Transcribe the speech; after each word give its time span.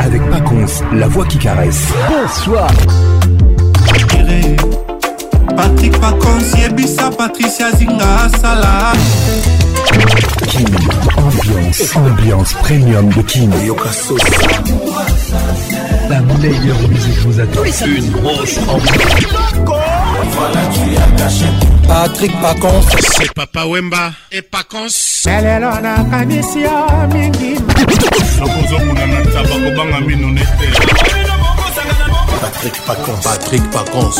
avec 0.00 0.20
Pacons, 0.30 0.66
la 0.94 1.08
voix 1.08 1.24
qui 1.26 1.38
caresse. 1.38 1.84
Bonsoir. 2.10 2.70
Patrick 5.56 5.92
Pacons, 5.98 6.58
Yebissa, 6.58 7.10
Patricia 7.10 7.70
Zinga, 7.72 8.28
Salah. 8.40 8.92
Kim, 10.46 10.64
ambiance, 11.16 11.96
ambiance 11.96 12.52
premium 12.62 13.08
de 13.10 13.22
Kim. 13.22 13.50
La 16.10 16.20
meilleure 16.20 16.88
musique 16.90 17.18
vous 17.26 17.40
attend. 17.40 17.60
Une 17.86 18.10
grosse 18.10 18.58
ambiance. 18.68 19.81
voilà, 20.30 20.60
tu 20.72 20.96
as 20.96 21.22
caché. 21.22 21.46
Patrick 21.86 22.40
Pacons. 22.40 22.82
C'est 23.18 23.32
Papa 23.34 23.64
Wemba 23.66 24.12
et 24.30 24.42
Pacons. 24.42 25.22
Lelelo 25.26 25.72
nakanisi 25.80 26.60
yo 26.60 26.86
mingi. 27.12 27.56
Nakozokuna 28.38 29.06
na 29.06 29.20
tabakobanga 29.32 30.00
mino 30.00 30.28
nete. 30.28 31.21
Patrick 32.42 32.74
Pacon. 32.84 33.16
Patrick 33.22 33.62
Pacon. 33.70 34.10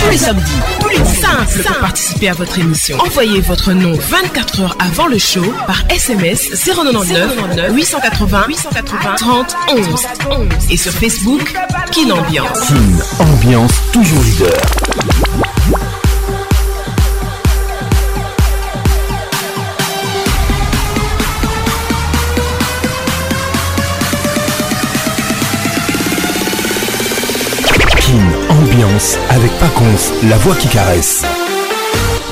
Tous 0.00 0.10
les 0.12 0.16
samedis, 0.16 0.44
tous 0.78 0.88
les 0.90 0.96
simple 1.04 1.62
pour 1.66 1.76
participer 1.78 2.28
à 2.28 2.34
votre 2.34 2.56
émission. 2.60 2.96
Envoyez 3.00 3.40
votre 3.40 3.72
nom 3.72 3.92
24 3.94 4.60
heures 4.60 4.76
avant 4.78 5.08
le 5.08 5.18
show 5.18 5.42
par 5.66 5.82
SMS 5.90 6.50
099 6.64 7.36
880 7.74 8.44
880 8.48 9.14
30 9.16 9.56
11 9.72 9.84
11 10.30 10.46
et 10.70 10.76
sur 10.76 10.92
Facebook 10.92 11.52
Kin 11.90 12.10
Ambiance. 12.12 12.68
Kin 12.68 13.24
Ambiance 13.34 13.72
toujours 13.92 14.22
leader. 14.22 15.42
avec 29.30 29.52
Paconce, 29.58 30.12
la 30.28 30.38
voix 30.38 30.54
qui 30.54 30.68
caresse. 30.68 31.22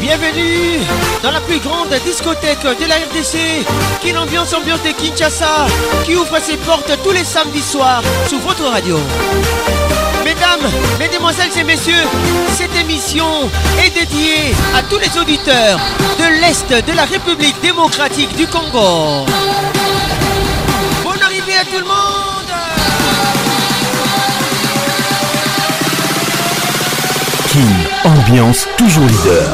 Bienvenue 0.01 0.79
dans 1.23 1.31
la 1.31 1.41
plus 1.41 1.59
grande 1.59 1.93
discothèque 2.07 2.63
de 2.63 2.87
la 2.89 2.95
RDC, 2.97 3.65
qui 4.01 4.09
est 4.09 4.13
l'ambiance 4.13 4.55
ambiante 4.55 4.81
de 4.83 4.93
Kinshasa, 4.93 5.67
qui 6.07 6.17
ouvre 6.17 6.39
ses 6.41 6.57
portes 6.57 6.91
tous 7.05 7.11
les 7.11 7.25
samedis 7.25 7.61
soirs 7.61 8.03
sur 8.29 8.39
votre 8.39 8.65
radio. 8.65 8.99
Mesdames, 10.25 10.71
mesdemoiselles 10.99 11.59
et 11.59 11.65
messieurs, 11.65 12.05
cette 12.57 12.75
émission 12.81 13.27
est 13.85 13.91
dédiée 13.91 14.55
à 14.75 14.83
tous 14.83 14.99
les 14.99 15.19
auditeurs 15.21 15.79
de 16.19 16.41
l'Est 16.41 16.87
de 16.87 16.93
la 16.97 17.05
République 17.05 17.61
démocratique 17.61 18.35
du 18.37 18.47
Congo. 18.47 19.27
Bonne 21.05 21.23
arrivée 21.23 21.57
à 21.61 21.65
tout 21.65 21.77
le 21.79 21.85
monde 21.85 22.14
ambiance 28.05 28.67
toujours 28.77 29.05
leader. 29.05 29.49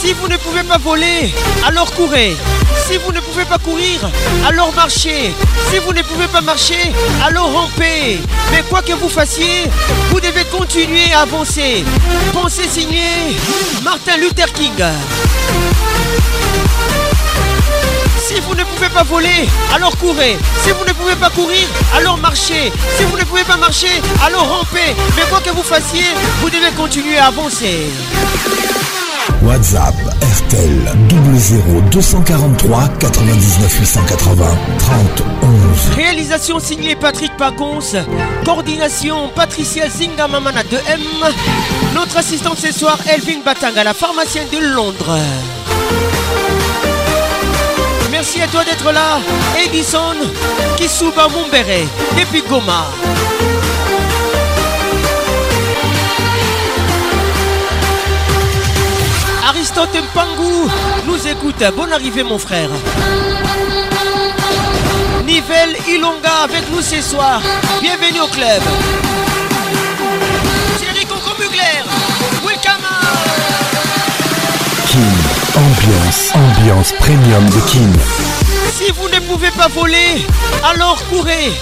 Si 0.00 0.12
vous 0.14 0.28
ne 0.28 0.36
pouvez 0.36 0.62
pas 0.64 0.78
voler, 0.78 1.32
alors 1.66 1.92
courez. 1.94 2.36
Si 2.88 2.98
vous 2.98 3.12
ne 3.12 3.20
pouvez 3.20 3.44
pas 3.44 3.58
courir, 3.58 4.00
alors 4.46 4.72
marchez. 4.74 5.32
Si 5.70 5.78
vous 5.78 5.92
ne 5.92 6.02
pouvez 6.02 6.26
pas 6.26 6.40
marcher, 6.40 6.92
alors 7.24 7.52
rampez. 7.52 8.18
Mais 8.50 8.62
quoi 8.68 8.82
que 8.82 8.92
vous 8.92 9.08
fassiez, 9.08 9.66
vous 10.10 10.20
devez 10.20 10.44
continuer 10.46 11.12
à 11.14 11.20
avancer. 11.20 11.84
Pensez 12.32 12.68
signer 12.68 13.36
Martin 13.84 14.16
Luther 14.18 14.52
King. 14.52 14.82
Si 18.34 18.40
vous 18.40 18.54
ne 18.54 18.64
pouvez 18.64 18.88
pas 18.88 19.02
voler, 19.02 19.46
alors 19.74 19.94
courez. 19.98 20.38
Si 20.64 20.70
vous 20.70 20.86
ne 20.86 20.92
pouvez 20.94 21.14
pas 21.16 21.28
courir, 21.28 21.68
alors 21.94 22.16
marchez. 22.16 22.72
Si 22.96 23.04
vous 23.04 23.14
ne 23.18 23.24
pouvez 23.24 23.44
pas 23.44 23.58
marcher, 23.58 24.00
alors 24.24 24.48
rampez. 24.56 24.96
Mais 25.16 25.22
quoi 25.28 25.38
que 25.40 25.50
vous 25.50 25.62
fassiez, 25.62 26.04
vous 26.40 26.48
devez 26.48 26.70
continuer 26.74 27.18
à 27.18 27.26
avancer. 27.26 27.88
WhatsApp 29.42 29.94
RTL 30.46 30.94
00243 31.90 32.88
99 33.00 33.78
880 33.80 34.46
30 34.78 34.98
11. 35.42 35.94
Réalisation 35.96 36.58
signée 36.58 36.96
Patrick 36.96 37.36
Pagons. 37.36 37.80
Coordination 38.46 39.28
Patricia 39.36 39.90
Zingamamana 39.90 40.62
de 40.62 40.78
M. 40.88 41.00
Notre 41.94 42.16
assistante 42.16 42.56
ce 42.58 42.72
soir, 42.72 42.96
Elvin 43.12 43.40
Batanga, 43.44 43.84
la 43.84 43.92
pharmacienne 43.92 44.48
de 44.50 44.68
Londres. 44.74 45.18
Merci 48.24 48.40
à 48.40 48.46
toi 48.46 48.62
d'être 48.62 48.92
là. 48.92 49.18
Edison 49.66 50.14
Kisuba 50.76 51.26
Mumbere, 51.26 51.88
depuis 52.16 52.40
Goma. 52.48 52.86
Aristote 59.44 59.94
Mpangou 60.04 60.70
nous 61.04 61.26
écoute. 61.26 61.64
Bonne 61.76 61.92
arrivée, 61.92 62.22
mon 62.22 62.38
frère. 62.38 62.68
Nivelle 65.26 65.74
Ilonga 65.92 66.44
avec 66.44 66.70
nous 66.70 66.80
ce 66.80 67.02
soir. 67.02 67.42
Bienvenue 67.80 68.20
au 68.20 68.28
club. 68.28 68.62
Ambiance, 75.56 76.32
ambiance 76.34 76.92
premium 76.92 77.44
de 77.50 77.60
King 77.68 77.92
Si 78.72 78.90
vous 78.92 79.06
ne 79.10 79.20
pouvez 79.20 79.50
pas 79.50 79.68
voler, 79.68 80.26
alors 80.64 80.96
courez. 81.10 81.52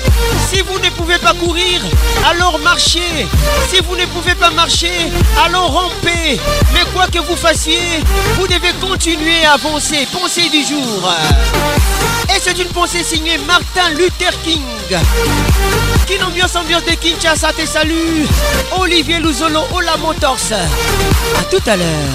Si 0.48 0.60
vous 0.60 0.78
ne 0.78 0.88
pouvez 0.90 1.18
pas 1.18 1.32
courir, 1.34 1.80
alors 2.28 2.60
marchez. 2.60 3.26
Si 3.68 3.80
vous 3.82 3.96
ne 3.96 4.06
pouvez 4.06 4.36
pas 4.36 4.50
marcher, 4.50 5.10
alors 5.44 5.72
rampez. 5.72 6.38
Mais 6.72 6.84
quoi 6.94 7.08
que 7.08 7.18
vous 7.18 7.34
fassiez, 7.34 7.80
vous 8.38 8.46
devez 8.46 8.72
continuer 8.80 9.44
à 9.44 9.54
avancer. 9.54 10.06
Pensée 10.12 10.48
du 10.48 10.62
jour. 10.64 11.12
Et 12.28 12.38
c'est 12.40 12.58
une 12.60 12.68
pensée 12.68 13.02
signée 13.02 13.38
Martin 13.38 13.90
Luther 13.98 14.30
King. 14.44 14.62
Kin 16.06 16.24
ambiance, 16.28 16.54
ambiance 16.54 16.84
de 16.84 16.92
Kinshasa, 16.92 17.52
tes 17.54 17.66
saluts 17.66 18.26
Olivier 18.80 19.18
Louzolo, 19.18 19.62
Ola 19.74 19.96
Motors. 19.96 20.36
A 21.36 21.42
tout 21.50 21.62
à 21.68 21.76
l'heure. 21.76 22.14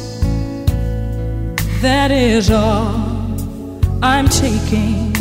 That 1.82 2.10
is 2.10 2.50
all 2.50 2.96
I'm 4.02 4.28
taking 4.30 5.17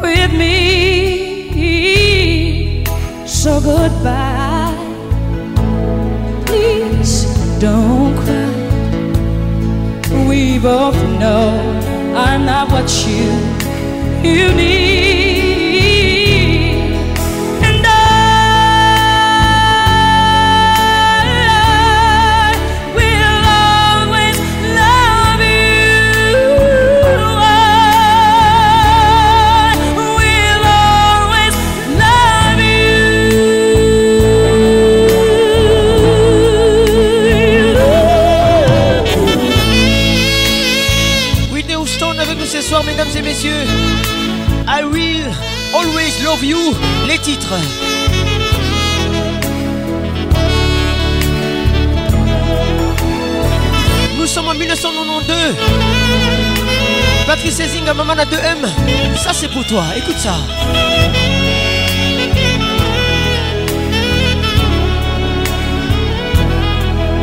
with 0.00 0.32
me. 0.32 2.84
So 3.26 3.60
goodbye. 3.60 4.74
Please 6.46 7.24
don't 7.60 8.14
cry. 8.24 8.46
We 10.28 10.58
both 10.58 10.96
know 11.18 11.50
I'm 12.16 12.44
not 12.46 12.70
what 12.70 12.88
you 13.06 13.28
you 14.22 14.52
need. 14.54 15.17
les 47.08 47.18
titres. 47.18 47.54
Nous 54.18 54.26
sommes 54.26 54.48
en 54.48 54.54
1992. 54.54 55.34
Patrice 57.26 57.60
Ezinga, 57.60 57.92
maman 57.94 58.12
à 58.12 58.24
2M. 58.24 59.16
Ça, 59.16 59.30
c'est 59.32 59.48
pour 59.50 59.64
toi. 59.66 59.84
Écoute 59.96 60.18
ça. 60.18 60.36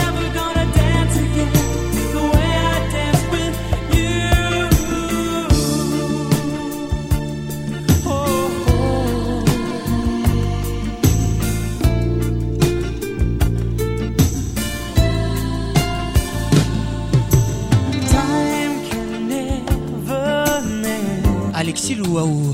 Alexis 21.54 21.96
Louaou, 21.98 22.54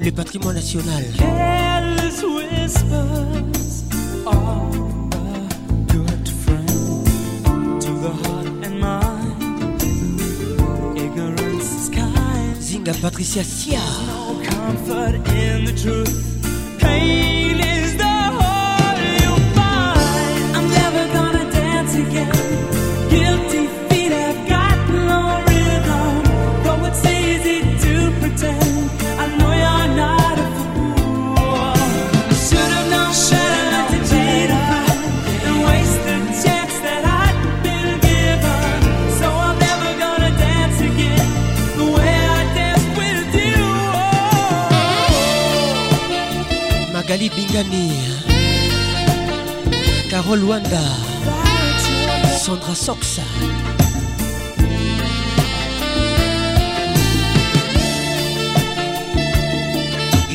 le 0.00 0.12
patrimoine 0.12 0.54
national. 0.56 1.04
negociación. 13.36 13.79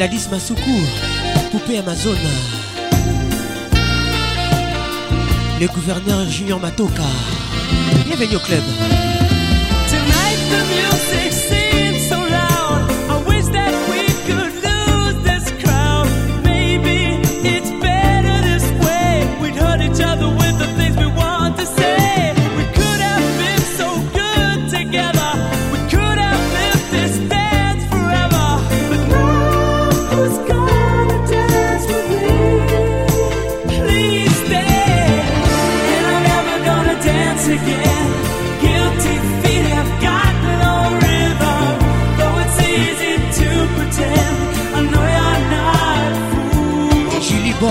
Gladys 0.08 0.28
Masuku, 0.30 0.84
poupée 1.52 1.80
Amazon. 1.80 2.14
Le 5.60 5.66
gouverneur 5.66 6.30
Junior 6.30 6.60
Matoka. 6.60 7.02
Bienvenue 8.06 8.36
au 8.36 8.40
club. 8.40 8.62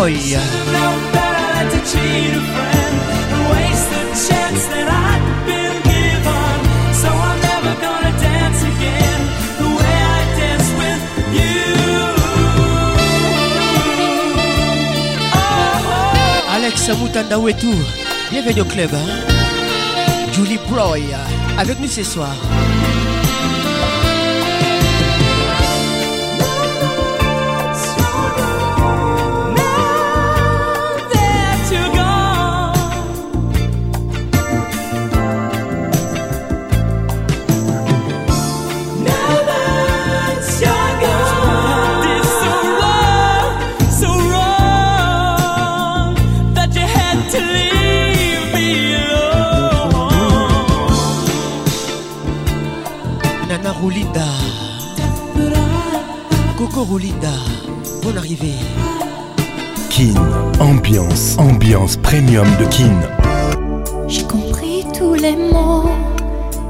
Boy. 0.04 0.12
Alex 16.52 16.90
tout, 17.58 17.72
bienvenue 18.30 18.60
au 18.60 18.64
club. 18.66 18.90
Hein. 18.92 18.98
Julie 20.34 20.58
Broy, 20.68 20.98
avec 21.56 21.80
nous 21.80 21.88
ce 21.88 22.02
soir. 22.04 22.34
Linda, 56.98 57.32
bonne 58.04 58.18
arrivée. 58.18 58.54
Kin, 59.90 60.14
ambiance, 60.60 61.36
ambiance 61.38 61.96
premium 61.96 62.46
de 62.60 62.64
Kin. 62.66 62.94
J'ai 64.06 64.22
compris 64.22 64.84
tous 64.96 65.14
les 65.14 65.34
mots, 65.36 65.90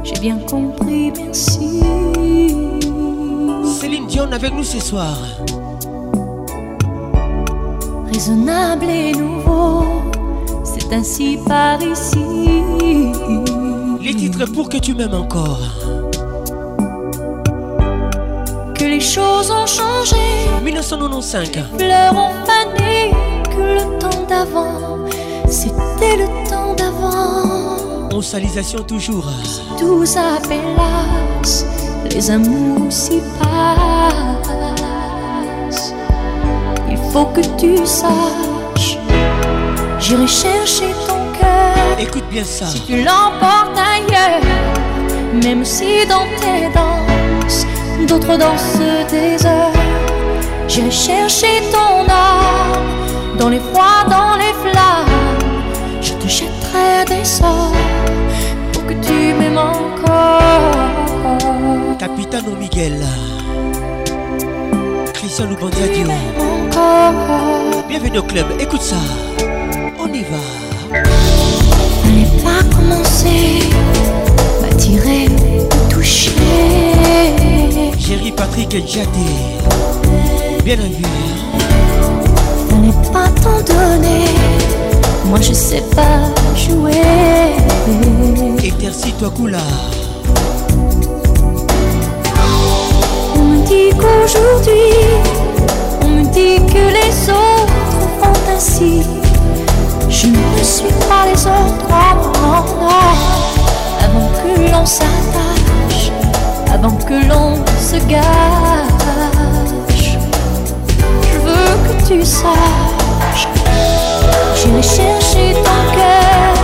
j'ai 0.03 0.19
bien 0.21 0.39
compris, 0.49 1.13
merci. 1.17 1.83
Céline 3.67 4.07
Dion 4.07 4.31
avec 4.33 4.55
nous 4.55 4.65
ce 4.65 4.81
soir. 4.81 5.15
Raisonnable 8.11 8.89
et 8.89 9.13
nouveau, 9.13 9.85
c'est 10.65 10.91
ainsi 10.95 11.39
par 11.47 11.83
ici. 11.83 12.63
Les 14.01 14.15
titres 14.15 14.47
pour 14.53 14.69
que 14.71 14.79
tu 14.79 14.95
m'aimes 14.95 15.13
encore. 15.15 15.84
choses 19.05 19.51
ont 19.51 19.67
changé. 19.67 20.17
1995. 20.65 21.51
Les 21.79 21.85
fleurs 21.89 22.15
ont 22.17 22.31
que 23.51 23.61
le 23.61 23.83
temps 23.99 24.25
d'avant, 24.29 24.99
c'était 25.49 26.17
le 26.17 26.27
temps 26.49 26.75
d'avant. 26.75 28.09
Onsalisation 28.11 28.81
toujours. 28.83 29.27
Tout 29.79 30.05
ça, 30.07 30.39
les 32.11 32.31
amours 32.31 32.91
s'y 32.93 33.21
passent. 33.39 33.85
Il 36.91 36.97
faut 37.13 37.27
que 37.27 37.43
tu 37.61 37.77
saches, 37.87 38.99
j'irai 40.01 40.27
chercher 40.27 40.93
ton 41.07 41.21
cœur. 41.39 41.77
Écoute 42.01 42.25
bien 42.31 42.45
ça. 42.45 42.67
Si 42.67 42.81
tu 42.83 43.03
l'emportes 43.03 43.79
ailleurs, 43.93 44.41
même 45.45 45.65
si 45.65 46.05
dans 46.09 46.27
tes 46.41 46.73
dents 46.75 47.04
d'autres 48.07 48.37
dans 48.37 48.57
ce 48.59 49.09
désert. 49.11 49.73
J'ai 50.69 50.91
cherché 50.91 51.63
ton 51.73 52.11
âme 52.11 52.83
dans 53.39 53.49
les 53.49 53.61
froids, 53.61 54.05
dans 54.09 54.37
les 54.37 54.53
flammes. 54.63 55.45
Je 56.01 56.13
te 56.15 56.29
jetterai 56.29 57.05
des 57.07 57.25
sorts 57.25 57.73
pour 58.73 58.87
que 58.87 58.95
tu 58.95 59.35
m'aimes 59.39 59.59
encore. 59.59 60.73
Capitano 61.99 62.53
Miguel, 62.59 62.99
Christian 65.13 65.47
Loubanzadio. 65.47 66.09
Bienvenue 67.89 68.19
au 68.19 68.23
club, 68.23 68.47
écoute 68.61 68.83
ça, 68.83 68.97
on 70.01 70.13
y 70.13 70.23
va. 70.23 71.01
pas 72.43 72.77
commencer 72.77 73.61
M'attirer 74.61 75.29
Jerry 77.99 78.31
Patrick 78.37 78.75
et 78.75 78.81
bien 78.83 79.05
Bienvenue. 80.63 81.03
Ça 82.69 82.77
n'est 82.77 83.09
pas 83.11 83.29
tant 83.41 83.61
donné, 83.65 84.25
moi 85.27 85.41
je 85.41 85.53
sais 85.55 85.83
pas 85.97 86.21
jouer. 86.55 86.93
si 88.93 89.13
toi 89.15 89.31
Koula. 89.35 89.59
On 93.35 93.39
me 93.43 93.67
dit 93.67 93.97
qu'aujourd'hui, 93.97 94.93
on 96.03 96.09
me 96.09 96.25
dit 96.27 96.63
que 96.67 96.79
les 96.79 97.31
autres 97.31 97.81
font 98.21 98.53
ainsi. 98.55 99.03
Je 100.11 100.27
ne 100.27 100.63
suis 100.65 100.93
pas 101.09 101.25
les 101.33 101.47
autres, 101.47 101.89
avant 101.91 102.63
que 104.03 104.71
l'on 104.71 104.85
s'arrête 104.85 105.34
avant 106.75 106.97
que 107.09 107.15
l'on 107.29 107.55
se 107.79 107.97
gâche. 108.07 108.25
Je 111.23 111.39
veux 111.47 111.75
que 111.87 112.09
tu 112.09 112.25
saches, 112.25 113.49
j'irai 114.57 114.83
chercher 114.83 115.53
ton 115.63 115.83
cœur 115.97 116.55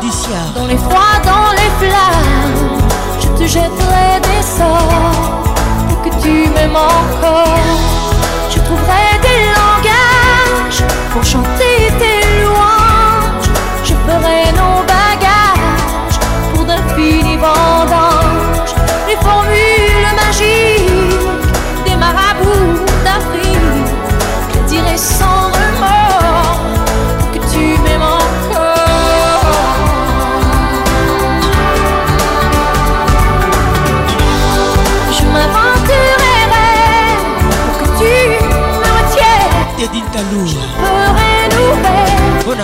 dans 0.54 0.66
les 0.68 0.76
froids, 0.76 1.18
dans 1.24 1.50
les 1.60 1.86
flammes, 1.88 2.88
je 3.20 3.26
te 3.28 3.46
jetterai 3.48 4.10
des 4.28 4.42
sorts 4.58 5.44
pour 5.88 6.02
que 6.02 6.22
tu 6.22 6.48
m'aimes 6.50 6.76
encore. 6.76 7.58
Je 8.50 8.60
trouverai 8.60 9.13
pour 11.14 11.22
chanter 11.24 11.73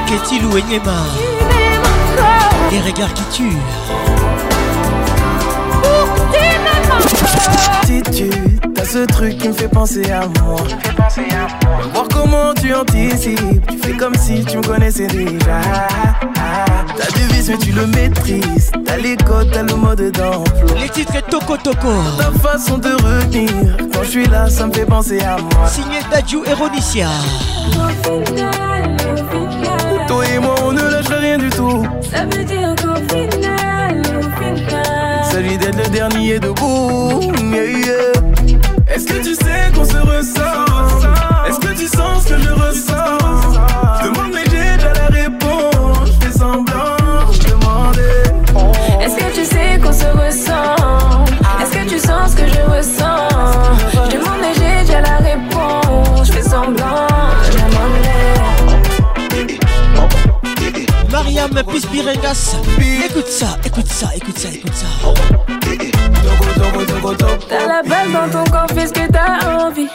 Qu'est-il 0.07 0.43
ou 0.45 0.57
Enyema 0.57 1.03
Tu 1.15 1.45
m'aimes 1.45 1.81
encore 1.83 2.71
Les 2.71 2.81
regards 2.81 3.13
qui 3.13 3.23
tuent 3.25 3.57
Pour 5.73 6.13
que 6.15 6.21
tu 6.31 6.41
m'aimes 6.63 6.87
encore 6.89 7.85
Si 7.85 8.01
tu 8.23 8.81
as 8.81 8.85
ce 8.85 9.05
truc 9.05 9.37
qui 9.37 9.49
me 9.49 9.53
fait 9.53 9.67
penser 9.67 10.09
à 10.11 10.21
moi 10.41 10.55
Voir 11.93 12.07
comment 12.11 12.55
tu 12.59 12.73
anticipes 12.73 13.61
Tu 13.69 13.77
fais 13.77 13.95
comme 13.95 14.15
si 14.15 14.43
tu 14.43 14.57
me 14.57 14.63
connaissais 14.63 15.05
déjà 15.05 15.61
la 17.03 17.11
devise, 17.19 17.49
mais 17.49 17.57
tu 17.57 17.71
le 17.71 17.85
maîtrises. 17.87 18.71
T'as 18.85 18.97
les 18.97 19.15
codes, 19.17 19.49
t'as 19.51 19.63
le 19.63 19.75
mode 19.75 19.97
dedans. 19.99 20.43
Les 20.77 20.87
titres 20.89 21.15
et 21.15 21.21
Toco 21.21 21.57
Toco. 21.57 21.87
Ta 22.17 22.31
façon 22.47 22.77
de 22.77 22.89
revenir, 23.03 23.49
Quand 23.93 24.03
je 24.03 24.09
suis 24.09 24.27
là, 24.27 24.49
ça 24.49 24.67
me 24.67 24.73
fait 24.73 24.85
penser 24.85 25.19
à 25.21 25.37
moi. 25.37 25.67
Signé 25.67 25.99
Tadjou 26.09 26.43
et 26.45 26.53
Rodicia. 26.53 27.07
Toi 30.07 30.25
et 30.33 30.39
moi, 30.39 30.55
on 30.63 30.71
ne 30.71 30.81
lâche 30.81 31.09
rien 31.09 31.37
du 31.37 31.49
tout. 31.49 31.85
Ça 32.13 32.23
veut 32.25 32.43
dire 32.43 32.75
qu'au 32.75 32.95
final, 33.09 34.01
au 34.17 34.41
final. 34.41 35.25
Celui 35.31 35.57
d'être 35.57 35.77
le 35.83 35.89
dernier 35.89 36.39
debout. 36.39 37.21
Yeah, 37.41 38.93
Est-ce 38.95 39.05
que 39.07 39.21
tu 39.23 39.35
sais 39.35 39.71
qu'on 39.75 39.85
se 39.85 39.97
ressent 39.97 40.65
Est-ce 41.49 41.59
que 41.59 41.73
tu 41.73 41.87
sens 41.87 42.23
ce 42.23 42.29
que 42.33 42.39
je 42.41 42.49
ressens 42.51 43.02
Est-ce 49.05 49.17
que 49.17 49.35
tu 49.35 49.43
sais 49.43 49.77
qu'on 49.83 49.91
se 49.91 50.05
ressent 50.17 50.75
Est-ce 51.61 51.71
que 51.71 51.89
tu 51.89 51.99
sens 51.99 52.31
ce 52.31 52.35
que 52.37 52.47
je 52.47 52.61
ressens 52.73 53.27
Je 54.05 54.11
demande 54.15 54.39
et 54.45 54.53
j'ai 54.55 54.75
déjà 54.85 55.01
la 55.01 55.17
réponse. 55.17 56.25
Je 56.27 56.31
fais 56.31 56.41
semblant, 56.41 57.07
je 57.43 57.49
me 57.57 57.63
Mariam 61.11 61.51
Gasse. 62.21 62.53
écoute 63.09 63.27
ça, 63.27 63.47
écoute 63.65 63.87
ça, 63.87 64.07
écoute 64.15 64.37
ça, 64.37 64.47
écoute 64.49 64.73
ça. 64.73 64.87
T'as 67.49 67.67
la 67.67 67.81
balle 67.83 68.11
dans 68.13 68.29
ton 68.43 68.49
corps, 68.51 68.67
fais 68.75 68.87
ce 68.87 68.93
que 68.93 69.11
t'as 69.11 69.65
envie. 69.65 69.87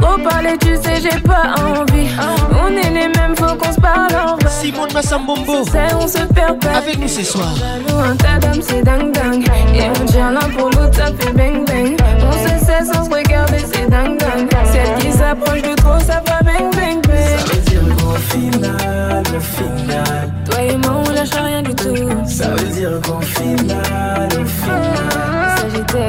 Trop 0.00 0.18
parler, 0.22 0.54
tu 0.60 0.76
sais, 0.76 1.00
j'ai 1.02 1.20
pas 1.20 1.54
envie. 1.62 2.08
On 2.62 2.70
est 2.72 2.88
les 2.90 3.08
mêmes, 3.08 3.36
faut 3.36 3.54
qu'on 3.56 3.72
se 3.72 3.80
parle 3.80 4.14
en 4.24 4.36
vrai. 4.36 4.50
Simone 4.50 4.92
Massambombo, 4.92 5.52
on 5.60 6.08
se 6.08 6.18
perd 6.34 6.60
pas. 6.60 6.78
Avec 6.78 6.98
nous 6.98 7.08
ce 7.08 7.22
soir. 7.22 7.52
Un 8.04 8.16
tas 8.16 8.38
d'hommes, 8.40 8.62
c'est 8.62 8.82
dingue 8.82 9.12
dingue. 9.12 9.46
Et 9.74 9.82
on 9.88 10.04
tient 10.06 10.32
l'un 10.32 10.40
pour 10.50 10.66
l'autre, 10.70 10.94
ça 10.96 11.06
fait 11.18 11.32
bang 11.32 11.66
bang. 11.66 11.96
On 12.28 12.32
se 12.44 12.64
cesse 12.64 12.90
sans 12.92 13.04
se 13.04 13.10
regarder, 13.10 13.58
c'est 13.72 13.88
dingue 13.88 14.18
dingue. 14.18 14.48
Celle 14.72 14.94
qui 15.06 15.16
s'approche 15.16 15.62
de 15.62 15.74
trop, 15.76 15.98
ça 16.00 16.22
va 16.26 16.42
bang 16.42 16.72
bang 16.74 17.02
bang. 17.06 17.38
Ça 17.38 17.44
veut 17.44 17.60
dire 17.66 17.82
qu'au 17.98 18.16
final, 18.18 19.22
au 19.36 19.40
final. 19.50 20.30
Toi 20.50 20.60
et 20.62 20.76
moi, 20.76 21.02
on 21.06 21.12
lâche 21.12 21.30
rien 21.42 21.62
du 21.62 21.74
tout. 21.74 22.08
Ça 22.26 22.48
veut 22.48 22.68
dire 22.68 23.00
qu'au 23.02 23.20
final, 23.20 24.28
au 24.40 24.44
final 24.44 24.85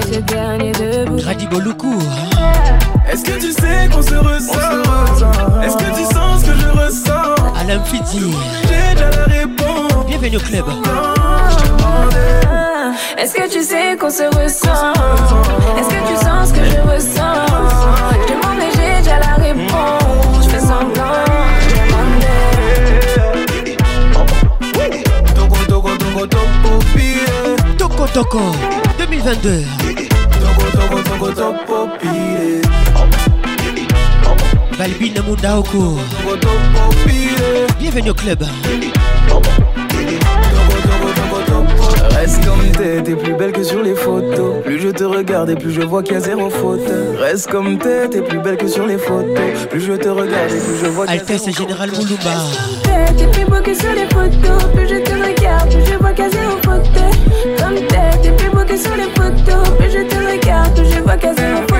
c'est 0.10 0.16
le 0.18 0.22
dernier 0.24 0.72
Est-ce 3.12 3.24
que 3.24 3.40
tu 3.40 3.52
sais 3.52 3.88
qu'on 3.92 4.02
se 4.02 4.16
ressent 4.16 5.62
Est-ce 5.64 5.78
que 5.78 5.96
tu 5.96 6.04
sens 6.14 6.42
ce 6.42 6.46
que 6.46 6.58
je 6.58 6.68
ressens 6.68 7.36
Alain 7.60 7.84
Fiti, 7.86 8.22
J'ai 8.64 8.94
déjà 8.96 9.10
la 9.12 9.24
réponse. 9.26 10.06
Bienvenue 10.08 10.38
au 10.38 10.40
club. 10.40 10.66
Est-ce 13.18 13.34
que 13.34 13.50
tu 13.50 13.64
sais 13.64 13.98
qu'on 13.98 14.10
se 14.10 14.24
ressent 14.24 14.94
Est-ce 15.78 15.90
que 15.90 15.94
tu 15.94 16.16
sens 16.26 16.50
ce 16.50 16.54
que 16.54 16.66
je 16.66 16.80
ressens 16.88 17.46
Je 18.12 18.34
demande 18.34 18.62
j'ai 18.76 19.02
déjà 19.02 19.20
la 19.20 19.44
réponse. 19.44 20.44
Je 20.44 20.50
fais 20.50 20.60
semblant. 20.60 21.14
Toko 27.78 28.08
toko 28.08 28.42
2022. 29.10 29.66
Balbine 34.78 35.14
Bienvenue 37.80 38.10
au 38.12 38.14
club. 38.14 38.40
Reste 42.12 42.46
comme 42.46 42.58
t'es, 42.74 43.02
t'es 43.02 43.16
plus 43.16 43.34
belle 43.36 43.52
que 43.54 43.64
sur 43.64 43.82
les 43.82 43.96
photos. 43.96 44.62
Plus 44.64 44.80
je 44.82 44.90
te 44.90 45.04
regarde 45.04 45.50
et 45.52 45.56
plus 45.56 45.72
je 45.72 45.82
vois 45.82 46.04
qu'il 46.04 46.14
y 46.14 46.18
a 46.18 46.20
zéro 46.20 46.50
faute. 46.50 46.82
Reste 47.18 47.50
comme 47.50 47.78
t'es, 47.78 48.10
t'es 48.10 48.22
plus 48.22 48.40
belle 48.40 48.58
que 48.58 48.68
sur 48.68 48.86
les 48.86 48.98
photos. 48.98 49.40
Plus 49.70 49.82
je 49.82 49.94
te 49.94 50.10
regarde 50.10 50.52
et 50.52 50.60
plus 50.60 50.78
je 50.84 50.88
vois 50.88 51.06
qu'il 51.06 51.16
y 51.16 51.20
a 51.20 51.28
zéro 51.28 51.50
faute. 51.50 51.56
Altesse 51.56 51.58
Général 51.58 51.92
Moulouba. 51.92 52.77
T'es 53.16 53.26
plus 53.28 53.46
beau 53.46 53.62
que 53.64 53.74
sur 53.74 53.90
les 53.96 54.04
photos 54.10 54.64
Plus 54.76 54.88
je 54.90 54.96
te 55.02 55.12
regarde, 55.14 55.70
plus 55.70 55.86
je 55.90 55.98
vois 55.98 56.12
casé 56.12 56.38
au 56.46 56.58
fauteuil 56.58 57.58
Comme 57.58 57.76
t'es, 57.88 58.18
t'es 58.22 58.32
plus 58.36 58.50
beau 58.50 58.66
que 58.66 58.78
sur 58.78 58.96
les 58.96 59.10
photos 59.16 59.70
Plus 59.78 59.92
je 59.92 60.04
te 60.08 60.16
regarde, 60.16 60.74
plus 60.76 60.92
je 60.92 61.00
vois 61.02 61.16
casé 61.18 61.44
au 61.54 61.62
fauteuil 61.62 61.78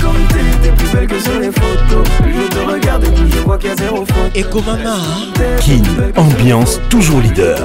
comme 0.00 0.26
t'es, 0.30 0.42
t'es 0.68 0.76
plus 0.76 0.88
belle 0.94 1.06
que 1.06 1.20
sur 1.20 1.38
les 1.38 1.52
photos 1.52 2.08
Plus 2.20 2.32
je 2.34 2.46
te 2.48 2.70
regarde 2.70 3.04
et 3.04 3.10
plus 3.10 3.30
je 3.32 3.38
vois 3.38 3.56
caser 3.58 3.88
au 3.90 4.04
fauteuil 4.04 4.32
Echo 4.34 4.60
Mama 4.62 4.96
King, 5.60 5.84
ambiance 6.16 6.80
toujours 6.90 7.20
leader 7.20 7.56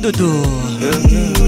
dodo. 0.00 1.43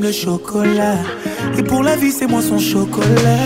le 0.00 0.12
chocolat. 0.12 0.96
Et 1.58 1.62
pour 1.62 1.82
la 1.82 1.96
vie, 1.96 2.10
c'est 2.12 2.26
moi 2.26 2.40
son 2.42 2.58
chocolat. 2.58 3.38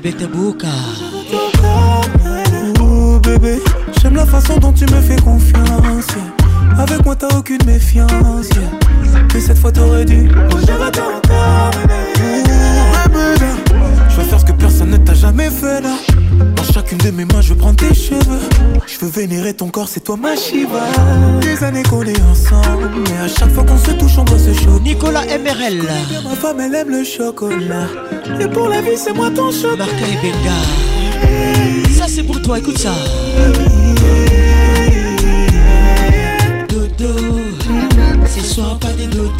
bébé 0.00 0.26
oh, 2.82 3.18
bébé, 3.22 3.60
j'aime 4.00 4.14
la 4.16 4.24
façon 4.26 4.56
dont 4.58 4.72
tu 4.72 4.84
me 4.86 5.00
fais 5.02 5.20
confiance. 5.20 6.06
Avec 6.78 7.04
moi 7.04 7.14
t'as 7.14 7.28
aucune 7.36 7.62
méfiance. 7.66 8.48
Mais 9.34 9.40
cette 9.40 9.58
fois 9.58 9.70
t'aurais 9.70 10.04
dû. 10.06 10.28
Je 10.60 10.66
vais 14.16 14.24
faire 14.24 14.40
ce 14.40 14.44
que 14.46 14.50
personne 14.52 14.90
ne 14.90 14.96
t'a 14.96 15.14
jamais 15.14 15.50
fait 15.50 15.82
là. 15.82 15.94
Dans 16.56 16.64
chacune 16.64 16.96
de 16.98 17.10
mes 17.10 17.24
mains, 17.26 17.42
je 17.42 17.50
veux 17.50 17.56
prendre 17.56 17.76
tes 17.76 17.94
cheveux. 17.94 18.40
Je 18.86 18.98
veux 19.04 19.10
vénérer 19.10 19.52
ton 19.54 19.68
corps, 19.68 19.88
c'est 19.88 20.00
toi 20.00 20.16
ma 20.16 20.34
Shiva. 20.34 20.80
Des 21.42 21.62
années 21.62 21.82
qu'on 21.82 22.00
est 22.02 22.18
ensemble, 22.30 22.88
mais 23.02 23.18
à 23.24 23.28
chaque 23.28 23.50
fois 23.50 23.64
qu'on 23.64 23.76
se 23.78 23.90
touche, 23.92 24.16
on 24.18 24.24
doit 24.24 24.38
se 24.38 24.54
chaud. 24.54 24.80
Nicolas 24.82 25.22
MRL. 25.24 25.82
Ma 26.24 26.34
femme, 26.36 26.60
elle 26.60 26.74
aime 26.74 26.88
le 26.88 27.04
chocolat. 27.04 27.88
Et 28.38 28.46
pour 28.48 28.68
la 28.68 28.80
vie, 28.82 28.96
c'est 28.96 29.12
moi 29.14 29.30
ton 29.34 29.50
chat 29.50 29.76
Marca 29.76 29.92
et 29.94 30.16
Benga. 30.20 31.90
Ça, 31.96 32.06
c'est 32.08 32.22
pour 32.22 32.40
toi, 32.42 32.58
écoute 32.58 32.78
ça. 32.78 32.92
Dodo, 36.68 37.14
C'est 38.26 38.44
soit 38.44 38.76
pas 38.80 38.92
des 38.92 39.06
dodo 39.06 39.32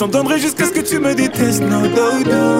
J'entendrai 0.00 0.38
jusqu'à 0.38 0.64
ce 0.64 0.70
que 0.70 0.80
tu 0.80 0.98
me 0.98 1.14
détestes, 1.14 1.60
no 1.60 1.82
dodo. 1.86 2.59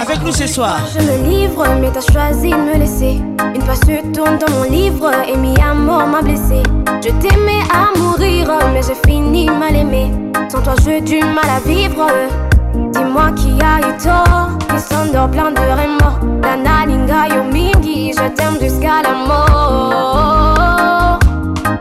avec 0.00 0.22
nous 0.24 0.32
ce 0.32 0.46
soir. 0.46 0.78
Je 0.94 1.02
me 1.04 1.28
livre, 1.28 1.64
mais 1.80 1.90
t'as 1.92 2.00
choisi 2.12 2.50
de 2.50 2.56
me 2.56 2.78
laisser. 2.78 3.20
Une 3.54 3.62
page 3.62 3.78
se 3.78 4.12
tourne 4.12 4.36
dans 4.38 4.50
mon 4.52 4.64
livre 4.64 5.10
et 5.28 5.36
mi 5.36 5.54
amour 5.60 6.06
m'a 6.06 6.22
blessé. 6.22 6.62
Je 7.04 7.10
t'aimais 7.20 7.60
à 7.72 7.96
mourir, 7.96 8.46
mais 8.72 8.80
j'ai 8.82 8.96
fini 9.08 9.46
mal 9.46 9.76
aimé. 9.76 10.10
Sans 10.50 10.60
toi, 10.62 10.74
j'ai 10.84 11.00
du 11.00 11.18
mal 11.20 11.44
à 11.56 11.60
vivre. 11.68 12.06
Dis-moi 12.92 13.30
qui 13.36 13.50
a 13.62 13.78
eu 13.80 13.96
tort, 14.02 14.50
qui 14.68 14.80
s'endort 14.80 15.30
plein 15.30 15.50
de 15.50 15.60
remords. 15.60 16.18
La 16.42 16.86
Linga 16.86 17.28
Yomingi, 17.28 18.12
je 18.14 18.28
t'aime 18.34 18.58
jusqu'à 18.60 19.02
la 19.02 19.12
mort. 19.26 21.18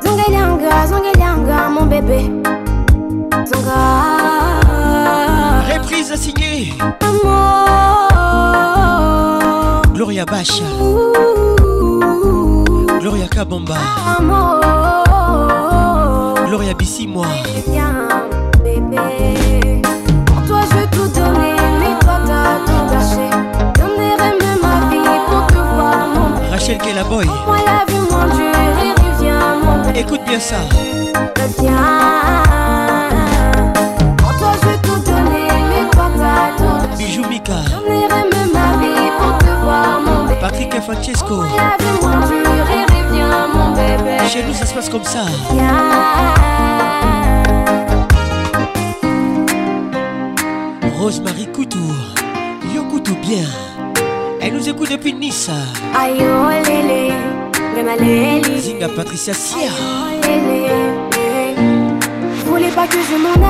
Zongelanga, 0.06 0.88
Zongelanga, 0.88 1.70
mon 1.70 1.86
bébé. 1.88 2.30
Zonga 3.52 4.16
méprise 5.78 6.12
à 6.12 6.16
Amour. 6.96 9.82
Gloria 9.94 10.26
Bacha 10.26 10.63
Gloria 13.00 13.28
Kabamba 13.28 13.78
Amour. 14.20 14.62
Gloria 16.48 16.74
Bissimois 16.74 17.26
bébé 18.63 19.82
Pour 20.26 20.42
toi 20.48 20.62
je 20.72 20.82
tout 20.98 21.08
donner 21.10 21.56
Mais 21.80 21.96
toi 22.00 22.18
t'as 22.26 22.60
tout 22.66 22.84
gâché 22.90 23.28
Donner 23.76 24.13
même 24.18 24.46
ma 24.62 24.76
vie 24.90 25.20
pour 25.28 25.44
te 25.48 25.56
voir 25.56 25.96
mon 26.16 26.28
Rachel 26.52 26.78
Kellaboy 26.80 27.28
Écoute 29.96 30.22
bien 30.28 30.40
ça 30.40 30.58
Patrick 40.42 40.74
Francesco 40.82 41.44
Chez 44.30 44.44
nous 44.44 44.54
ça 44.54 44.66
se 44.66 44.74
passe 44.74 44.90
comme 44.90 45.04
ça 45.06 45.22
Rosemary 51.00 51.48
Couture, 51.54 51.80
Yo 52.76 52.82
Coutou 52.92 53.16
bien 53.22 53.44
Elle 54.42 54.54
nous 54.56 54.68
écoute 54.68 54.90
depuis 54.92 55.14
Nice 55.14 55.50
oh, 55.50 56.00
Zinga 58.60 58.90
Patricia 58.90 59.34
Sia 59.34 59.70
oh, 59.72 60.28
Voulez 62.46 62.70
pas 62.70 62.88
que 62.88 62.98
je 62.98 63.16
m'en 63.16 63.48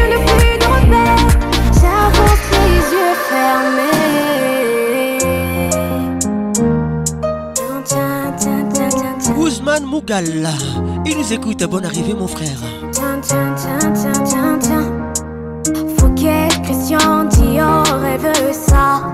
Ousmane 9.37 9.83
Mougala, 9.85 10.29
il 11.05 11.17
nous 11.17 11.33
écoute. 11.33 11.63
Bonne 11.63 11.85
arrivée 11.85 12.13
mon 12.13 12.27
frère. 12.27 12.49
Tiens, 12.91 13.21
Christian 16.63 17.25
Dior 17.25 17.83
rêve 18.01 18.31
ça 18.51 19.04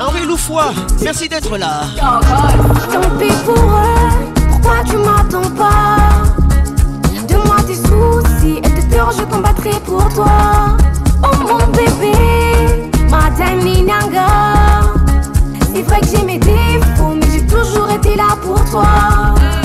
Henri 0.02 0.26
Loufoy, 0.28 0.64
merci 1.02 1.30
d'être 1.30 1.58
là. 1.58 1.84
Tant 1.98 3.18
pis 3.18 3.32
pour 3.46 3.56
eux, 3.56 4.10
pourquoi 4.50 4.84
tu 4.84 4.98
m'attends 4.98 5.50
pas 5.56 6.26
De 7.30 7.36
moi 7.48 7.56
tes 7.66 7.76
soucis 7.76 8.58
et 8.58 8.62
tes 8.64 8.86
peurs, 8.94 9.14
je 9.18 9.24
combattrai 9.34 9.72
pour 9.86 10.10
toi. 10.10 10.76
Oh 11.24 11.38
mon 11.40 11.72
bébé, 11.72 12.12
Madame 13.10 13.62
Minanga 13.64 14.71
vrai 15.92 16.00
que 16.00 16.08
j'ai 16.08 16.24
mes 16.24 16.40
défauts, 16.40 17.16
mais 17.16 17.28
j'ai 17.32 17.46
toujours 17.46 17.90
été 17.92 18.16
là 18.16 18.36
pour 18.42 18.64
toi. 18.72 19.61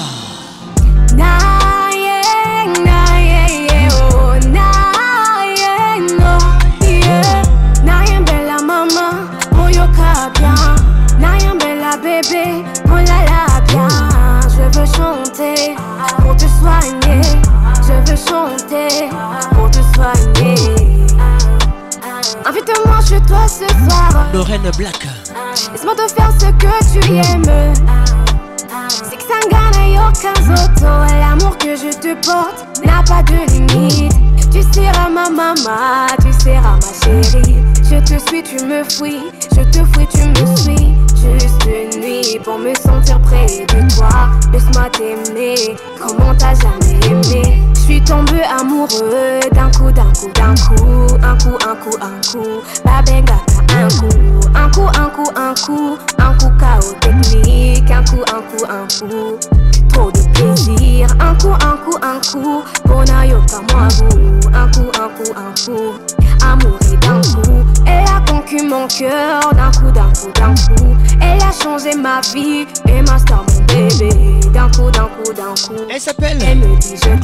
Laisse-moi 24.80 25.96
te 25.96 26.08
faire 26.14 26.32
ce 26.40 26.46
que 26.52 27.06
tu 27.06 27.14
aimes. 27.16 27.47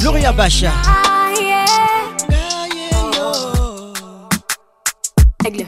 Gloria 0.04 0.32
Bacha. 0.32 0.70
Aigle. 5.42 5.64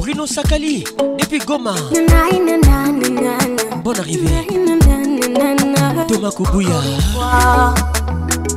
Bruno 0.00 0.26
Sakali 0.26 0.82
et 1.20 1.26
puis 1.26 1.38
Goma. 1.38 1.74
Bonne 3.84 4.00
arrivée. 4.00 4.48
Thomas 6.08 6.30
Koubouya. 6.32 6.74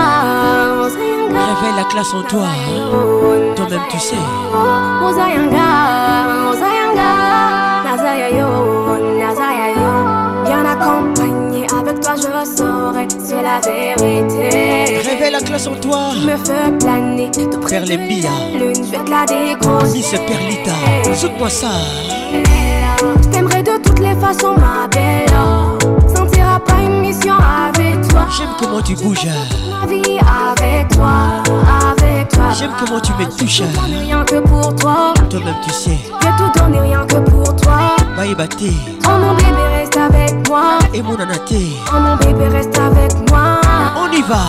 Réveille 1.30 1.75
la 1.78 1.84
classe 1.86 2.13
en 2.15 2.23
toi. 2.23 2.47
Toi-même, 3.56 3.80
tu 3.89 3.99
sais. 3.99 4.15
On 5.04 5.12
Zayanga, 5.13 5.69
on 7.91 8.36
yo, 8.36 9.15
avec 10.82 12.02
toi 12.02 12.15
je 12.15 12.48
saurai 12.56 13.08
C'est 13.24 13.42
la 13.42 13.60
vérité 13.60 15.00
Réveille 15.08 15.32
la 15.32 15.39
classe 15.39 15.68
en 15.68 15.76
toi 15.76 16.00
Je 16.13 16.26
me 16.28 16.38
fais 16.38 16.72
planer 16.80 17.30
Tout 17.32 17.60
près 17.60 17.80
les 17.82 17.98
billes 17.98 18.28
lune 18.54 18.74
Je 18.76 18.92
vais 18.98 19.04
te 19.04 19.10
la 19.10 19.26
décrocher 19.26 19.92
Miss 19.94 20.10
Perlita 20.12 20.72
Saute-moi 21.15 21.50
ça 21.50 21.72
J'aimerais 23.34 23.63
de 23.63 23.72
toutes 23.84 24.00
les 24.00 24.15
façons 24.15 24.56
ma 24.58 24.88
belle 24.88 25.30
Sentira 26.15 26.60
pas 26.62 26.76
une 26.82 27.02
mission 27.02 27.34
avec 27.34 28.08
toi 28.08 28.26
J'aime 28.38 28.50
comment 28.60 28.82
tu 28.82 28.96
bouges 28.96 29.26
ma 29.28 29.86
vie 29.86 30.20
avec 30.20 30.88
toi 30.89 31.44
Avec 31.92 32.28
toi 32.30 32.46
J'aime 32.58 32.72
comment 32.80 33.00
tu 33.02 33.12
me 33.13 33.26
touches 33.38 33.63
rien 33.86 34.24
que 34.24 34.38
pour 34.39 34.76
toi 34.78 35.13
Toi-même 35.30 35.56
tu 35.65 35.72
sais 35.72 35.98
Je 36.22 36.28
tout 36.38 36.60
donner 36.60 36.80
rien 36.80 37.06
que 37.06 37.18
pour 37.30 37.54
toi 37.58 37.98
Bye 38.18 38.34
Baté 38.36 38.72
Oh 39.06 39.10
mon 39.20 39.36
bébé 39.36 39.68
moi. 40.48 40.80
Et 40.94 41.02
mon 41.02 41.16
anaté. 41.20 41.72
Oh 41.92 42.00
mon 42.00 42.16
bébé, 42.18 42.48
reste 42.50 42.78
avec 42.78 43.14
moi. 43.30 43.62
On 43.98 44.12
y 44.12 44.22
va. 44.22 44.46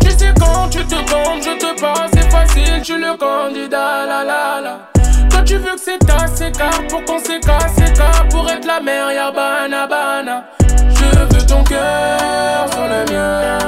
Tu 0.00 0.12
sais 0.12 0.32
quand 0.40 0.68
tu 0.70 0.78
te 0.86 0.94
comptes, 0.94 1.42
je 1.42 1.58
te 1.58 1.78
parle, 1.78 2.08
c'est 2.14 2.30
facile, 2.30 2.80
tu 2.82 2.96
le 2.98 3.14
candidat. 3.18 4.06
La 4.06 4.24
la 4.24 4.60
la. 4.62 4.78
Quand 5.30 5.44
tu 5.44 5.56
veux 5.58 5.74
que 5.74 5.78
c'est 5.80 5.98
assez 6.22 6.50
c'est 6.54 6.88
Pour 6.88 7.04
qu'on 7.04 7.18
s'écarte, 7.18 7.68
c'est 7.76 7.98
Pour 8.30 8.48
être 8.50 8.66
la 8.66 8.80
mère, 8.80 9.12
y'a 9.12 9.30
bana 9.30 9.86
bana. 9.86 10.44
Je 10.64 11.18
veux 11.36 11.46
ton 11.46 11.62
cœur 11.64 12.72
sur 12.72 12.80
le 12.88 13.12
mien. 13.12 13.58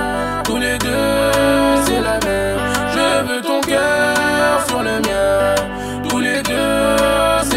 Tous 0.45 0.57
les 0.57 0.79
deux, 0.79 1.85
c'est 1.85 2.01
la 2.01 2.19
même. 2.25 2.59
Je 2.95 3.27
veux 3.29 3.43
ton 3.43 3.61
cœur 3.61 4.65
sur 4.69 4.79
le 4.79 5.01
mien 5.01 5.55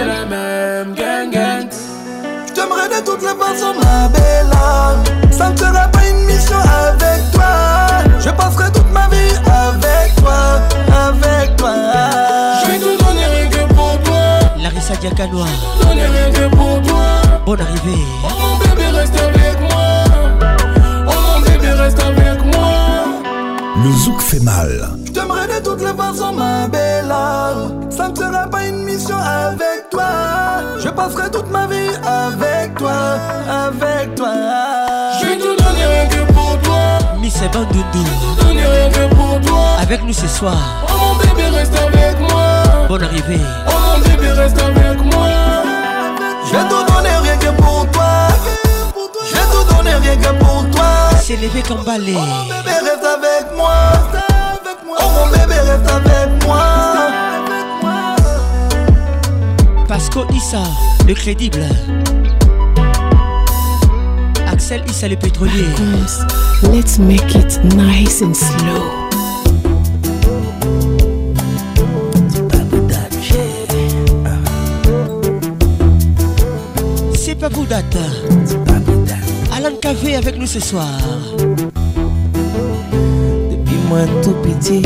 la 0.06 0.26
même 0.26 0.94
gang 0.94 1.32
gang 1.32 1.66
J'aimerais 2.56 2.88
de 2.90 3.06
toutes 3.06 3.22
les 3.22 3.30
façons 3.30 3.74
ma 3.84 4.08
belle 4.10 5.32
Ça 5.32 5.50
ne 5.50 5.58
sera 5.58 5.88
pas 5.88 6.06
une 6.08 6.26
mission 6.26 6.58
avec 6.58 7.32
toi 7.32 8.12
Je 8.20 8.30
passerai 8.30 8.72
toute 8.72 8.90
ma 8.92 9.08
vie 9.08 9.34
avec 9.46 10.16
toi 10.16 10.60
Avec 10.94 11.56
toi 11.56 11.74
Je 12.64 12.72
vais 12.72 12.78
te 12.78 12.84
donner 13.04 13.26
rien 13.26 13.50
que 13.50 13.74
pour 13.74 13.98
toi 14.04 14.22
Larissa 14.60 14.96
Diakanoa 14.96 15.46
Donner 15.82 16.06
rien 16.06 16.50
pour 16.50 16.82
toi 16.88 17.06
Bonne 17.46 17.62
arrivée 17.62 18.04
Oh 18.24 18.32
mon 18.40 18.58
bébé 18.76 18.88
reste 18.90 19.20
avec 19.20 19.60
moi 19.62 20.36
Oh 21.08 21.14
mon 21.40 21.40
bébé 21.42 21.70
reste 21.72 22.00
avec 22.00 22.18
moi 22.18 22.27
zouk 23.96 24.22
fait 24.22 24.40
mal. 24.40 24.70
Je 25.06 25.12
t'aimerais 25.12 25.48
de 25.48 25.64
toutes 25.64 25.82
les 25.82 25.96
façons, 25.96 26.34
ma 26.34 26.68
belle 26.68 27.12
Ça 27.90 28.10
ne 28.10 28.16
sera 28.16 28.48
pas 28.48 28.66
une 28.66 28.84
mission 28.84 29.16
avec 29.18 29.90
toi. 29.92 30.10
Je 30.80 30.90
passerai 30.90 31.30
toute 31.32 31.50
ma 31.52 31.68
vie 31.68 31.92
avec 32.06 32.76
toi, 32.76 32.94
avec 33.50 34.16
toi. 34.16 34.30
Je 35.22 35.26
vais 35.28 35.36
tout 35.38 35.56
donner 35.56 35.86
rien 35.86 36.06
que 36.10 36.32
pour 36.34 36.58
toi. 36.62 37.00
Miss 37.20 37.40
de 37.42 37.48
Doudou. 37.48 37.86
Je 37.94 38.00
vais 38.04 38.06
tout 38.06 38.46
donner 38.46 38.66
rien 38.66 38.90
que 38.90 39.16
pour 39.16 39.42
toi. 39.42 39.66
Avec 39.82 40.04
nous 40.06 40.14
ce 40.14 40.28
soir. 40.28 40.58
Oh 40.90 40.98
mon 40.98 41.16
bébé, 41.16 41.48
reste 41.50 41.76
avec 41.76 42.20
moi. 42.20 42.64
Bonne 42.88 43.04
arrivée. 43.04 43.40
Oh 43.68 43.72
mon 44.00 44.16
bébé, 44.16 44.32
reste 44.32 44.58
avec 44.60 44.98
moi. 45.14 45.28
Je 46.46 46.52
vais 46.52 46.64
tout 46.64 46.94
donner 46.94 47.16
rien 47.24 47.38
que 47.38 47.62
pour 47.62 47.88
toi. 47.92 48.28
Je 48.96 49.34
vais 49.34 49.42
tout 49.52 49.76
donner 49.76 49.96
rien 49.96 50.16
que 50.16 50.34
pour 50.44 50.66
toi. 50.72 50.84
C'est 51.22 51.36
levé 51.36 51.62
comme 51.68 51.84
balai. 51.84 52.16
Oh 52.16 52.20
mon 52.20 52.44
bébé, 52.48 52.72
reste 52.84 53.04
avec 53.06 53.37
moi. 53.58 53.94
Oh 55.00 55.04
mon 55.16 55.32
bébé, 55.32 55.60
reste 55.60 55.92
avec 55.92 56.46
moi. 56.46 56.66
Pasco 59.88 60.26
Issa, 60.34 60.64
le 61.08 61.14
crédible. 61.14 61.64
Axel 64.52 64.82
Issa, 64.90 65.08
le 65.08 65.16
pétrolier. 65.16 65.66
Let's 66.74 67.00
make 67.00 67.36
it 67.36 67.60
nice 67.76 68.22
and 68.22 68.34
slow. 68.34 68.84
C'est 77.16 77.36
pas 77.36 77.50
d'atteindre 77.50 79.04
Alan 79.56 79.76
Café 79.82 80.16
avec 80.16 80.38
nous 80.38 80.48
ce 80.48 80.60
soir. 80.60 80.88
Mwen 83.98 84.22
tou 84.22 84.34
piti 84.44 84.82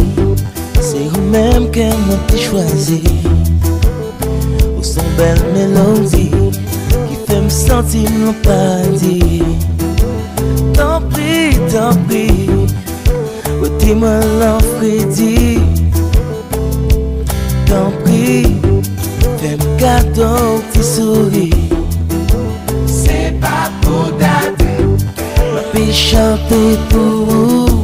Se 0.82 1.00
ou 1.15 1.19
menm 1.32 1.65
ke 1.76 1.84
mwen 2.06 2.19
ti 2.30 2.38
chwazi 2.39 3.00
Ou 4.78 4.84
son 4.88 5.10
bel 5.17 5.41
melodi 5.52 6.30
Ki 6.56 7.17
fe 7.26 7.41
m 7.43 7.50
senti 7.52 8.06
m 8.08 8.21
lopandi 8.24 9.17
Tanpri, 10.78 11.58
tanpri 11.74 12.24
Ou 13.58 13.67
ti 13.82 13.91
m 14.00 14.08
lopridi 14.39 15.60
Tanpri 17.67 18.32
Fe 18.63 19.54
m 19.58 19.67
kato 19.84 20.32
m 20.54 20.63
ti 20.71 20.88
souli 20.88 21.45
Se 22.88 23.34
pa 23.43 23.67
pou 23.84 24.08
date 24.24 24.71
Mwen 24.88 25.71
pi 25.76 25.89
chante 25.91 26.63
pou 26.93 27.28
ou 27.28 27.81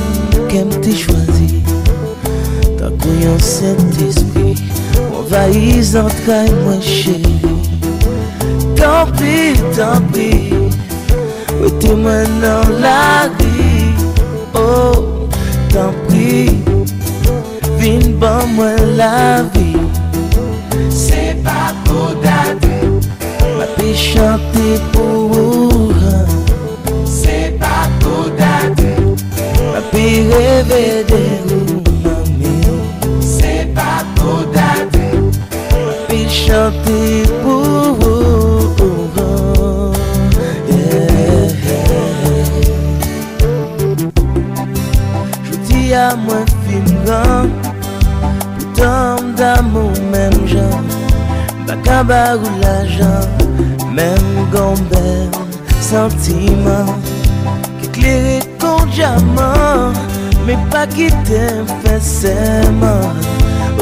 kem 0.53 0.69
ti 0.85 0.93
chwazi 1.01 1.63
Ta 2.77 2.93
kouyon 3.01 3.41
se 3.41 3.73
tisbi 3.97 4.53
Mwen 5.09 5.25
va 5.33 5.47
izan 5.65 6.13
tra 6.21 6.43
mwen 6.63 6.81
cheni 6.85 7.39
Tanpi, 8.81 9.57
tanpi 9.77 10.50
Wè 11.61 11.69
ti 11.77 11.89
mwen 11.93 12.27
nan 12.41 12.69
la 12.81 13.29
ri, 13.37 13.89
Oh, 14.61 15.27
tan 15.73 15.91
pri, 16.07 16.31
Vin 17.81 18.17
ban 18.23 18.49
mwen 18.55 18.95
la 19.01 19.11
vi, 19.53 19.67
Se 21.01 21.35
pa 21.45 21.69
pou 21.85 22.17
dati, 22.25 22.73
Ma 23.59 23.67
pi 23.77 23.93
chante 24.05 24.65
pou 24.93 25.29
mou, 25.35 26.97
Se 27.19 27.39
pa 27.61 27.83
pou 28.01 28.25
dati, 28.41 28.89
Ma 29.69 29.85
pi 29.93 30.05
revede, 30.33 31.25
même 53.93 54.49
gombe, 54.51 54.79
sentiment, 55.79 56.85
qui 57.81 57.87
éclaire 57.87 58.41
ton 58.59 58.71
mais 60.47 60.57
pas 60.71 60.87
qui 60.87 61.07
t'aime 61.25 61.65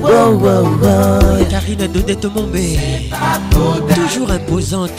Wow, 0.00 0.34
wow, 0.34 0.62
wow. 0.80 1.44
Carine 1.48 1.48
Karine 1.76 1.82
a 1.82 1.88
donné 1.88 2.14
ton 2.16 2.28
bébé, 2.46 2.78
toujours 3.94 4.30
imposante, 4.30 4.90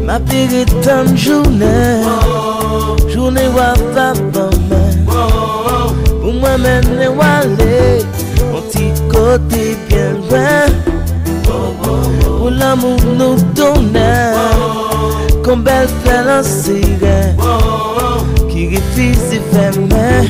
Ma 0.06 0.20
pire 0.20 0.66
tan 0.84 1.08
jounen 1.18 2.04
Jounen 3.10 3.50
wav 3.58 3.82
avan 3.98 4.54
men 4.70 5.00
Pou 6.22 6.34
mwen 6.34 6.62
men 6.62 6.86
ne 7.00 7.08
wale 7.10 8.06
Mon 8.52 8.62
ti 8.70 8.92
kote 9.10 9.64
Pien 9.90 10.14
wen 10.30 10.78
Pou 11.48 12.52
l'amou 12.54 12.94
Nou 13.18 13.34
donen 13.58 14.38
Kon 15.42 15.66
bel 15.66 15.90
fè 16.04 16.20
lan 16.30 16.46
siren 16.46 17.34
Ki 18.52 18.68
rifizi 18.76 19.42
fè 19.56 19.72
men 19.90 20.30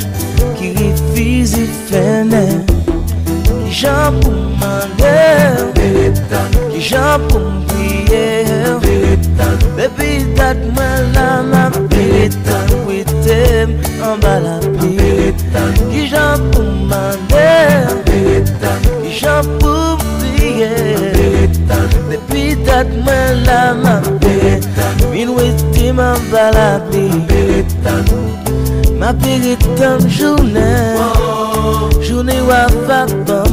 Ki 0.55 0.71
rifizi 0.79 1.67
fè 1.91 2.05
men 2.31 2.63
Ki 2.63 2.63
rifizi 2.71 2.71
fè 2.71 2.79
men 2.79 3.59
Ni 3.67 3.75
jan 3.75 4.21
pou 4.23 4.55
man 4.63 4.95
lè 5.03 5.19
Ma 5.35 5.75
pire 5.75 6.09
tan 6.31 6.57
Ki 6.77 6.83
jan 6.93 7.21
pou 7.29 7.39
m 7.41 7.63
priye, 7.65 9.15
Depi 9.77 10.09
tat 10.37 10.59
mwen 10.75 11.07
la 11.15 11.39
ma 11.49 11.63
piye, 11.89 12.27
Mwen 12.85 13.07
tem 13.25 13.71
an 14.05 14.21
bala 14.21 14.59
piye, 14.77 15.31
Ki 15.87 16.03
jan 16.11 16.43
pou 16.53 16.61
m 16.61 16.83
manye, 16.91 17.95
Ki 18.05 19.09
jan 19.17 19.49
pou 19.57 19.73
m 19.73 20.05
priye, 20.19 21.49
Depi 22.11 22.45
tat 22.69 22.93
mwen 23.01 23.41
la 23.49 23.59
ma 23.81 23.97
piye, 24.21 24.53
Mwen 25.33 25.57
tem 25.73 25.97
an 25.99 26.21
bala 26.29 26.67
piye, 26.91 27.65
Ma 29.01 29.09
piye 29.23 29.57
tan 29.81 30.05
jounen, 30.05 31.01
Jounen 32.05 32.45
wafakon, 32.47 33.46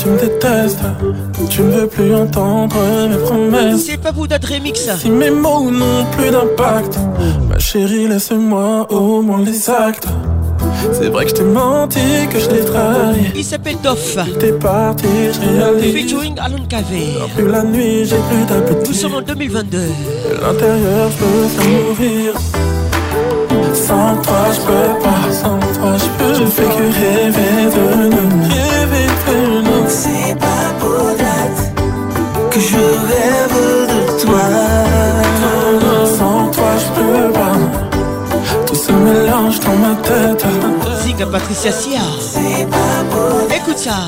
tu 0.00 0.08
me 0.10 0.18
détestes. 0.18 0.78
Tu 1.50 1.62
ne 1.62 1.70
veux 1.70 1.86
plus 1.86 2.14
entendre 2.14 2.76
mes 3.10 3.16
promesses. 3.16 3.86
C'est 3.86 4.00
pas 4.00 4.12
vous 4.12 4.26
d'être 4.26 4.48
remix. 4.52 4.88
Si 5.00 5.10
mes 5.10 5.30
mots 5.30 5.70
n'ont 5.70 6.04
plus 6.16 6.30
d'impact, 6.30 6.98
ma 7.48 7.58
chérie, 7.58 8.08
laisse-moi 8.08 8.86
au 8.90 9.20
moins 9.22 9.40
les 9.42 9.68
actes. 9.68 10.06
C'est 10.92 11.08
vrai 11.08 11.24
que 11.24 11.30
je 11.30 11.34
t'ai 11.36 11.42
menti, 11.42 11.98
que 12.30 12.38
je 12.38 12.46
t'ai 12.46 12.60
trahi. 12.64 13.32
Il 13.36 13.44
s'appelle 13.44 13.76
Doff. 13.82 14.16
T'es 14.38 14.52
parti, 14.52 15.04
je 15.34 15.40
réalise. 15.40 15.94
Featuring 15.94 16.38
Alan 16.40 16.64
Cave. 16.68 17.48
la 17.50 17.62
nuit, 17.62 18.04
j'ai 18.04 18.16
plus 18.28 18.44
d'appétit. 18.48 18.90
Nous 18.90 18.94
sommes 18.96 19.14
en 19.16 19.22
2022. 19.22 19.78
l'intérieur, 20.42 21.08
je 21.12 21.18
peux 21.20 21.70
mourir. 21.70 22.34
Sans 23.74 24.16
toi, 24.22 24.44
je 24.54 24.60
peux 24.68 25.02
pas. 25.02 25.32
Sans 25.32 25.58
toi, 25.80 25.94
je 26.02 26.08
peux. 26.24 26.34
Je 26.38 26.44
fais 26.46 26.62
que 26.62 26.84
rêver 27.00 27.70
de 27.74 28.08
nous. 28.10 28.42
Rêver 28.48 29.08
de 33.28 34.22
toi. 34.22 34.40
Sans 36.18 36.48
toi, 36.50 36.74
je 36.78 37.00
peux 37.00 37.32
pas. 37.32 38.66
Tout 38.66 38.74
se 38.74 38.92
mélange 38.92 39.60
dans 39.60 39.76
ma 39.76 39.94
tête. 39.96 40.44
Ziga 41.04 41.26
Patricia 41.26 41.72
Sia. 41.72 41.98
Écoute 43.54 43.78
ça. 43.78 44.00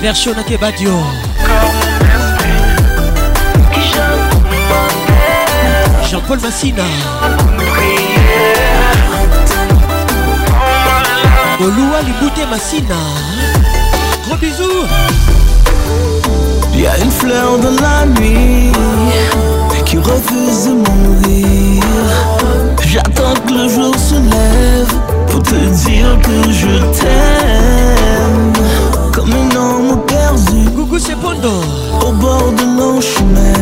version 0.00 0.32
de 0.32 0.38
Jean-Paul 6.10 6.40
Massina. 6.40 6.82
Oloua 11.60 12.00
Libute 12.06 12.46
Massina. 12.48 12.94
Gros 14.26 14.36
bisous. 14.38 14.86
Il 16.74 16.80
y 16.80 16.86
a 16.86 16.96
une 16.98 17.10
fleur 17.10 17.58
dans 17.58 17.82
la 17.82 18.06
nuit 18.20 18.72
qui 19.84 19.98
refuse 19.98 20.66
de 20.66 20.74
mourir. 20.74 21.82
J'attends 22.86 23.34
que 23.46 23.52
le 23.52 23.68
jour 23.68 23.94
se 23.96 24.14
lève 24.14 24.92
pour 25.28 25.42
te 25.42 25.54
dire 25.54 26.16
que 26.22 26.52
je 26.52 26.76
t'aime. 27.00 28.57
C'est 31.00 31.14
Pondo 31.14 31.48
Au 32.04 32.10
bord 32.10 32.50
de 32.54 32.64
mon 32.64 33.00
chemin 33.00 33.52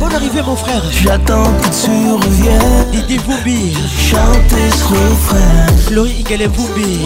Bonne 0.00 0.14
arrivée 0.14 0.40
mon 0.40 0.56
frère 0.56 0.80
J'attends 0.90 1.52
que 1.60 1.68
tu 1.68 1.90
reviennes 2.10 2.86
Didi 2.90 3.18
Boubi 3.18 3.74
Chanter 3.98 4.70
ce 4.74 4.84
refrain 4.84 5.90
Loïc, 5.92 6.28
elle 6.30 6.42
est 6.42 6.48
boobie 6.48 7.00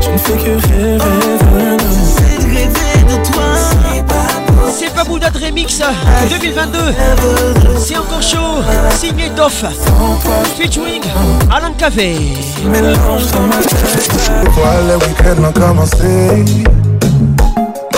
Je 0.00 0.10
ne 0.10 0.18
fais 0.18 0.32
que 0.32 0.66
rêver 0.72 0.98
C'est 2.16 2.44
rêver 2.48 3.04
de 3.04 3.24
toi 3.24 3.44
C'est 3.80 4.06
pas 4.06 4.68
C'est 4.76 4.92
pas 4.92 5.04
Bouddha 5.04 5.30
de 5.30 5.38
Remix 5.38 5.80
2022 6.30 6.78
C'est 7.78 7.96
encore 7.96 8.22
chaud 8.22 8.60
Signé 8.98 9.28
Doff 9.36 9.64
Featuring 10.60 11.02
Alan 11.48 11.74
Cavey 11.78 12.16
Mélange 12.66 13.30
dans 13.32 13.40
ma 13.46 13.58
tête 13.58 14.08
Pourquoi 14.16 14.70
le 14.88 14.96
week-end 15.06 15.52
commencé 15.54 16.44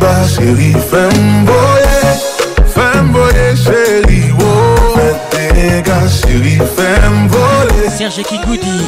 Bah 0.00 0.06
chérie, 0.26 0.72
femme 0.90 1.44
volée, 1.44 2.64
femme 2.68 3.12
volée, 3.12 3.54
chérie, 3.54 4.32
oh, 4.40 4.96
mettez 4.96 5.52
les 5.60 5.78
chérie, 6.08 6.58
femme 6.74 7.28
volée. 7.28 7.90
Serge 7.94 8.22
Kikoudi, 8.26 8.80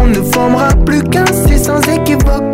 on 0.00 0.06
ne 0.06 0.22
formera 0.32 0.68
plus 0.86 1.02
qu'un 1.02 1.24
c'est 1.48 1.58
sans 1.58 1.80
équivoque 1.88 2.44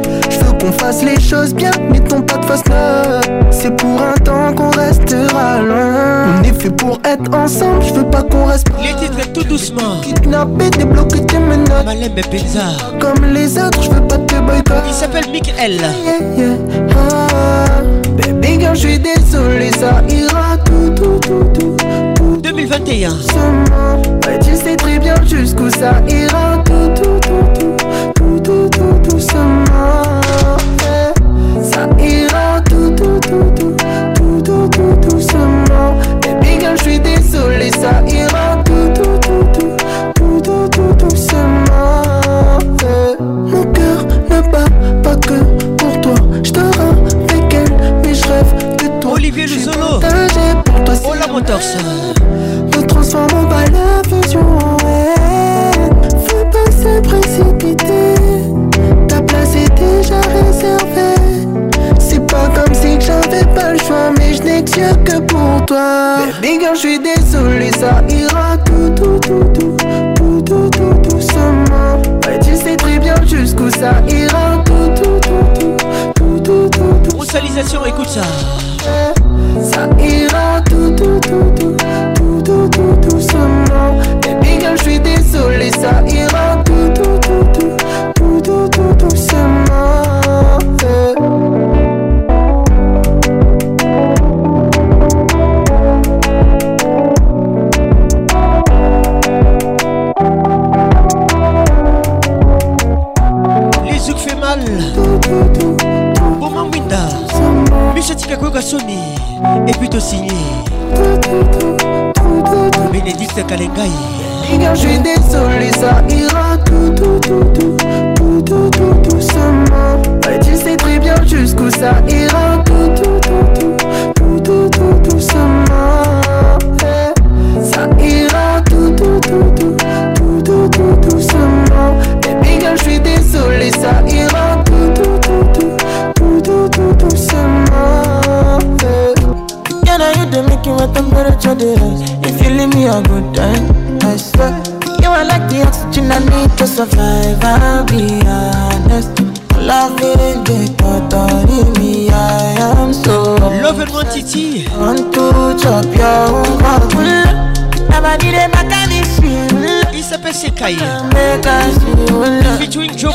qu'on 0.65 0.73
fasse 0.73 1.03
les 1.03 1.21
choses 1.21 1.55
bien, 1.55 1.71
mettons 1.91 2.23
pas 2.23 2.39
de 2.39 2.45
face 2.47 2.67
là 2.69 3.21
C'est 3.51 3.75
pour 3.77 4.01
un 4.01 4.15
temps 4.21 4.53
qu'on 4.55 4.71
restera 4.71 5.61
loin. 5.61 6.27
On 6.39 6.43
est 6.43 6.59
fait 6.63 6.71
pour 6.71 6.99
être 7.05 7.35
ensemble, 7.37 7.83
je 7.87 7.93
veux 7.95 8.05
pas 8.09 8.23
qu'on 8.23 8.47
reste. 8.47 8.71
Pas. 8.71 8.79
Les 8.83 8.95
titres 8.95 9.33
tout 9.33 9.45
doucement. 9.45 10.01
Kidnapper, 10.03 10.71
débloquer 10.71 11.25
tes 11.27 11.39
menottes. 11.39 11.87
mais 12.15 12.39
ça 12.39 12.71
Comme 12.99 13.25
les 13.27 13.57
autres, 13.59 13.83
je 13.83 13.91
veux 13.91 14.07
pas 14.07 14.17
te 14.19 14.35
boycott 14.41 14.85
Il 14.87 14.95
s'appelle 14.95 15.25
Mick 15.31 15.53
L. 15.63 15.73
Yeah, 15.73 15.91
yeah. 16.37 16.57
Ah, 17.11 17.83
baby 18.23 18.59
girl, 18.61 18.75
je 18.75 18.81
suis 18.81 18.99
désolé, 18.99 19.71
ça 19.73 20.03
ira 20.09 20.57
tout, 20.65 20.95
tout, 20.95 21.21
tout, 21.21 21.77
tout. 22.17 22.37
2021. 22.43 23.11
Seulement, 23.11 24.41
tu 24.41 24.55
sais 24.57 24.77
très 24.77 24.99
bien 24.99 25.17
jusqu'où 25.27 25.69
ça 25.71 26.01
ira 26.09 26.63
tout. 26.65 26.74
Nous 51.85 52.81
Ne 52.81 52.85
transformons 52.85 53.49
pas 53.49 53.63
la 53.71 54.03
vision 54.09 54.41
en 54.41 54.77
haine. 54.89 55.95
Faut 56.27 56.45
pas 56.47 56.71
se 56.73 57.01
précipiter. 57.01 58.17
Ta 59.07 59.23
place 59.23 59.51
est 59.55 59.73
déjà 59.77 60.21
réservée. 60.21 61.61
C'est 62.01 62.27
pas 62.27 62.49
comme 62.57 62.75
si 62.75 62.99
j'avais 63.01 63.45
pas 63.55 63.73
le 63.75 63.79
choix, 63.79 64.11
mais 64.19 64.35
je 64.35 64.43
n'ai 64.43 64.65
que 64.65 64.95
que 65.05 65.21
pour 65.21 65.65
toi. 65.67 66.17
Mais 66.43 66.59
girl, 66.59 66.75
je 66.75 66.79
suis 66.81 66.99
désolé, 66.99 67.71
ça 67.71 68.03
ira 68.09 68.57
tout, 68.65 68.91
tout, 68.97 69.21
tout, 69.21 69.45
tout, 69.55 69.77
tout, 70.17 70.43
tout, 70.45 70.71
tout, 70.71 71.09
doucement. 71.09 72.03
Ouais, 72.27 72.41
tu 72.43 72.57
sais 72.57 72.75
très 72.75 72.99
bien 72.99 73.15
jusqu'où 73.27 73.71
ça 73.71 74.03
ira 74.09 74.65
tout, 74.65 74.73
tout, 74.97 75.21
tout, 75.21 75.67
tout, 75.71 76.43
tout, 76.43 76.69
tout, 76.69 76.69
tout, 76.69 77.17
tout. 77.17 77.87
écoute 77.87 78.09
ça. 78.09 78.23
Ça 79.63 79.87
ira 80.03 80.61
tout, 80.69 80.95
tout 80.97 81.14
you 81.35 81.55
do 81.57 81.94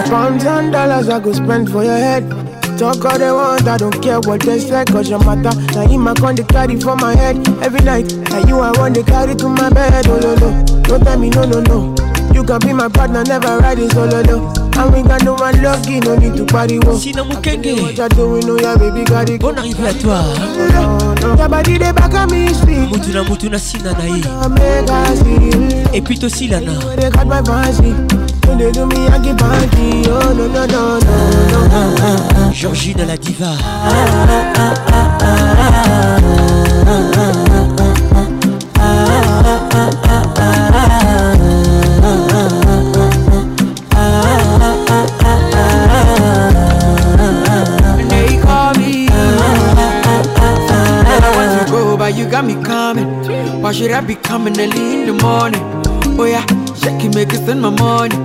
Pounds 0.10 0.46
and 0.46 0.72
dollars 0.72 1.08
I 1.10 1.20
go 1.20 1.32
spend 1.34 1.70
for 1.70 1.84
your 1.84 1.94
head. 1.98 2.47
Talk 2.78 3.04
all 3.06 3.18
they 3.18 3.32
want, 3.32 3.68
I 3.68 3.76
don't 3.78 4.00
care 4.04 4.20
what 4.20 4.42
they 4.42 4.60
say, 4.60 4.86
cause 4.86 5.10
your 5.10 5.18
matter. 5.26 5.50
Now 5.74 5.90
you 5.90 5.98
my 5.98 6.14
carry 6.14 6.80
for 6.80 6.96
my 6.96 7.16
head 7.16 7.38
every 7.64 7.80
night. 7.82 8.14
Now 8.30 8.48
you 8.48 8.60
are 8.60 8.80
on 8.80 8.94
the 8.94 9.02
carry 9.04 9.34
to 9.36 9.50
my 9.50 9.72
bed, 9.72 10.06
oh 10.06 10.20
no, 10.20 10.84
Don't 10.84 11.02
tell 11.04 11.18
me 11.18 11.32
no, 11.32 11.42
no, 11.46 11.60
no. 11.62 11.96
You 12.36 12.44
can 12.44 12.60
be 12.60 12.74
my 12.74 12.88
partner, 12.88 13.24
never 13.24 13.58
ride 13.58 13.80
it 13.80 13.92
solo, 13.94 14.18
oh, 14.20 14.22
no. 14.22 14.54
And 14.80 14.94
we 14.94 15.02
got 15.02 15.24
no 15.24 15.34
one 15.34 15.60
lucky, 15.64 16.00
no 16.02 16.18
need 16.20 16.38
to 16.38 16.46
party, 16.46 16.76
you 16.76 16.82
doing, 16.82 17.02
oh, 17.18 17.42
baby, 18.78 19.04
got 19.06 19.26
à 19.26 19.94
toi. 19.96 20.22
Et 25.94 26.02
puis, 26.04 26.20
toi, 26.20 26.30
la 27.26 27.88
When 28.48 28.58
they 28.60 28.72
do 28.72 28.86
me, 28.88 29.08
I 29.10 29.20
give 29.22 29.38
party. 29.38 30.04
Oh 30.08 30.34
no 30.40 30.48
no 30.48 30.66
no 30.66 31.00
no 31.02 31.62
no. 31.68 32.54
Georgine 32.54 33.06
la 33.06 33.18
diva. 33.18 33.58
You 52.16 52.26
got 52.26 52.46
me 52.46 52.56
coming. 52.64 53.08
Why 53.62 53.74
should 53.74 53.92
I 53.92 54.00
be 54.00 54.16
coming 54.16 54.58
early 54.60 55.02
in 55.02 55.08
the 55.08 55.24
morning? 55.24 55.62
Oh 56.18 56.24
yeah. 56.24 56.46
Check 56.88 57.04
you 57.04 57.10
make 57.10 57.30
you 57.34 57.38
spend 57.40 57.60
my 57.62 57.70
money. 57.72 58.16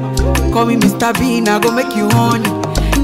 Call 0.55 0.67
me 0.67 0.77
Mr. 0.77 1.13
Bean, 1.19 1.49
I 1.49 1.59
go 1.59 1.73
make 1.75 1.91
you 1.97 2.07
honey. 2.11 2.47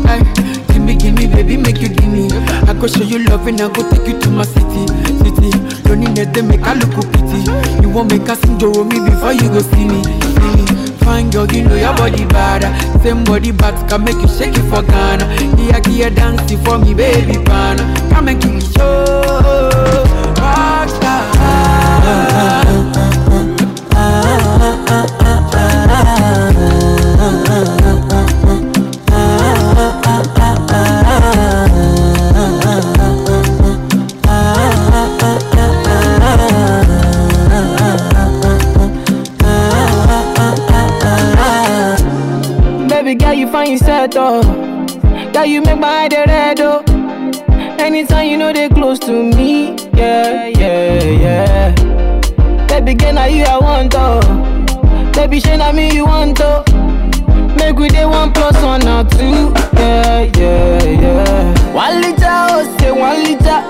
Hey, 0.07 0.23
give 0.69 0.81
me, 0.83 0.95
give 0.95 1.15
me, 1.17 1.27
baby, 1.27 1.57
make 1.57 1.81
you 1.81 1.89
give 1.89 2.07
me. 2.13 2.31
I 2.71 2.75
go 2.81 2.87
show 2.87 3.03
you 3.03 3.25
love 3.27 3.45
and 3.49 3.61
I 3.61 3.67
go 3.67 3.83
take 3.91 4.07
you 4.07 4.21
to 4.21 4.31
my 4.31 4.45
city, 4.45 4.87
city. 5.19 5.51
Loneliness 5.89 6.29
they 6.33 6.43
make 6.43 6.63
I 6.63 6.75
look 6.75 6.93
pretty. 7.11 7.41
You 7.83 7.91
won't 7.91 8.09
make 8.13 8.29
us 8.29 8.41
enjoy 8.45 8.85
me 8.85 9.01
before 9.11 9.33
you 9.33 9.49
go 9.51 9.59
see 9.59 9.85
me. 9.89 10.05
See 10.05 10.63
me. 10.63 10.87
Fine 11.03 11.31
girl, 11.31 11.51
you 11.51 11.65
know 11.65 11.75
your 11.75 11.93
body 11.97 12.25
bad. 12.27 12.63
Same 13.03 13.25
body 13.25 13.51
bad 13.51 13.75
can 13.91 14.05
make 14.05 14.15
you 14.15 14.29
shake 14.29 14.55
it 14.55 14.63
for 14.71 14.85
Ghana. 14.87 15.27
Here, 15.57 15.83
here, 15.91 16.11
dance 16.11 16.53
for 16.65 16.79
me, 16.79 16.95
baby, 16.95 17.33
pana. 17.45 17.83
Come 18.15 18.29
and 18.29 18.41
give 18.41 18.55
me 18.55 18.61
show. 18.61 19.23
Rockstar. 20.39 21.21
Ah, 21.43 22.15
ah, 22.15 22.47
ah, 22.47 22.93
ah, 23.27 23.97
ah, 23.97 24.85
ah, 24.87 25.07
ah. 25.11 25.18
when 43.69 43.73
you 43.77 43.79
set 43.79 44.17
up. 44.17 44.45
That 45.35 45.47
you 45.49 45.61
make 45.61 45.79
my 45.79 46.09
head 46.13 46.13
red, 46.15 46.61
oh. 46.61 46.83
Anytime 47.79 48.29
you 48.31 48.39
know 48.39 48.51
they 48.53 48.69
close 48.71 48.99
to 49.01 49.13
me, 49.13 49.75
yeah, 49.95 50.47
yeah, 50.47 51.05
yeah. 51.05 52.67
Baby, 52.69 52.95
girl, 52.95 53.13
now 53.15 53.27
you 53.27 53.45
I 53.45 53.59
want, 53.59 53.93
oh. 53.97 54.21
Baby, 55.15 55.41
shine 55.41 55.61
on 55.61 55.77
me, 55.77 55.93
you 55.95 56.07
want, 56.07 56.39
oh. 56.41 56.65
Make 57.59 57.77
we 57.77 57.89
day 57.89 58.07
one 58.07 58.33
plus 58.33 58.57
one 58.63 58.87
or 58.89 59.05
two, 59.05 59.53
yeah, 59.77 60.23
yeah, 60.39 60.83
yeah. 60.85 61.75
One 61.75 62.01
liter, 62.01 62.25
oh, 62.25 62.77
say 62.81 62.91
one 62.91 63.23
liter. 63.23 63.61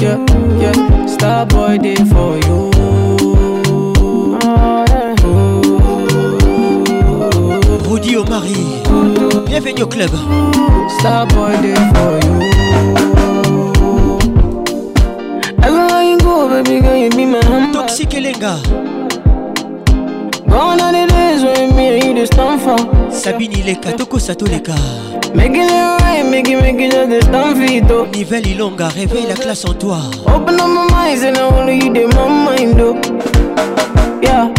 Yeah, 0.00 0.16
yeah, 0.58 0.72
Starboy 1.06 1.78
day 1.78 1.94
for 2.08 2.36
you. 2.38 2.70
Rudy 7.88 8.16
Omari, 8.16 8.56
bienvenue 9.46 9.82
au 9.82 9.86
club. 9.86 10.10
Boy 11.34 11.52
day 11.62 11.74
for 11.94 12.18
you. 12.24 12.40
baby 16.64 16.80
girl, 16.80 16.96
you 16.96 17.10
be 17.10 17.24
my 17.24 17.40
humble. 17.44 17.72
Toxique 17.80 18.10
Elenga. 18.14 18.60
Gone 20.48 20.80
are 20.80 20.92
the 20.92 21.06
days 21.08 21.42
when 21.42 21.74
me 21.76 21.88
and 21.98 22.04
you 22.04 22.14
just 22.14 22.34
stand 22.34 22.60
for. 22.60 22.78
Sabine 23.12 23.52
Ileka, 23.52 23.96
Toko 23.96 24.18
Satoleka. 24.18 24.76
Making 25.34 25.62
it 25.62 26.00
right, 26.00 26.24
making 26.28 26.58
making 26.60 26.90
just 26.90 27.10
the 27.10 27.20
stand 27.22 27.56
for 27.56 27.64
il 27.64 27.76
est 27.76 28.16
Nivelle 28.16 28.46
Ilonga, 28.46 28.88
réveille 28.88 29.26
la 29.28 29.34
classe 29.34 29.64
en 29.64 29.74
toi. 29.74 29.98
Open 30.26 30.60
up 30.60 30.68
my 30.68 30.86
mind, 30.90 31.22
and 31.24 31.38
I 31.38 31.58
only 31.58 31.74
you 31.78 31.92
did 31.92 32.08
my 32.14 32.26
mind. 32.28 32.80
Oh. 32.80 32.98
Yeah, 34.22 34.50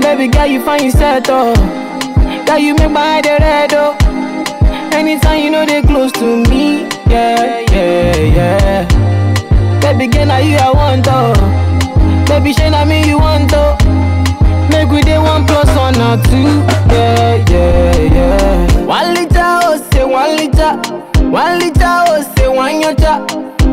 baby 0.00 0.28
girl, 0.28 0.46
you 0.46 0.60
find 0.62 0.82
yourself. 0.82 1.22
though. 1.24 1.52
Girl, 2.46 2.58
you 2.58 2.74
make 2.76 2.90
my 2.90 3.20
head 3.22 3.26
red. 3.40 3.70
though. 3.70 3.94
Anytime 4.96 5.40
you 5.44 5.50
know 5.50 5.66
they 5.66 5.82
close 5.82 6.12
to 6.12 6.42
me. 6.48 6.88
Yeah, 7.06 7.60
yeah, 7.70 8.16
yeah. 8.16 8.93
Baby, 9.84 10.06
girl, 10.06 10.24
now 10.28 10.38
you 10.38 10.56
I 10.56 10.70
want, 10.72 11.06
oh 11.10 11.34
Baby, 12.24 12.54
shine 12.54 12.72
na 12.72 12.86
me 12.86 13.06
you 13.06 13.18
want, 13.18 13.52
oh 13.52 13.76
Make 14.70 14.88
we 14.88 15.02
day 15.02 15.18
one 15.18 15.44
plus 15.46 15.68
one 15.76 15.94
or 16.00 16.16
two 16.24 16.54
Yeah, 16.90 17.44
yeah, 17.50 18.00
yeah 18.00 18.84
One 18.86 19.12
liter, 19.12 19.44
oh, 19.44 19.76
say 19.92 20.02
one 20.06 20.36
liter 20.38 20.76
One 21.30 21.58
liter, 21.58 21.84
oh, 21.84 22.22
say 22.34 22.48
one 22.48 22.80
yota 22.80 23.20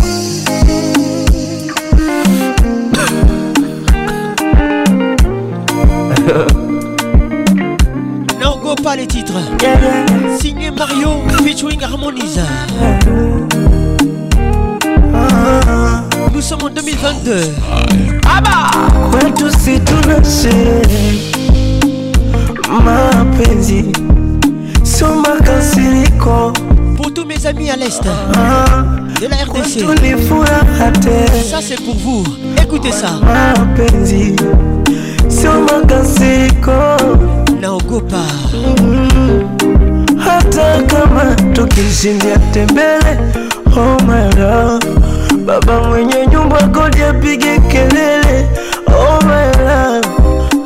non, 8.42 8.58
go 8.62 8.74
pas 8.82 8.96
les 8.96 9.06
titres. 9.06 9.34
Signé 10.40 10.70
Mario 10.72 11.10
featuring 11.44 11.82
Harmonizer 11.84 12.42
nous 16.44 16.50
sommes 16.50 16.64
en 16.68 16.72
2022. 16.74 17.40
Ah 18.28 18.40
bah 18.44 18.68
Quand 19.18 19.30
tout 19.34 19.48
s'est 19.58 19.80
tourné, 19.80 20.20
ma 22.84 22.98
pensée, 23.42 23.90
sur 24.84 25.08
ma 25.16 25.38
cancérico. 25.42 26.38
Pour 26.98 27.08
tous 27.14 27.24
mes 27.24 27.44
amis 27.46 27.70
à 27.70 27.76
l'est 27.76 28.02
ah, 28.36 28.64
de 29.22 29.26
la 29.26 29.36
RDC, 29.36 29.56
ça 31.50 31.58
c'est 31.62 31.80
pour 31.82 31.96
vous. 31.96 32.24
Écoutez 32.62 32.92
ça. 32.92 33.12
Ma 33.22 33.54
pensée, 33.82 34.36
sur 35.30 35.54
ma 35.60 35.80
cancérico. 35.88 36.78
N'augo 37.62 38.00
pas. 38.02 38.34
Hata 40.20 40.68
kama 40.88 41.26
tukishindia 41.54 42.36
tembele, 42.52 43.14
oh 43.74 43.96
my 44.06 44.26
god. 44.36 44.84
Baba 45.46 45.80
mwenye 45.80 46.26
nyumba 46.26 46.56
kodi 46.68 47.02
apige 47.02 47.58
kelele, 47.68 48.46
oh 48.86 49.20
my 49.26 49.64
love. 49.66 50.08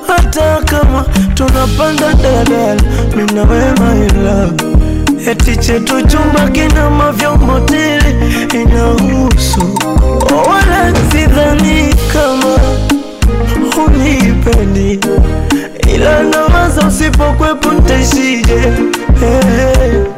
Hata 0.07 0.62
kama 0.64 1.05
tunapanda 1.35 2.14
daladala, 2.22 2.83
mimi 3.16 3.33
na 3.33 3.43
wewe 3.43 3.74
my 3.81 4.24
love. 4.24 5.26
Eti 5.31 5.57
chetu 5.57 6.03
chumba 6.03 6.49
kina 6.49 6.91
mavyombo 6.91 7.61
tele, 7.61 8.16
inahusu 8.55 9.79
oh, 10.33 10.51
wala 10.51 10.93
sidhani 11.12 11.95
kama 12.12 12.57
unipendi, 13.87 14.99
ila 15.95 16.22
nawaza 16.22 16.87
usipokwepo 16.87 17.72
ntaishije? 17.72 18.61
hey. 19.20 20.17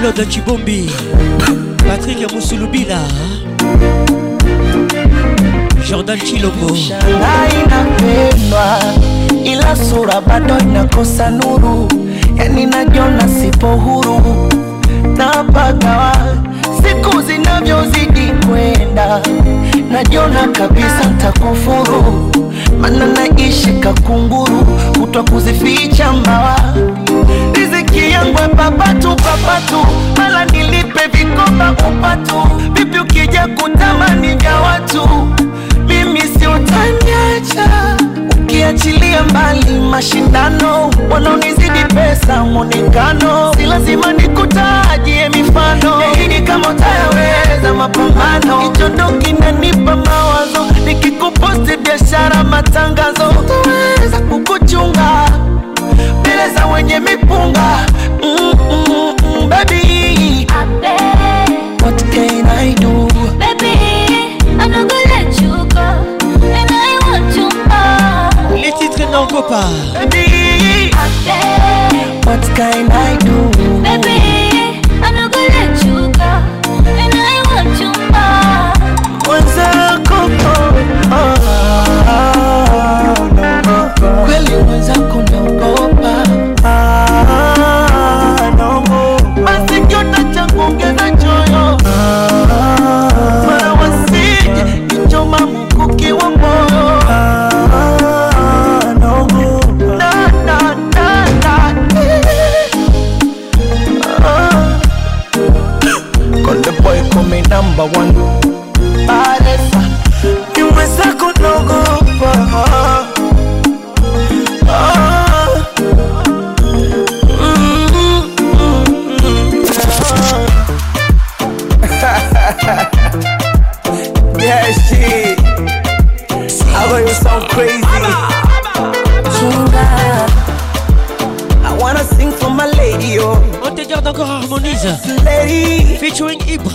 Claude 0.00 0.24
Chibombi, 0.30 0.86
Patrick 1.86 2.32
Moussoulubila, 2.32 3.00
Jordan 5.86 6.18
Chilombo. 6.20 6.74
Shangai 6.74 7.66
napendwa, 7.68 8.80
ila 9.44 9.76
sura 9.76 10.20
bado 10.22 10.58
inakosa 10.58 11.30
nuru, 11.30 11.88
yani 12.36 12.66
najiona 12.66 13.28
sipo 13.28 13.66
huru, 13.66 14.22
napagawa 15.16 16.16
siku 16.82 17.22
zinavyozidi 17.22 18.32
kwenda, 18.48 19.20
najiona 19.92 20.48
kabisa 20.48 21.10
ntakufuru, 21.14 22.30
mana 22.80 23.06
naishi 23.06 23.72
kakunguru, 23.72 24.66
kutwa 25.00 25.24
kuzificha 25.24 26.12
mbawa 26.12 26.60
riziki 27.54 28.10
yangu 28.10 28.38
papatu 28.56 29.08
papatu, 29.16 29.80
mala 30.16 30.44
nilipe 30.44 31.00
vikoba 31.18 31.72
upatu, 31.72 32.48
vipi 32.72 32.98
ukija 33.00 33.48
kutamani 33.48 34.34
vya 34.34 34.54
watu, 34.60 35.08
mimi 35.86 36.20
si 36.20 36.46
utaniacha 36.46 37.96
ukiachilia 38.40 39.22
mbali 39.22 39.80
mashindano, 39.90 40.90
wanaonizidi 41.10 41.84
pesa 41.94 42.44
moningano, 42.44 43.54
si 43.56 43.66
lazima 43.66 44.12
nikutajie 44.12 45.28
mifano 45.28 46.00
hini, 46.18 46.40
kama 46.40 46.68
utayaweza 46.68 47.74
mapambano, 47.78 48.60
hicho 48.60 48.88
ndo 48.88 49.08
kinanipa 49.08 49.96
mawazo, 49.96 50.66
nikikuposti 50.84 51.76
biashara 51.76 52.44
matangazo, 52.44 53.30
utaweza 53.30 54.20
kukuchunga 54.28 55.30
kuteleza 56.40 56.66
wenye 56.66 57.00
mipunga 57.00 57.86
mm, 58.22 58.52
mm, 58.52 59.14
mm, 59.22 59.48
baby. 59.48 60.46
What 61.82 61.98
can 62.12 62.46
I 62.46 62.74
do? 62.80 63.08
Baby, 63.38 64.38
I'm 64.60 64.70
not 64.70 64.88
gonna 64.88 65.12
let 65.12 65.40
you 65.40 65.50
go 65.50 65.80
And 65.80 66.70
I 66.70 66.98
want 67.04 67.36
you 67.36 67.48
more 67.68 68.62
Les 68.62 68.72
titres 68.78 69.10
n'en 69.10 69.26
copa 69.26 69.64
Baby, 70.10 70.90
what 72.26 72.42
can 72.54 72.90
I 72.92 73.16
do? 73.18 73.29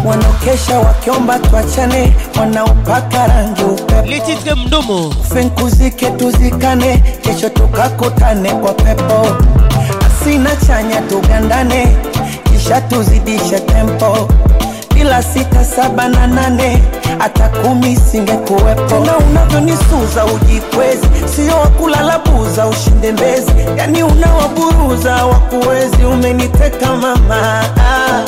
wanakesha 0.05 0.79
wakiomba 0.79 1.39
tuachane, 1.39 2.13
wanaopaka 2.41 3.27
rangi 3.27 3.63
upepo, 3.65 4.07
lititre 4.07 4.55
mdomo 4.55 5.15
fenkuzike, 5.35 6.11
tuzikane, 6.11 6.99
kesho 6.99 7.49
tukakutane 7.49 8.51
kwa 8.53 8.75
pepo, 8.75 9.27
asina 10.07 10.57
chanya 10.57 11.01
tugandane, 11.01 11.97
kisha 12.45 12.81
tuzidishe 12.81 13.61
tempo 13.61 14.29
bila 15.05 15.21
sita, 15.21 15.61
saba 15.65 16.09
na 16.09 16.27
nane, 16.27 16.83
hata 17.19 17.49
kumi 17.49 17.97
singekuwepo 17.97 18.95
na 19.07 19.19
Unavyonisuza 19.19 20.25
ujikwezi, 20.25 21.07
sio 21.35 21.59
wakulala 21.61 22.19
buza, 22.19 22.67
ushinde 22.67 23.13
mbezi, 23.13 23.53
yani 23.77 24.03
unawaburuza 24.03 25.27
wakuwezi. 25.27 26.05
Umeniteka 26.13 26.87
mama, 26.87 27.41
ah, 27.77 28.25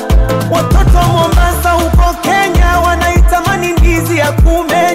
watoto 0.50 0.98
wa 0.98 1.04
Mombasa 1.06 1.70
huko 1.70 2.14
Kenya 2.22 2.78
wanaitamani 2.86 3.68
ndizi 3.72 4.18
ya 4.18 4.32
kume 4.32 4.85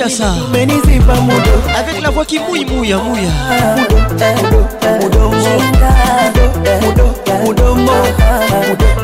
Kinshasa 0.00 0.32
avec 1.76 2.00
la 2.02 2.08
voix 2.10 2.24
qui 2.24 2.38
mouille 2.38 2.64
mouille 2.64 2.94
mouille 2.94 3.28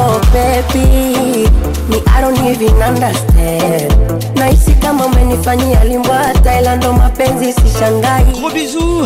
Oh 0.00 0.20
baby, 0.32 1.44
me 1.88 2.02
I 2.08 2.20
don't 2.20 2.36
even 2.44 2.82
understand 2.82 4.27
Gros 8.32 8.50
bisous 8.54 9.02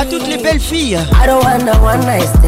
à 0.00 0.04
toutes 0.04 0.28
les 0.28 0.36
belles 0.36 0.60
filles, 0.60 0.98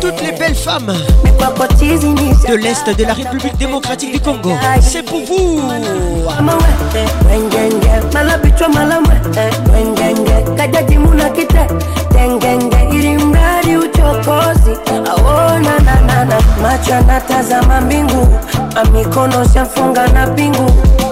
toutes 0.01 0.21
les 0.23 0.31
belles 0.31 0.55
femmes 0.55 0.87
de 0.93 2.55
l'Est 2.55 2.97
de 2.97 3.05
la 3.05 3.13
République 3.13 3.57
démocratique 3.59 4.13
du 4.13 4.21
Congo. 4.21 4.53
C'est 4.81 5.03
pour 5.03 5.21
vous. 5.27 5.63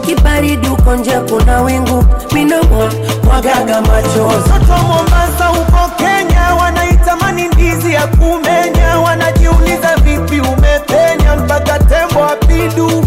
kibaridi 0.06 0.68
uko 0.68 0.96
nje 0.96 1.20
kuna 1.30 1.62
wingu 1.62 2.04
minomo 2.32 2.90
mwagaga 3.24 3.80
machozi 3.80 4.20
watoto 4.52 4.86
mombasa 4.88 5.46
huko 5.46 5.90
kenya 5.96 6.54
wanaitamani 6.54 7.48
ndizi 7.48 7.92
ya 7.94 8.06
kumenya 8.06 9.00
wanajiuliza 9.04 9.96
vipi 9.96 10.40
umepenya 10.40 11.36
mpaka 11.36 11.78
tembo 11.78 12.24
apidu 12.24 13.04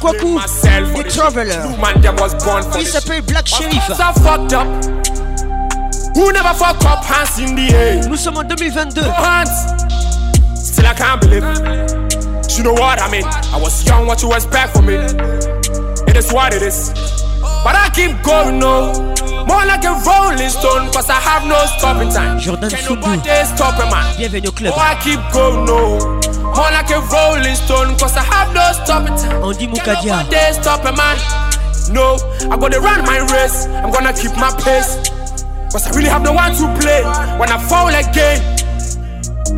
The 0.96 1.02
Traveler. 1.12 1.62
in 3.16 3.24
Black 3.24 3.46
Sheriff. 3.46 3.88
Nous 8.08 8.16
sommes 8.18 8.36
en 8.36 8.44
2022. 8.44 9.00
I 10.92 10.94
can't 10.94 11.22
believe. 11.22 11.48
You 12.58 12.64
know 12.68 12.74
what 12.76 13.00
I 13.00 13.08
mean? 13.10 13.24
I 13.24 13.58
was 13.58 13.80
young, 13.86 14.06
what 14.06 14.22
you 14.22 14.28
expect 14.34 14.74
from 14.76 14.84
me? 14.84 14.96
It 14.96 16.16
is 16.20 16.30
what 16.30 16.52
it 16.52 16.60
is. 16.60 16.90
But 17.64 17.72
I 17.80 17.88
keep 17.94 18.12
going 18.22 18.58
no 18.58 18.92
More 19.48 19.64
like 19.64 19.84
a 19.88 19.96
rolling 20.04 20.50
stone, 20.52 20.92
cause 20.92 21.08
I 21.08 21.16
have 21.16 21.46
no 21.48 21.56
stopping 21.78 22.10
time. 22.12 22.38
Jordan 22.40 22.68
Soubou. 22.68 23.16
Bienvenue 24.18 24.48
au 24.48 24.52
club. 24.52 24.74
Oh, 24.76 24.80
I 24.80 24.94
keep 25.02 25.18
going 25.32 25.64
no 25.64 25.96
More 26.54 26.70
like 26.76 26.90
a 26.90 27.00
rolling 27.00 27.54
stone, 27.56 27.96
cause 27.96 28.14
I 28.18 28.22
have 28.24 28.52
no 28.52 28.62
stopping 28.84 29.16
time. 29.16 29.42
Andy 29.42 29.68
nobody 29.68 30.52
stop 30.52 30.84
a 30.84 30.92
man. 30.92 31.16
No, 31.90 32.18
I'm 32.52 32.60
gonna 32.60 32.80
run 32.80 33.02
my 33.06 33.16
race. 33.32 33.64
I'm 33.82 33.90
gonna 33.90 34.12
keep 34.12 34.36
my 34.36 34.52
pace. 34.62 34.96
Cause 35.72 35.86
I 35.86 35.96
really 35.96 36.10
have 36.10 36.20
no 36.20 36.32
one 36.34 36.52
to 36.52 36.68
play. 36.82 37.00
When 37.38 37.48
I 37.50 37.56
fall 37.56 37.88
again, 37.88 38.51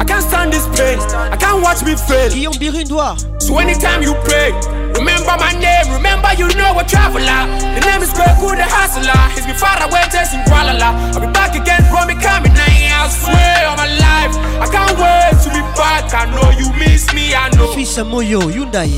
I 0.01 0.05
can't 0.05 0.25
stand 0.25 0.53
this 0.53 0.67
pain. 0.79 0.99
I 1.15 1.37
can't 1.37 1.63
watch 1.63 1.83
me 1.85 1.95
fail. 1.95 2.31
Guillaume 2.31 2.55
Birindois. 2.59 3.15
So 3.43 3.59
anytime 3.59 4.03
you 4.03 4.15
pray, 4.27 4.51
remember 4.99 5.35
my 5.39 5.55
name. 5.55 5.87
Remember 5.95 6.35
you 6.37 6.49
know 6.59 6.75
a 6.79 6.83
traveler. 6.85 7.47
The 7.79 7.83
name 7.85 8.03
is 8.03 8.11
Beku 8.11 8.55
the 8.59 8.67
Hustler. 8.67 9.15
he 9.31 9.39
has 9.39 9.47
been 9.47 9.55
far 9.57 9.79
away, 9.87 10.03
chasing 10.11 10.43
Kualala. 10.51 10.99
I'll 11.15 11.21
be 11.23 11.31
back 11.33 11.55
again, 11.55 11.83
Me 12.09 12.19
coming. 12.19 12.51
I 12.51 13.07
swear 13.07 13.69
on 13.71 13.77
my 13.79 13.87
life. 13.87 14.35
I 14.59 14.67
can't 14.67 14.95
wait 14.99 15.37
to 15.47 15.49
be 15.55 15.63
back. 15.79 16.11
I 16.11 16.27
know 16.35 16.51
you 16.59 16.67
miss 16.79 17.13
me. 17.15 17.35
I 17.35 17.51
know. 17.55 17.71
Fils 17.75 17.95
Moyo, 18.03 18.43
Hyundai. 18.51 18.91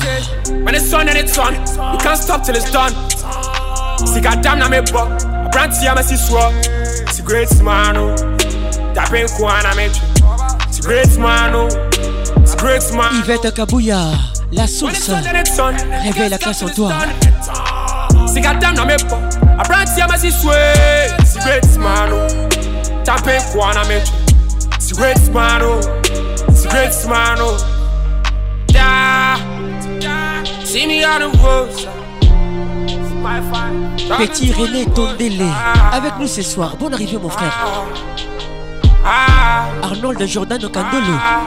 When 0.64 0.74
it's 0.74 0.92
on 0.92 1.08
and 1.08 1.16
it's 1.18 1.38
on, 1.38 1.54
you 1.54 1.98
can't 1.98 2.18
stop 2.18 2.44
till 2.44 2.54
it's 2.56 2.70
done. 2.70 2.92
Si 4.06 4.20
goddamn 4.20 4.58
na 4.58 4.68
me 4.68 4.80
bo, 4.80 5.06
brandy 5.50 5.84
ya 5.84 5.94
me 5.94 6.02
si 6.02 6.16
swo. 6.16 6.52
Si 7.12 7.22
great 7.22 7.48
man 7.62 7.96
o, 7.96 8.14
tapin 8.94 9.26
ko 9.38 9.48
na 9.48 9.74
me. 9.74 9.88
Si 10.70 10.82
great 10.82 11.16
man 11.18 11.54
oh. 11.54 11.68
It's 12.42 12.54
a 12.54 12.56
great 12.58 12.82
man. 12.92 13.22
Yvette 13.22 13.54
Kabuya, 13.54 14.10
la 14.52 14.66
source 14.66 15.08
Réveille 16.02 16.28
la 16.28 16.38
classe 16.38 16.62
en 16.62 16.68
toi. 16.70 16.92
Si 18.32 18.40
goddamn 18.40 18.74
na 18.74 18.84
me 18.84 18.96
bo, 19.08 19.16
brandy 19.66 19.96
ya 19.98 20.06
me 20.08 20.18
si 20.18 20.30
swo. 20.30 20.52
Si 21.24 21.38
great 21.40 21.64
man 21.78 22.10
oh. 22.12 22.61
Tapez 23.05 23.38
quoi 23.53 23.70
metu 23.88 24.12
si 24.78 24.94
great 24.94 25.18
smano 25.18 25.74
oh. 25.80 26.55
si 26.55 26.68
great 26.68 26.92
smano 26.92 27.46
oh. 27.50 28.72
da 28.72 29.36
see 30.64 30.86
me 30.86 31.05
on 31.05 31.18
the 31.30 31.38
road 31.38 31.68
Petit 34.18 34.50
René 34.53 34.84
Tondele 34.92 35.44
avec 35.92 36.14
nous 36.18 36.26
ce 36.26 36.42
soir. 36.42 36.76
Bon 36.76 36.92
arrivée, 36.92 37.18
mon 37.22 37.28
frère. 37.28 37.57
Ah. 39.05 39.66
Arnold 39.84 40.26
Jordan 40.26 40.59
de 40.59 40.66
Candolo. 40.66 41.16
Ah. 41.22 41.46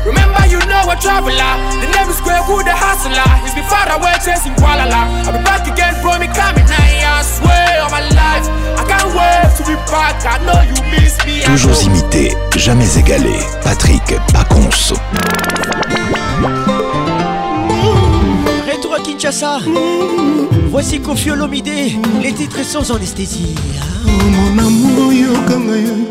Remember, 0.09 0.41
you 0.49 0.57
know 0.73 0.89
a 0.89 0.97
traveler. 0.97 1.53
The 1.85 1.87
name 1.93 2.09
is 2.09 2.17
Square 2.17 2.41
Good, 2.49 2.65
the 2.65 2.73
hustler. 2.73 3.29
He's 3.45 3.53
been 3.53 3.69
far 3.69 3.85
away 3.93 4.17
chasing 4.25 4.57
La. 4.57 5.05
I'll 5.29 5.37
be 5.37 5.45
back 5.45 5.69
again, 5.69 5.93
bro. 6.01 6.17
Me 6.17 6.29
coming 6.33 6.65
now. 6.65 7.19
I 7.19 7.21
swear 7.21 7.85
on 7.85 7.91
my 7.93 8.01
life. 8.17 8.49
I 8.81 8.83
can't 8.89 9.13
wait 9.13 9.53
to 9.61 9.63
be 9.69 9.77
back. 9.93 10.17
I 10.25 10.39
know 10.49 10.65
you 10.65 10.81
miss 10.97 11.19
me. 11.29 11.45
Toujours 11.45 11.83
imité, 11.85 12.33
jamais 12.57 12.89
égalé. 12.99 13.37
Patrick 13.63 14.01
Paconce. 14.33 14.95
Kinshasa. 19.03 19.59
Voici 20.71 21.01
Confio 21.01 21.35
les 21.37 22.33
titres 22.33 22.65
sans 22.65 22.91
anesthésie. 22.91 23.55
mon 24.05 24.59
amour 24.59 25.13
yokanga 25.13 25.77
yo 25.77 26.07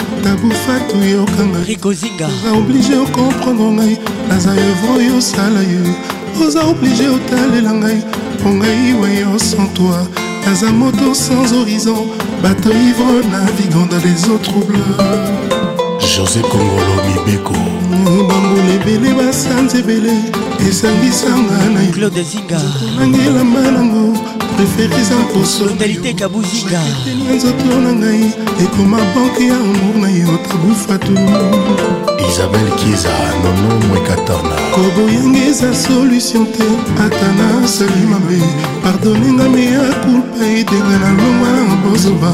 tu 0.89 0.97
yokanga 1.09 1.59
rikozinga 1.67 2.25
oza 2.27 2.57
oblige 2.57 2.95
okomprendre 3.03 3.71
ngai 3.71 3.97
naza 4.29 4.51
evro 4.55 4.99
yosala 5.01 5.61
yo 5.63 6.43
oza 6.45 6.65
oblige 6.67 7.07
otalela 7.15 7.73
ngai 7.73 7.99
mpo 8.39 8.49
ngai 8.49 8.93
weyo 9.01 9.37
sans 9.39 9.67
toi 9.75 9.97
naza 10.45 10.71
moto 10.71 11.13
sans 11.13 11.53
horizon 11.53 12.05
Bateau 12.43 12.69
ivre 12.69 13.23
navigant 13.31 13.87
dans 13.91 14.03
les 14.07 14.29
eaux 14.29 14.39
troubles 14.43 14.81
josé 15.99 16.41
Kongolo 16.41 16.93
mibeko 17.07 17.76
bambula 18.05 18.73
ebele 18.75 19.13
basanza 19.13 19.77
ebele 19.79 20.11
esangisanga 20.69 21.57
na 21.75 21.91
claude 21.93 22.23
zinga 22.23 22.61
nangelamba 22.97 23.61
nango 23.71 24.13
preferisa 24.55 25.15
posodalité 25.33 26.13
kabuzinga 26.13 26.81
ya 27.25 27.35
nzoto 27.35 27.73
na 27.85 27.91
ngai 27.99 28.21
ekoma 28.63 28.99
banke 29.13 29.43
ya 29.51 29.55
amour 29.55 29.95
na 30.01 30.09
ye 30.15 30.23
otabufa 30.35 30.97
tu 31.05 31.15
isabel 32.29 32.69
kiza 32.79 33.13
nono 33.43 33.69
mwekatana 33.87 34.55
koboyanga 34.75 35.39
eza 35.49 35.69
solution 35.73 36.45
te 36.55 36.65
ata 37.05 37.29
na 37.39 37.67
sali 37.67 38.01
mabe 38.11 38.37
pardonenga 38.83 39.45
meya 39.55 39.85
kulpa 40.01 40.43
edenga 40.59 40.97
na 41.03 41.09
longwa 41.19 41.51
na 41.69 41.75
bozoba 41.83 42.31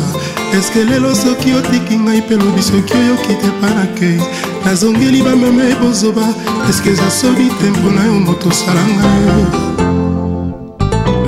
eske 0.59 0.79
lelo 0.89 1.09
soki 1.15 1.51
otiki 1.53 1.95
ngai 2.03 2.21
mpe 2.21 2.35
lobi 2.41 2.61
soki 2.69 2.93
oyoki 3.01 3.33
te 3.41 3.49
pa 3.59 3.67
na 3.75 3.85
kei 3.97 4.19
nazongeli 4.65 5.19
bameme 5.25 5.67
bozoba 5.81 6.25
eske 6.69 6.89
eza 6.93 7.09
sobi 7.19 7.45
te 7.59 7.67
mpona 7.73 8.01
yo 8.09 8.15
moto 8.27 8.49
osala 8.49 8.83
ngai 8.95 9.21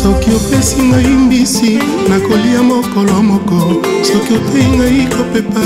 soki 0.00 0.28
opesi 0.38 0.80
ngai 0.90 1.10
mbisi 1.24 1.72
nakolia 2.10 2.62
mokolo 2.70 3.16
moko 3.30 3.58
soki 4.08 4.32
otei 4.38 4.68
ngai 4.76 5.00
kopepa 5.14 5.62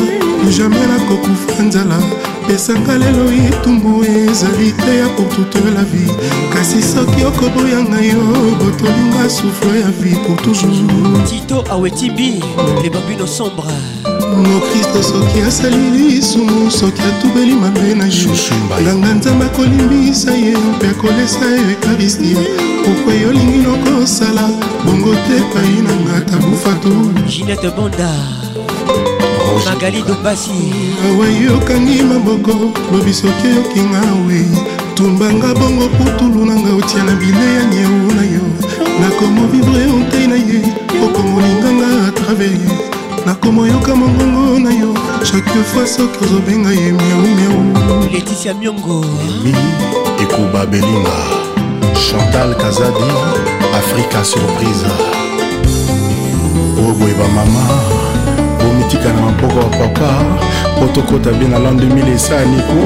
jamai 0.57 0.86
nakokufa 0.92 1.62
nzala 1.68 1.98
pesanga 2.51 2.98
lelo 2.98 3.30
etumbu 3.32 4.03
ezali 4.05 4.72
te 4.72 4.94
ya 4.98 5.09
pour 5.16 5.28
toute 5.28 5.59
la 5.74 5.84
vie 5.92 6.11
kasi 6.53 6.82
soki 6.82 7.22
okoboyanga 7.30 8.01
yo 8.03 8.22
botolinga 8.59 9.28
souffle 9.28 9.78
ya 9.80 9.90
vie 10.01 10.16
pour 10.26 10.34
toujours 10.42 10.76
tito 11.30 11.62
awetibi 11.70 12.40
lebabino 12.82 13.24
sombre 13.26 13.70
mokriste 14.36 15.01
soki 15.03 15.40
asali 15.46 15.84
lisumu 15.94 16.68
soki 16.70 17.03
atubeli 17.03 17.53
mabe 17.55 17.94
na 17.94 18.05
yo 18.07 18.34
nganga 18.98 19.14
nzambe 19.14 19.44
akolimbisa 19.44 20.32
ye 20.34 20.51
mpe 20.57 20.86
akolesa 20.90 21.46
yo 21.46 21.70
ekaristie 21.70 22.36
pourkui 22.84 23.22
yolingi 23.22 23.59
nokosala 23.62 24.51
bongo 24.84 25.14
te 25.14 25.34
epai 25.38 25.86
na 25.86 25.94
ngata 26.03 26.36
bufato 26.38 26.90
ginete 27.28 27.70
bonda 27.76 28.11
magali 29.59 30.03
dobasi 30.07 30.55
awayokangi 31.11 32.03
maboko 32.07 32.70
lobiso 32.94 33.26
oke 33.26 33.48
yokinga 33.51 33.98
we 34.26 34.38
tumbanga 34.94 35.51
bongo 35.59 35.88
putulu 35.98 36.46
nanga 36.46 36.70
otia 36.78 37.03
na 37.05 37.14
bile 37.18 37.44
ya 37.57 37.64
nyeu 37.64 38.07
na 38.14 38.22
yo 38.22 38.42
nakomo 39.01 39.46
vivre 39.51 39.82
ontei 39.96 40.26
na 40.30 40.36
ye 40.38 40.61
okomolinganga 41.05 41.88
atraver 42.09 42.62
nakomoyoka 43.26 43.96
mongongo 43.96 44.59
na 44.62 44.70
yo 44.70 44.94
chaque 45.26 45.62
fois 45.74 45.96
soki 45.96 46.24
ozobenga 46.24 46.70
ye 46.70 46.92
miaumiau 46.94 47.59
leticia 48.12 48.55
miongo 48.55 49.03
mi 49.44 49.55
ekuba 50.22 50.66
belinga 50.66 51.16
chantal 52.07 52.55
kazadi 52.55 53.11
afrika 53.78 54.22
surprise 54.24 54.86
oboyeba 56.88 57.26
mama 57.34 58.10
tika 58.91 59.12
na 59.12 59.20
maboko 59.20 59.57
ya 59.59 59.62
papa 59.78 60.12
po 60.78 60.84
tokɔta 60.95 61.30
bie 61.38 61.49
na 61.49 61.59
lan 61.59 61.76
2000 61.78 62.14
esa 62.14 62.38
niko 62.51 62.80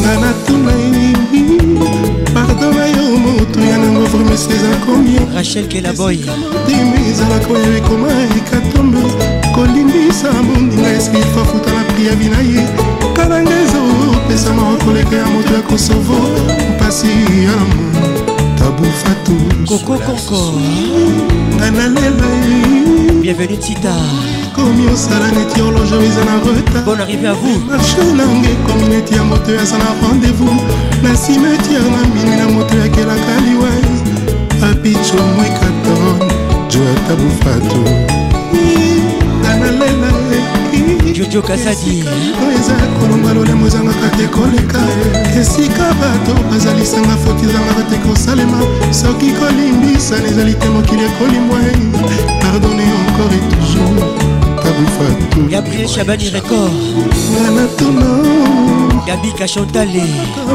nga 0.00 0.12
natuna 0.22 0.72
ebi 0.88 1.60
pardo 2.34 2.66
bayo 2.76 3.04
motu 3.22 3.58
ya 3.70 3.76
nango 3.78 4.04
vromese 4.10 4.52
eza 4.56 4.72
komi 4.84 5.16
rachel 5.36 5.66
kelaboytimi 5.72 6.96
ezalaka 7.10 7.48
oyo 7.56 7.70
ekoma 7.78 8.08
ekatombe 8.40 9.02
kolindisa 9.54 10.28
mondinga 10.48 10.90
eskifa 10.98 11.42
futa 11.52 11.68
na 11.76 11.82
priavi 11.92 12.28
na 12.32 12.40
ye 12.52 12.62
kala 13.16 13.36
nga 13.44 13.52
ezopesa 13.64 14.48
mawa 14.56 14.76
koleka 14.84 15.16
ya 15.20 15.26
moto 15.32 15.50
ya 15.56 15.62
kosovo 15.68 16.16
mpasi 16.72 17.12
ya 17.46 17.56
mo 17.68 17.89
bufatu 18.80 19.36
koko 19.68 19.94
koko 20.06 20.40
ananela 21.66 22.30
bienvenue 23.22 23.56
tita 23.60 23.92
komi 24.56 24.86
osala 24.94 25.26
neti 25.36 25.60
horloge 25.60 25.98
eza 26.08 26.24
na 26.24 26.36
retard 26.42 26.84
bon 26.88 27.00
arrivé 27.06 27.28
à 27.28 27.34
vous 27.42 27.58
marche 27.68 27.96
nanga 28.18 28.48
ekomi 28.56 28.86
neti 28.96 29.14
ya 29.14 29.22
moto 29.24 29.52
aza 29.62 29.76
na 29.84 29.90
rendez-vous 30.02 30.56
na 31.02 31.12
cimetière 31.24 31.88
na 31.94 32.02
minui 32.12 32.36
na 32.40 32.46
moto 32.56 32.74
yakelaka 32.82 33.34
liwes 33.44 34.00
apicho 34.68 35.20
mwekaton 35.36 36.18
joata 36.72 37.14
bufatu 37.20 37.80
ananela 39.50 40.19
jojo 41.14 41.42
kasadi 41.42 42.04
oyo 42.42 42.52
eza 42.58 42.74
kolonga 42.98 43.34
lolemo 43.34 43.66
ezangaka 43.66 44.08
te 44.16 44.26
koleka 44.28 44.80
esika 45.40 45.94
bato 46.00 46.34
bazalisanga 46.50 47.16
foti 47.16 47.44
ezangaka 47.50 47.82
te 47.90 47.96
kosalema 48.04 48.58
soki 48.92 49.32
kolimbisana 49.32 50.28
ezali 50.28 50.54
te 50.54 50.68
mokili 50.68 51.02
ekolimbwa 51.04 51.58
pardone 52.40 52.82
encore 53.00 53.32
et 53.38 53.44
toujours 53.54 54.04
tabufatu 54.62 55.40
gabriel 55.50 55.88
shabani 55.88 56.30
record 56.30 56.72
nga 57.32 57.50
na 57.56 57.66
tono 57.78 58.10
gabika 59.06 59.48
chantale 59.48 60.02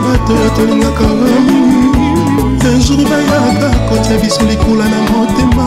bato 0.05 0.33
tolingaka 0.55 1.03
bamingi 1.03 2.67
un 2.67 2.79
jour 2.81 3.03
bayaka 3.09 3.69
kotia 3.89 4.17
biso 4.17 4.43
likula 4.45 4.85
na 4.85 4.97
motema 5.09 5.65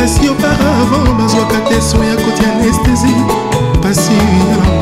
kasi 0.00 0.28
auparavant 0.32 1.12
bazwaka 1.20 1.60
te 1.68 1.76
so 1.82 1.98
ya 2.02 2.16
koti 2.16 2.44
anestesi 2.52 3.12
pasi 3.82 4.16
yango 4.16 4.80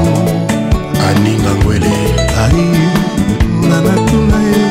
aningangwele 1.11 1.93
ai 2.43 2.63
na 3.69 3.81
natuna 3.87 4.39
ye 4.51 4.63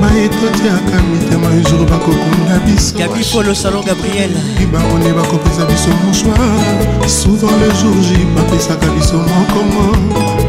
baetotiaka 0.00 0.96
mitema 1.10 1.50
jour 1.66 1.82
bakokunda 1.90 2.60
bisogabi 2.66 3.24
polo 3.32 3.54
salon 3.54 3.82
gabriel 3.82 4.30
baone 4.72 5.10
bakopesa 5.18 5.66
biso 5.66 5.90
mochoir 6.06 7.10
souvent 7.10 7.52
le 7.62 7.68
jour 7.80 7.96
j 8.06 8.08
bapesaka 8.36 8.86
biso 8.94 9.18
mokongo 9.34 9.86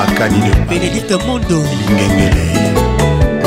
makani 0.00 0.40
de 0.40 0.52
bénédicte 0.68 1.14
mondo 1.26 1.58
lingengele 1.68 2.44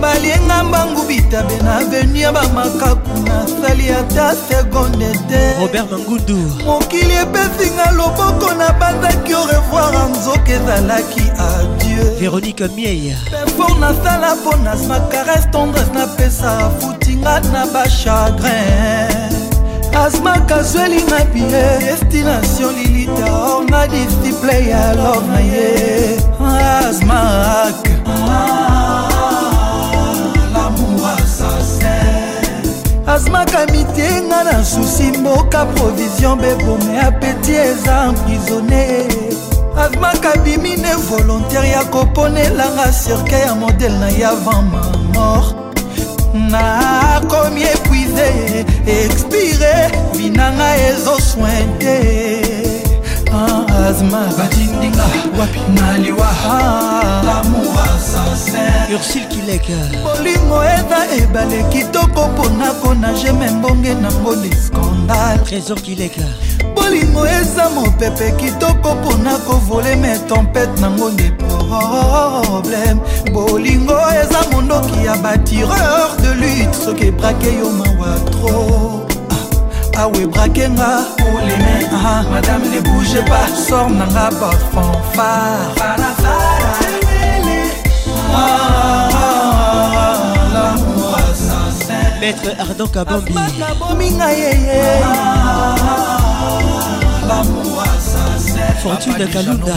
balienga 0.00 0.64
mbangu 0.64 1.02
bitabe 1.02 1.56
na 1.64 1.76
avenu 1.76 2.16
ya 2.16 2.32
bamakaku 2.32 3.10
nasali 3.24 3.88
ata 3.90 4.36
segonde 4.48 5.10
te 5.28 5.40
robert 5.60 5.90
mangundu 5.90 6.36
mokili 6.66 7.14
epesinga 7.22 7.90
loboko 7.92 8.52
na 8.54 8.72
banzaki 8.72 9.34
orevoir 9.34 10.08
nzoka 10.12 10.50
ezalaki 10.52 11.24
ad 11.38 11.81
véronique 12.18 12.60
miei 12.76 13.14
effort 13.46 13.78
nasala 13.78 14.34
mpo 14.36 14.56
nazma 14.58 15.00
caresse 15.08 15.48
tendresse 15.48 15.90
napesa 15.92 16.70
futinga 16.80 17.40
na 17.52 17.66
bachagrin 17.66 19.32
asmaka 19.96 20.62
zweli 20.62 21.02
na 21.10 21.24
bie 21.26 21.48
destination 21.80 22.72
lilita 22.74 23.30
or 23.30 23.64
na 23.70 23.86
display 23.86 24.68
ya 24.68 24.92
love 24.94 25.26
na 25.26 25.38
ye 25.40 26.16
asmak 26.80 27.82
asmaka 33.06 33.66
mitenga 33.66 34.44
na 34.44 34.64
susi 34.64 35.02
mboka 35.18 35.66
provision 35.74 36.38
bebome 36.40 36.98
apeti 37.00 37.52
eza 37.52 38.06
emprisonne 38.14 39.06
avmak 39.76 40.24
abimi 40.26 40.70
ne 40.76 40.94
volontaire 41.08 41.68
ya 41.68 41.84
koponelanga 41.90 42.92
cirke 42.92 43.38
ya 43.46 43.54
modele 43.54 43.98
na 43.98 44.08
ye 44.08 44.24
avant 44.24 44.64
ma 44.72 44.82
mort 45.14 45.56
nakomi 46.50 47.62
epuize 47.62 48.28
expire 48.86 49.74
vinanga 50.16 50.68
ezoswin 50.88 51.66
te 51.80 51.98
azma 53.32 54.28
batindika 54.38 55.04
wapi 55.38 55.60
naliwa 55.74 56.32
lamuwa 57.26 57.88
sanser 58.12 58.86
ursil 58.96 59.28
kileka 59.28 59.78
bolingo 60.04 60.64
eza 60.64 60.98
ebale 61.18 61.62
kitoko 61.62 62.28
mpona 62.28 62.72
konage 62.72 63.32
me 63.32 63.50
mbonge 63.50 63.94
nango 63.94 64.36
diskondal 64.36 65.36
trésor 65.44 65.80
kileka 65.80 66.22
bolingo 66.76 67.26
eza 67.28 67.68
mopepe 67.70 68.30
kitoko 68.30 68.94
mpona 68.94 69.38
kovole 69.38 69.96
me 69.96 70.18
tempete 70.18 70.80
nango 70.80 71.10
nde 71.10 71.30
problème 71.30 72.98
bolingo 73.32 73.94
eza 74.20 74.38
mondoki 74.52 75.04
ya 75.06 75.16
batireur 75.16 76.06
de 76.22 76.30
lutte 76.40 76.84
soki 76.84 77.04
ebrake 77.06 77.46
yo 77.58 77.70
mawa 77.70 78.12
trop 78.30 79.11
awe 79.98 80.26
brakenga 80.26 81.04
madame 82.32 82.62
ne 82.72 82.80
bouge 82.80 83.22
pas 83.26 83.48
sor 83.68 83.90
nanga 83.90 84.30
bafanfare 84.40 85.70
ah, 85.80 86.18
maître 92.20 92.50
ardan 92.60 92.86
kabambi 92.88 93.34
bominga 93.78 94.30
yeye 94.30 94.82
fortune 98.82 99.26
kalunda 99.32 99.74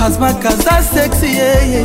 hazma 0.00 0.32
kaza 0.34 0.82
sexi 0.94 1.26
yeye 1.26 1.84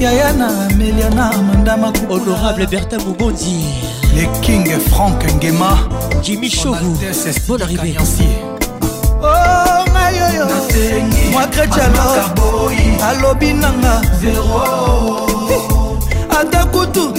yaya 0.00 0.32
na 0.32 0.48
ameliana 0.70 1.30
mandamaku 1.42 2.02
honorable 2.10 2.66
berta 2.66 2.96
bobondi 2.98 3.89
les 4.14 4.28
King 4.42 4.68
Frank 4.88 5.22
Nguema 5.36 5.78
Jimmy 6.22 6.50
Chogu 6.50 6.76
bonne 7.48 7.62
arrivée 7.62 7.94
mwa 11.32 11.46
kretialo 11.46 11.98
oh, 12.40 12.70
alobi 13.04 13.52
nanga 13.54 14.00
ata 16.40 16.64
kutu 16.66 17.10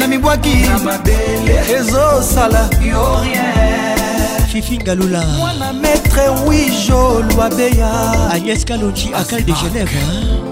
na 0.00 0.06
mibwaki 0.08 0.56
ezosala 1.74 2.68
fifingalula 4.52 5.22
mwana 5.36 5.72
maître 5.72 6.46
wi 6.48 6.70
jolwabeya 6.88 7.90
agnès 8.32 8.64
kalonji 8.64 9.10
akal 9.14 9.44
de 9.44 9.52
genève 9.54 9.90
hein? 9.94 10.51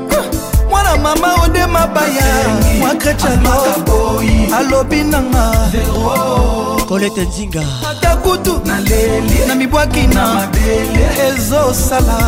mama 1.03 1.35
ode 1.45 1.67
mabaya 1.67 2.45
mwakrechango 2.79 3.53
alobi 4.59 5.03
nanga 5.05 5.55
kolete 6.89 7.21
nzinga 7.21 7.65
ata 7.91 8.17
kutu 8.17 8.61
na 9.49 9.55
mibwaki 9.55 10.07
na 10.07 10.49
ezosala 11.29 12.19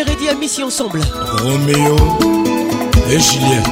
dit 0.04 0.28
à 0.28 0.64
ensemble. 0.66 1.00
Roméo 1.42 1.96
et 3.08 3.20
Juliette. 3.20 3.68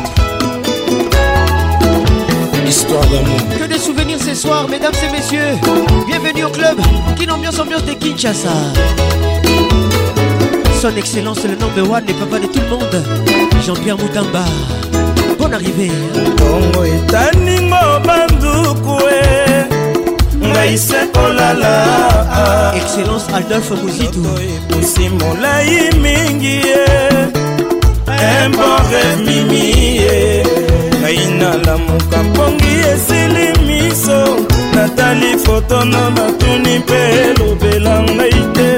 Histoire 2.69 3.03
d'amour. 3.07 3.37
Que 3.59 3.65
des 3.65 3.79
souvenirs 3.79 4.19
ce 4.21 4.35
soir, 4.35 4.69
mesdames 4.69 4.93
et 5.03 5.11
messieurs. 5.13 5.59
Bienvenue 6.07 6.45
au 6.45 6.51
club. 6.51 6.79
Qui 7.17 7.29
ambiance, 7.29 7.59
ambiance 7.59 7.85
de 7.85 7.95
Kinshasa. 7.95 8.51
Son 10.81 10.95
Excellence, 10.97 11.43
le 11.45 11.57
nom 11.57 11.69
de 11.77 11.83
one, 11.83 12.05
les 12.07 12.15
pas 12.15 12.39
de 12.39 12.47
tout 12.47 12.61
le 12.61 12.69
monde. 12.69 13.05
Jean-Pierre 13.67 13.99
Moutamba. 13.99 14.45
Bonne 15.39 15.55
arrivée. 15.55 15.91
kaise 20.61 20.99
kolala 21.15 21.73
excellence 22.79 23.27
adolphe 23.39 23.75
mozitu 23.83 24.21
epusi 24.53 25.05
molai 25.19 25.77
mingi 26.05 26.57
ye 26.67 26.85
emboreve 28.35 29.03
mimi 29.27 29.63
ye 30.03 30.19
ngai 31.01 31.23
nalamuka 31.41 32.19
mpongi 32.29 32.73
esili 32.93 33.47
miso 33.67 34.21
natali 34.75 35.31
fotono 35.45 36.03
batuni 36.17 36.75
mpe 36.85 37.01
elobela 37.27 37.95
ngai 38.17 38.41
te 38.57 38.69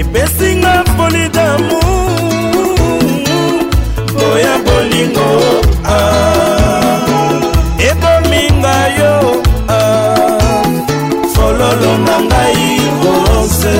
epesinga 0.00 0.74
mponi 0.90 1.24
damu 1.36 1.80
boya 4.16 4.54
bolingo 4.66 5.28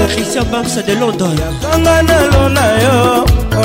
Christian 0.09 0.44
Bams 0.52 0.74
de 0.86 0.94
London 0.94 1.32
yakanga 1.40 1.94
nalona 2.09 2.64
yo 2.85 2.98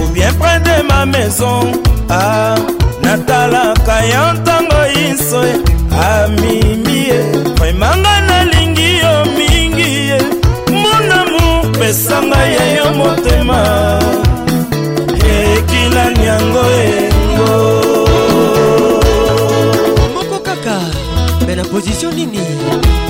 ou 0.00 0.06
bien 0.14 0.32
près 0.40 0.60
de 0.66 0.76
ma 0.90 1.00
maison 1.12 1.60
ah, 2.18 2.56
natalaka 3.04 3.96
yo 4.12 4.24
ntango 4.36 4.80
yiso 4.96 5.42
amimie 6.12 7.20
vraimen 7.58 7.98
ngai 8.04 8.17
na 12.20 12.26
ngai 12.30 12.52
eyo 12.66 12.86
motema 12.98 13.60
ekinani 15.30 16.24
yango 16.30 16.62
engo 16.84 17.52
moko 20.14 20.36
kaka 20.46 20.76
me 21.46 21.54
na 21.54 21.64
pozisio 21.64 22.10
nini 22.12 22.40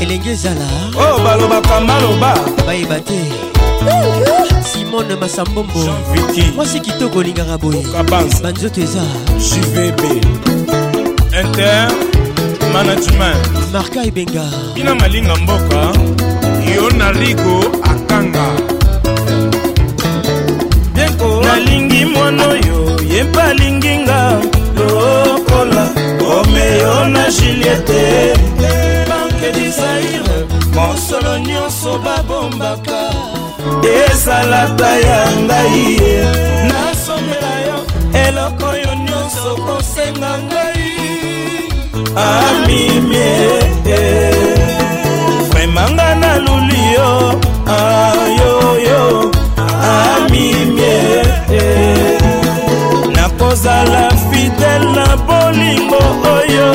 elenge 0.02 0.30
ezala 0.30 0.68
oyo 1.02 1.14
oh, 1.16 1.18
balobaka 1.24 1.80
maloba 1.80 2.30
bayeba 2.66 2.98
te 3.00 3.20
simone 4.72 5.14
masambombo 5.16 5.80
mwasi 6.56 6.80
kitoko 6.80 7.18
olingaka 7.18 7.58
boye 7.58 7.82
banzoto 8.42 8.80
eza 8.80 9.04
jvb 9.38 10.00
inter 11.40 11.92
management 12.72 13.38
marka 13.72 14.02
ebenga 14.04 14.44
bina 14.74 14.94
malinga 14.94 15.36
mboka 15.36 15.80
yo 16.76 16.90
na 16.98 17.12
ligo 17.12 17.58
akanga 17.82 18.67
alingi 21.58 22.04
mwana 22.04 22.42
oyo 22.48 22.76
ye 23.14 23.22
mpe 23.24 23.42
alingi 23.50 23.94
nga 24.02 24.20
lokola 24.78 25.84
omeo 26.38 27.04
na 27.12 27.30
juliete 27.30 28.02
banke 29.08 29.48
disaire 29.58 30.36
mosolo 30.74 31.38
nyonso 31.46 31.90
babombaka 32.04 33.00
ezalaka 34.08 34.88
ya 35.08 35.20
ngai 35.40 36.12
nasomela 36.70 37.52
yo 37.66 37.76
eloko 38.24 38.64
oyo 38.74 38.90
nyonso 39.06 39.50
kosenga 39.66 40.32
ngai 40.44 40.88
amimie 42.26 43.30
vraimen 45.50 45.90
nga 45.96 46.08
naluli 46.22 46.80
yo 46.96 47.10
ah. 47.76 48.17
ozala 53.48 54.08
fidele 54.28 54.92
na 54.92 55.06
bolingo 55.26 55.96
oyo 56.36 56.70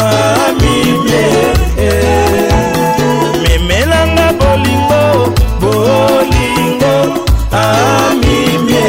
amibie 0.00 1.24
memelanga 3.44 4.26
bolingo 4.40 5.04
bolingo 5.62 6.94
amibie 7.64 8.88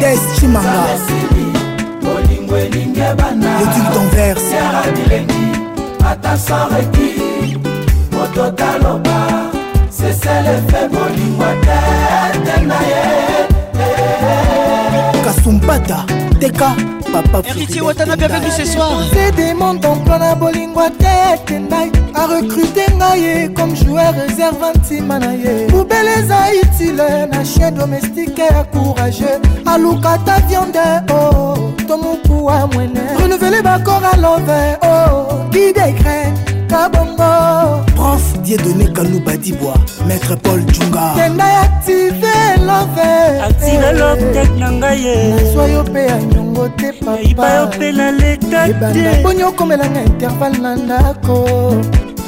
deschimanga 0.00 0.84
leduc 3.60 3.88
d'anverse 3.94 4.56
ata 6.10 6.36
sareki 6.36 7.08
moto 8.12 8.52
taloba 8.60 9.18
seselefe 9.90 10.82
bolingwa 10.92 11.50
tete 11.64 12.56
na 12.66 12.78
ye 12.90 13.04
kasumpata 15.24 16.04
teka 16.40 16.74
papa 17.12 17.38
héritier 17.48 17.80
watanabe 17.84 18.22
avec 18.26 18.42
nous 18.42 18.50
ce 18.50 18.64
soir 18.66 18.90
c'est 19.12 19.34
des 19.34 19.54
mondes 19.54 19.84
en 19.86 19.96
plan 20.04 20.20
à 20.20 20.34
bolingwa 20.34 20.88
tete 20.90 21.50
na 21.70 21.84
ye 21.86 21.97
arekrute 22.18 22.86
ngai 22.98 23.20
ye 23.20 23.48
comme 23.54 23.74
joueur 23.76 24.12
réserve 24.22 24.66
ntima 24.76 25.18
na 25.18 25.32
ye 25.42 25.54
mobele 25.72 26.12
eza 26.20 26.38
itile 26.62 27.08
na 27.32 27.40
chien 27.50 27.70
domestike 27.74 28.42
ya 28.54 28.62
courageux 28.72 29.38
aluka 29.72 30.12
ta 30.26 30.36
viande 30.48 30.86
o 31.10 31.14
oh, 31.14 31.54
to 31.88 31.94
mokuwa 32.02 32.66
mwene 32.72 33.00
renevele 33.18 33.62
bakor 33.62 34.04
alove 34.12 34.60
o 34.82 34.88
oh, 34.88 35.24
didegre 35.52 36.18
kabongo 36.70 37.28
prof 37.96 38.24
diedoné 38.44 38.92
kanubadibwa 38.92 39.74
maître 40.08 40.36
paul 40.42 40.60
junga 40.74 41.04
kenda 41.18 41.46
active 41.66 42.34
loveactiveloptek 42.68 44.50
na 44.60 44.70
ngai 44.72 45.04
ye 45.04 45.14
nazwa 45.30 45.64
yo 45.74 45.84
mpe 45.84 46.00
ya 46.10 46.18
nyongo 46.22 46.68
te 46.68 46.88
papayiba 46.92 47.50
yo 47.56 47.66
mpe 47.66 47.92
na 47.92 48.10
leta 48.10 48.66
te 48.92 49.22
poni 49.22 49.42
okomelanga 49.44 50.00
intervalle 50.02 50.58
na 50.60 50.76
ndako 50.76 51.34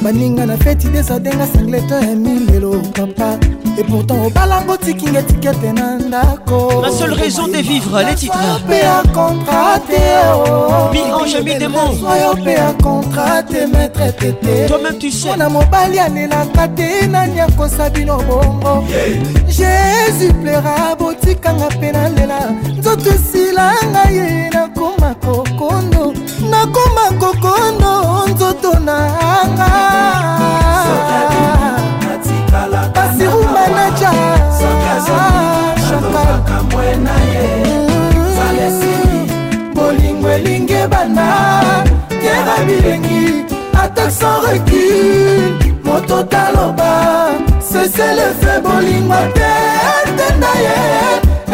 baninga 0.01 0.45
na 0.45 0.57
feti 0.57 0.87
desadenga 0.87 1.47
sangleto 1.47 1.93
ya 1.95 2.15
milelo 2.15 2.81
papa 2.95 3.37
et 3.79 3.83
pourtant 3.87 4.25
obalango 4.27 4.77
tikinga 4.77 5.19
etikete 5.19 5.71
na 5.73 5.95
ndako 5.95 6.81
la 6.81 6.91
seule 6.91 7.13
raison 7.15 7.47
de 7.47 7.57
vivre 7.61 8.01
les 8.07 8.15
titres 8.15 8.59
mpe 8.65 8.77
ya 8.79 9.03
kontra 9.13 9.79
te 9.89 10.01
miange 10.93 11.41
midemoyo 11.43 12.33
mpe 12.41 12.51
ya 12.51 12.73
kontra 12.83 13.43
te 13.43 13.67
maître 13.73 14.09
tete 14.19 14.65
toi-même 14.67 14.97
tu 14.97 15.11
sais 15.11 15.29
mpona 15.29 15.49
mobali 15.49 15.99
alelaka 15.99 16.67
te 16.67 17.07
nani 17.07 17.39
akosa 17.39 17.89
bino 17.89 18.17
bongo 18.27 18.83
jésus 19.47 20.33
plaira 20.41 20.95
botikanga 20.99 21.65
mpe 21.77 21.91
nalela 21.91 22.39
nzoto 22.79 23.09
esilanga 23.09 24.03
ye 24.17 24.49
nakoma 24.49 25.15
kokondo 25.25 26.13
nakoma 26.51 27.05
kokondo 27.19 28.25
nzoto 28.31 28.73
nanga 28.85 29.90
elingi 40.41 40.73
ebanda 40.73 41.29
ngera 42.17 42.55
bilengi 42.67 43.23
attaque 43.81 44.11
sans 44.19 44.39
recul 44.45 45.53
moto 45.85 46.23
taloba 46.31 46.93
sese 47.69 48.07
le 48.19 48.27
fe 48.41 48.53
bolingwa 48.63 49.19
te 49.35 49.51
tenda 50.19 50.51
ye 50.65 50.77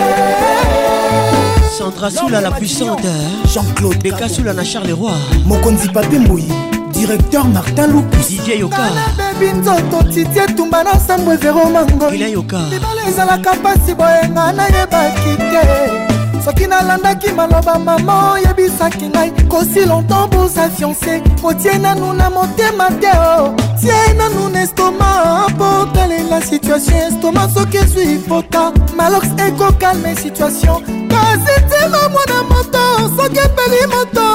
eh. 0.04 1.68
sandra 1.78 2.10
sula 2.10 2.40
la 2.42 2.52
puissante 2.52 3.12
jean-claude 3.54 4.00
beka 4.04 4.28
sula 4.30 4.54
na 4.54 4.64
charles 4.64 4.94
roi 5.02 5.20
mokonzi 5.46 5.88
pape 5.90 6.18
mboyi 6.20 6.48
directeur 6.94 7.46
martin 7.48 7.88
lupusdieyokabebi 7.94 9.48
nzoto 9.60 9.98
titi 10.14 10.40
etumba 10.44 10.84
na 10.86 10.94
nsambo 11.00 11.32
everomangoyoka 11.34 12.60
libala 12.72 13.02
ezalaka 13.10 13.52
mpasi 13.56 13.92
boyenga 14.00 14.44
nayebaki 14.58 15.32
te 15.52 16.07
soki 16.46 16.68
nalandaki 16.68 17.32
maloba 17.36 17.78
mama 17.80 18.32
oyebisaki 18.34 19.08
ngai 19.10 19.30
kosi 19.52 19.86
longtemps 19.86 20.28
boza 20.32 20.70
fiance 20.70 21.22
kotie 21.42 21.72
oh, 21.72 21.78
nanu 21.82 22.14
na 22.14 22.30
motema 22.30 22.88
te 23.02 23.12
o 23.18 23.44
oh. 23.44 23.56
tie 23.82 24.14
nanu 24.14 24.50
na 24.50 24.62
estoma 24.62 25.48
mpo 25.50 25.86
talela 25.94 26.42
situation 26.42 26.98
estoma 27.08 27.50
soki 27.54 27.78
ezwi 27.78 28.20
fota 28.30 28.72
malox 28.96 29.26
ekokalme 29.48 30.16
situation 30.16 30.78
kasi 31.12 31.54
ntima 31.66 32.10
mwana 32.10 32.44
moto 32.50 32.84
soki 33.18 33.40
epeli 33.40 33.88
moto 33.88 34.26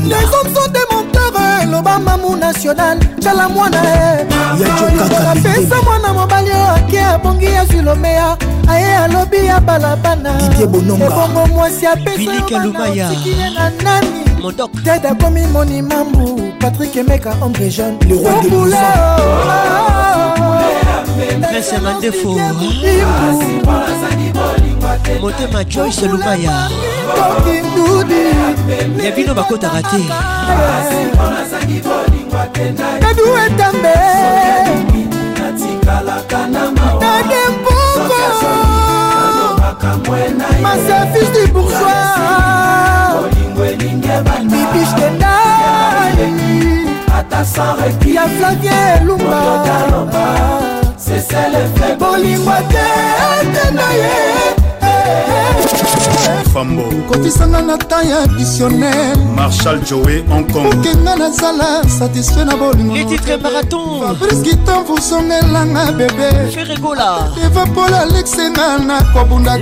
lesomso 0.09 0.69
de 0.73 0.81
mon 0.95 1.10
fleuve 1.31 1.63
eloba 1.63 1.99
mamu 1.99 2.37
national 2.37 2.99
tala 3.23 3.49
mwana 3.49 3.81
yeapesa 3.87 5.83
mwana 5.85 6.13
mobali 6.13 6.51
oyo 6.53 6.67
ake 6.75 7.03
abongi 7.05 7.45
ya 7.45 7.65
zulomea 7.67 8.37
aye 8.69 8.97
alobi 8.97 9.47
ya 9.47 9.61
balabana 9.61 10.41
ebongo 10.63 11.47
mwasi 11.47 11.87
apesaotikile 11.87 13.51
na 13.55 13.71
nani 13.71 14.25
tete 14.85 15.09
akomi 15.09 15.47
moni 15.47 15.83
mambu 15.83 16.53
patrik 16.59 16.97
emeka 16.97 17.35
ombre 17.43 17.69
jeune 17.69 18.29
obula 18.29 18.91
prince 21.51 21.79
mandefo 21.83 22.37
motema 25.21 25.63
joyce 25.69 26.07
lubaya 26.09 26.69
ya 29.05 29.11
bino 29.13 29.35
bakotaka 29.35 29.83
te 29.83 29.97
edu 33.11 33.37
etambe 33.47 33.95
nademboko 37.01 38.15
maservice 40.63 41.33
du 41.47 41.53
bourgeois 41.53 43.31
bibistenai 44.43 45.51
ya 48.15 48.29
flavie 48.29 49.05
lumba 49.05 49.41
bolingwa 51.99 52.57
te 52.63 53.53
te 53.53 53.71
na 53.75 53.93
ye 53.93 54.51
kotisanga 57.09 57.63
na 57.65 57.73
ta 57.77 58.03
ya 58.03 58.27
missionnaire 58.37 59.17
marshal 59.37 59.79
joe 59.81 60.23
hongkongokenga 60.29 61.17
nazala 61.17 61.85
satisfait 61.99 62.47
na 62.47 62.57
bolingofabriskitan 62.57 64.85
vosongelanga 64.85 65.93
bebe 65.93 66.29
eva 67.45 67.67
pol 67.75 67.95
alexenga 67.95 68.79
na 68.79 69.03
kobunda 69.13 69.59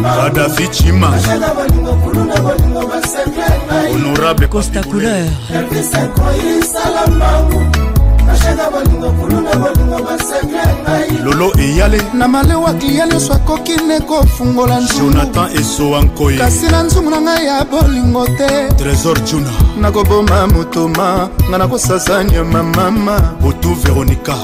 teadafi 0.00 0.68
cima 0.68 1.14
honorable 3.94 4.48
costa 4.48 4.80
couleur 4.82 5.28
lolo 11.24 11.52
eyale 11.58 12.00
na 12.14 12.28
malewa 12.28 12.72
klia 12.74 13.06
nyonso 13.06 13.32
akoki 13.32 13.72
ne 13.86 14.00
kofungola 14.00 14.80
jonathan 14.98 15.56
esowa 15.56 16.02
nkoi 16.02 16.38
kasi 16.38 16.66
na 16.70 16.82
nzungu 16.82 17.10
na 17.10 17.20
ngai 17.20 17.46
ya 17.46 17.64
bolingo 17.64 18.26
te 18.26 18.68
trésor 18.76 19.20
juna 19.30 19.50
nakoboma 19.80 20.46
motoma 20.46 21.28
ngai 21.50 21.58
nakosasanya 21.58 22.44
mamama 22.44 23.20
botu 23.40 23.74
veronika 23.74 24.36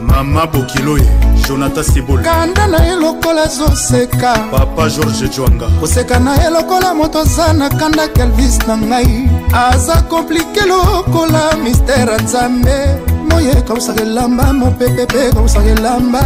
mama 0.00 0.46
bokiloye 0.46 1.08
jonathan 1.48 1.84
sibol 1.84 2.18
kanda 2.22 2.66
na 2.66 2.84
ye 2.84 2.96
lokola 2.96 3.42
azoseka 3.42 4.34
papa 4.50 4.88
george 4.88 5.28
jwanga 5.28 5.66
koseka 5.80 6.18
na 6.18 6.34
ye 6.42 6.50
lokola 6.50 6.94
moto 6.94 7.18
aza 7.18 7.52
na 7.52 7.68
kanda 7.68 8.08
kelvis 8.08 8.58
na 8.68 8.76
ngai 8.76 9.28
aza 9.52 10.02
komplike 10.08 10.60
lokola 10.66 11.56
mistere 11.62 12.16
nzambe 12.24 13.13
moye 13.34 13.54
kausaka 13.62 14.02
elamba 14.02 14.52
mopepe 14.52 15.02
mpe 15.04 15.30
kausaka 15.34 15.68
elamba 15.70 16.22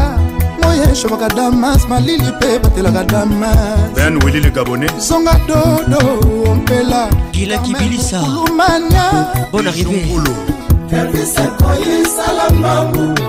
moye 0.63 0.95
shobaka 0.95 1.29
damas 1.29 1.89
malili 1.89 2.25
mpe 2.39 2.59
batelaka 2.59 3.05
damas 3.05 4.25
wilili 4.25 4.51
gabone 4.51 4.91
zonga 5.01 5.41
dodo 5.49 5.99
ompela 6.53 7.09
gilakibilisarumania 7.33 9.27
bona 9.53 9.71
rivelo 9.71 10.35
pervisa 10.91 11.43
koyesala 11.49 12.51
mambu 12.51 13.21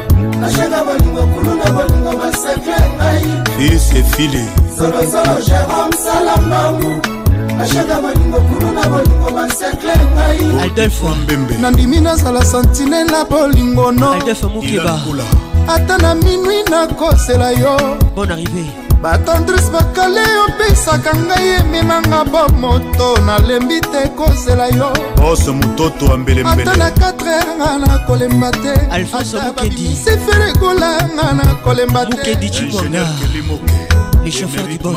nashenga 0.41 0.83
bolingo 0.83 1.21
kulu 1.23 1.55
na 1.55 1.71
bolingo 1.71 2.11
basekle 2.17 2.75
ngai 2.95 3.41
fils 3.57 3.91
efile 3.95 4.43
zolozolo 4.77 5.39
jérome 5.47 5.95
sala 6.03 6.37
mambu 6.49 7.18
bashaka 7.57 8.01
bolingo 8.01 8.39
kulu 8.41 8.71
na 8.71 8.83
bolingo 8.89 9.29
basekle 9.31 9.93
ngai 10.15 11.61
nandimi 11.61 11.99
nazala 11.99 12.45
santinele 12.45 13.11
ya 13.13 13.25
bolingo 13.25 13.91
no 13.91 14.15
ata 15.67 15.97
na 15.97 16.15
minwi 16.15 16.63
nakosela 16.63 17.51
yo 17.51 17.77
batandris 19.03 19.69
bakale 19.71 20.21
opesaka 20.47 21.13
ngai 21.13 21.47
ememanga 21.59 22.23
bomoto 22.25 23.17
nalembi 23.25 23.79
te 23.81 24.09
kozela 24.17 24.67
yo 24.77 24.91
ose 25.23 25.51
mototo 25.51 26.13
ambeleata 26.13 26.75
na 26.77 26.89
4 26.89 27.01
heure 27.01 27.39
nga 27.59 27.77
nakolemba 27.77 28.51
te 28.51 28.71
ata 28.91 29.51
babimisi 29.55 30.17
fere 30.25 30.49
ekolanga 30.49 31.31
nakolemba 31.33 32.05
te 32.05 32.35
le 34.29 34.33
chauffeur 34.33 34.67
du 34.67 34.77
bos 34.77 34.93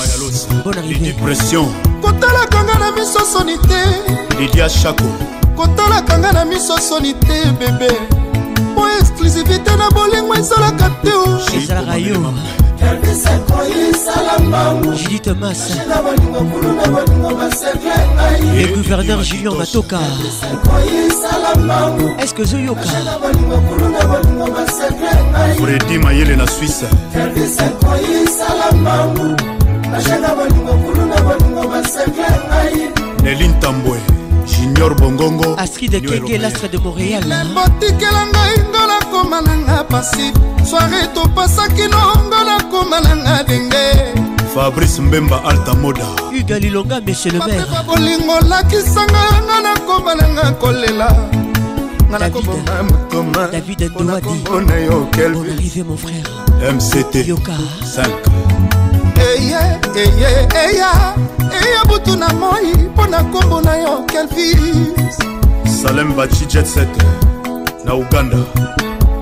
bon 0.65 0.71
arrivé 0.77 1.15
pression 1.23 1.67
kotalaka 2.03 2.63
nga 2.65 2.75
na 2.79 2.89
miso 2.93 3.19
soni 3.25 3.55
te 3.69 3.83
lidia 4.39 4.69
chako 4.69 5.07
kotalaka 5.57 6.19
nga 6.19 6.33
na 6.33 6.45
miso 6.45 6.77
soni 6.79 7.15
te 7.15 7.39
bebe 7.59 7.93
po 8.75 8.83
exclusivité 9.01 9.73
na 9.81 9.89
bolingo 9.95 10.35
ezalaka 10.35 10.91
te 11.03 11.13
oh. 11.15 11.39
ezalaka 11.57 11.97
yo 11.99 12.17
judith 14.97 15.31
mas 15.41 15.71
le 18.55 18.75
gouverneur 18.89 19.23
julien 19.23 19.55
matoka 19.57 19.99
est-ce 22.19 22.35
que 22.35 22.45
zoyoka 22.45 22.81
fredi 25.59 25.99
mayele 25.99 26.37
na 26.37 26.47
suisse 26.47 26.85
nelin 33.25 33.53
tambwe 33.61 33.99
junior 34.63 34.95
bongongo 34.95 35.57
astride 35.59 36.01
kenge 36.01 36.39
lastre 36.39 36.69
de 36.69 36.79
montréal 36.79 37.25
botikela 37.55 38.25
ngai 38.33 38.55
ngo 38.69 38.83
nakoma 38.91 39.41
nanga 39.43 39.85
pasi 39.91 40.33
soare 40.65 41.01
topasaki 41.15 41.89
nongo 41.91 42.39
nakoma 42.49 43.01
nanga 43.01 43.43
denge 43.49 43.85
fabrice 44.55 45.01
mbemba 45.03 45.43
altamoda 45.45 46.07
uga 46.41 46.59
lilonga 46.61 47.01
monsieur 47.01 47.33
le 47.33 47.39
maire 47.39 47.67
bolingo 47.87 48.39
lakisanga 48.49 49.23
nga 49.47 49.57
nakoma 49.67 50.15
nanga 50.15 50.53
kolela 50.61 51.17
David 53.53 53.81
Ndouadi, 53.99 54.29
bon 54.45 54.69
arrivé 54.69 55.83
mon 55.83 55.97
frère, 55.97 56.45
MCT, 56.75 57.27
Yoka, 57.27 57.55
5. 57.87 58.11
eye 59.97 60.49
eya 60.55 61.15
eya 61.41 61.85
butu 61.89 62.17
na 62.17 62.29
moi 62.33 62.73
mpo 62.75 63.07
na 63.07 63.23
nkombo 63.23 63.61
na 63.61 63.77
yo 63.77 64.03
kelfis 64.07 65.19
salem 65.83 66.13
baci 66.15 66.47
jetset 66.47 66.89
na 67.85 67.95
uganda 67.95 68.39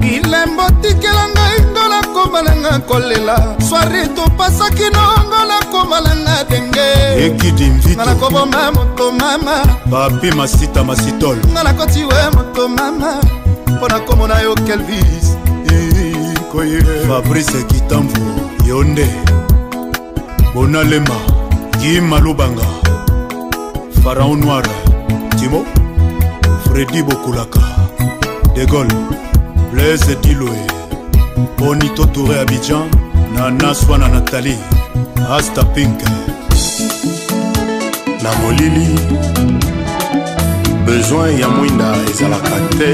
bilembo 0.00 0.62
tikela 0.82 1.28
ngai 1.34 1.60
ngola 1.70 2.00
komalanga 2.14 2.78
kolela 2.88 3.36
swari 3.68 4.08
topasaki 4.16 4.82
nongola 4.92 5.58
komalanga 5.72 6.44
denge 6.50 6.86
ekidimvitnga 7.26 8.04
nakoboma 8.04 8.72
moto 8.72 9.10
mama 9.12 9.56
papi 9.90 10.30
masita 10.36 10.84
masitol 10.84 11.36
nga 11.52 11.62
nakoti 11.62 12.04
we 12.04 12.22
moto 12.34 12.68
mama 12.68 13.14
mpo 13.66 13.88
na 13.88 13.98
nkombo 13.98 14.26
na 14.26 14.40
yo 14.40 14.54
kelvis 14.54 15.26
fabrice 17.08 17.62
kitamvu 17.62 18.18
yo 18.66 18.84
nde 18.84 19.06
bona 20.60 20.82
lema 20.84 21.16
ki 21.80 21.90
malobanga 22.10 22.66
faraon 24.02 24.40
noir 24.42 24.66
timo 25.38 25.60
fredi 26.66 27.00
bokulaka 27.06 27.62
de 28.56 28.64
gole 28.72 28.96
blaise 29.72 30.12
diloe 30.24 30.60
bonito 31.58 32.04
touré 32.14 32.36
abidjan 32.42 32.84
nana 33.36 33.70
swana 33.80 34.08
nathalie 34.16 34.58
asta 35.38 35.64
pink 35.74 35.98
na 38.22 38.30
molili 38.40 38.86
besoin 40.86 41.40
ya 41.40 41.48
mwinda 41.56 41.88
ezalaka 42.10 42.56
te 42.78 42.90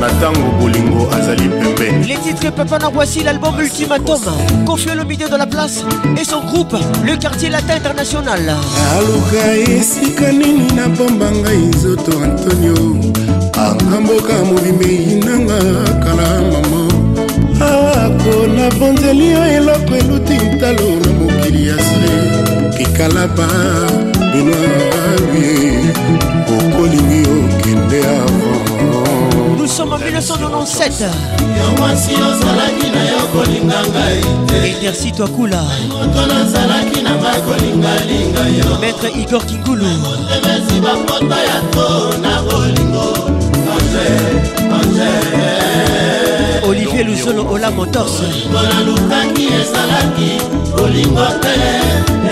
na 0.00 0.08
ntango 0.12 0.50
bolingo 0.60 1.08
azali 1.16 1.48
pembeni 1.48 2.06
les 2.08 2.16
titres 2.18 2.52
papa 2.52 2.78
na 2.78 2.88
voici 2.88 3.22
l'album 3.24 3.54
ultimatum 3.58 4.20
confie 4.66 4.90
le 4.96 5.04
milieu 5.04 5.28
de 5.28 5.36
la 5.36 5.46
place 5.46 5.84
et 6.20 6.24
son 6.24 6.40
groupe 6.44 6.76
le 7.04 7.16
quartier 7.16 7.48
latin 7.48 7.74
international 7.76 8.40
aluka 8.98 9.70
esika 9.76 10.32
nini 10.32 10.66
nabomba 10.76 11.30
ngai 11.30 11.56
nzoto 11.74 12.12
antonio 12.28 12.78
anga 13.66 13.98
mboka 14.02 14.34
movimei 14.50 15.18
nanga 15.24 15.58
kala 16.04 16.28
mama 16.50 16.82
ako 18.04 18.34
nabonzeli 18.56 19.26
yo 19.32 19.42
eloko 19.56 19.94
eluti 20.00 20.36
ntalo 20.56 20.86
na 21.02 21.10
mokili 21.18 21.68
ya 21.68 21.76
se 21.76 22.06
kikalaba 22.76 23.46
binabi 24.32 25.46
okolingi 26.56 27.22
okende 27.38 27.98
awa 28.18 28.35
sommes 29.76 29.92
en 29.92 29.98
1997 29.98 31.06
yo 31.58 31.70
mwasi 31.78 32.12
ozalaki 32.14 32.88
na 32.94 33.02
yo 33.10 33.20
kolinga 33.32 33.80
ngai 33.92 34.20
te 34.48 34.58
intersi 34.70 35.10
twakula 35.12 35.62
moto 35.88 36.20
nazalaki 36.30 36.98
na 37.06 37.12
ngai 37.20 37.40
kolingalinga 37.48 38.44
yo 38.58 38.68
maître 38.80 39.08
igor 39.22 39.42
kingulu 39.48 39.84
motemesi 40.02 40.76
bapota 40.84 41.38
ya 41.48 41.58
to 41.74 41.88
na 42.24 42.32
bolingo 42.46 43.06
ange 43.74 44.08
ange 44.78 45.12
olivier 46.68 47.04
luzolo 47.08 47.42
ola 47.54 47.70
motors 47.76 48.16
nalukaki 48.70 49.44
ezalaki 49.60 50.30
kolingo 50.76 51.26
te 51.42 51.56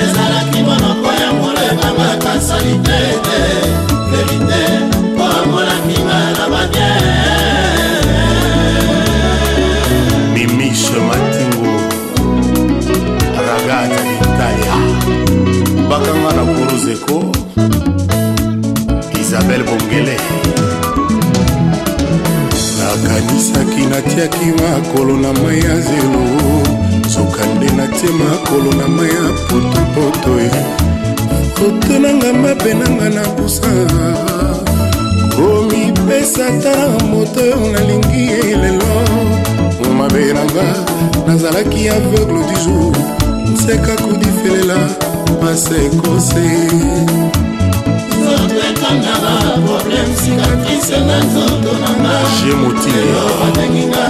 ezalaki 0.03 0.59
monoko 0.69 1.09
ya 1.23 1.29
molema 1.41 1.89
makasali 1.99 2.75
te 2.87 3.01
te 3.27 3.41
leli 4.11 4.39
te 4.49 4.84
natiaki 23.95 24.47
makolo 24.63 25.17
na 25.17 25.33
mai 25.33 25.59
ya 25.69 25.77
zelo 25.87 26.23
suka 27.15 27.45
nde 27.55 27.67
natie 27.77 28.11
makolo 28.23 28.71
na 28.81 28.87
mai 28.97 29.07
ya 29.17 29.27
potopoto 29.49 30.33
e. 30.47 30.51
koto 31.59 31.95
nanga 32.03 32.33
mabe 32.43 32.71
nanga 32.81 33.09
na 33.17 33.23
busa 33.39 33.73
komipesa 35.39 36.47
tala 36.63 36.89
moto 37.11 37.41
oyo 37.55 37.69
nalingi 37.75 38.23
elelo 38.51 38.93
mabe 39.99 40.23
nanga 40.37 40.67
nazalaki 41.27 41.89
aveugle 41.89 42.43
du 42.51 42.57
jour 42.67 42.93
nseka 43.55 43.95
kudifelela 44.03 44.79
pase 45.41 45.77
ekose 45.87 46.47
ezanga 48.85 49.15
na 49.23 49.35
probleme 49.67 50.17
sikatrise 50.23 50.99
na 51.09 51.17
nzoto 51.25 51.71
nanga 51.83 52.15
babenginga 53.39 54.07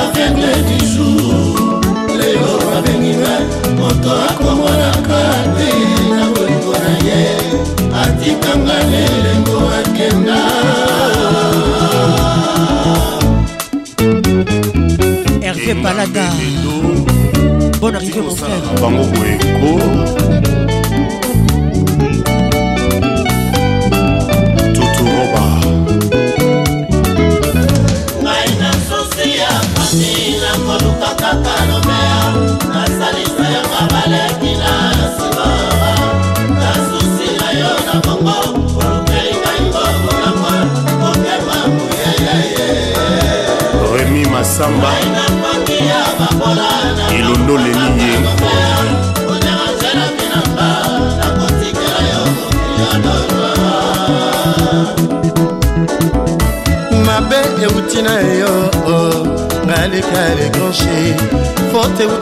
aveugle 0.00 0.52
du 0.68 0.76
jour 0.90 1.80
lelo 2.18 2.52
babenginga 2.70 3.34
moto 3.78 4.10
akomonaka 4.28 5.20
te 5.56 5.68
na 6.10 6.20
bolingo 6.34 6.74
na 6.84 6.92
ye 7.06 7.24
atikanga 8.02 8.76
lelengo 8.90 9.58
akenda 9.80 10.40
herve 15.44 15.74
palada 15.82 16.26
bonne 17.80 17.96
arrivée 18.00 18.22
mon 18.26 18.34
frère 18.40 18.68
bango 18.80 19.04
boeko 19.12 20.71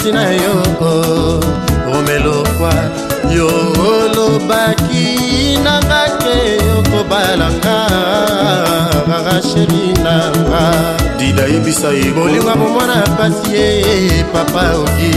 noti 0.00 0.12
na 0.12 0.30
yo 0.30 0.52
romelokwa 1.92 2.72
yo 3.36 3.46
olobaki 3.84 5.58
nanga 5.64 6.00
te 6.20 6.58
okobalanga 6.78 7.76
racheli 9.24 9.92
nanga 10.04 10.62
dida 11.18 11.42
yebisa 11.52 11.88
ye 11.90 12.10
bolinga 12.16 12.54
momona 12.56 12.96
pasi 13.18 13.50
ye 13.56 14.24
papa 14.32 14.62
oki 14.82 15.12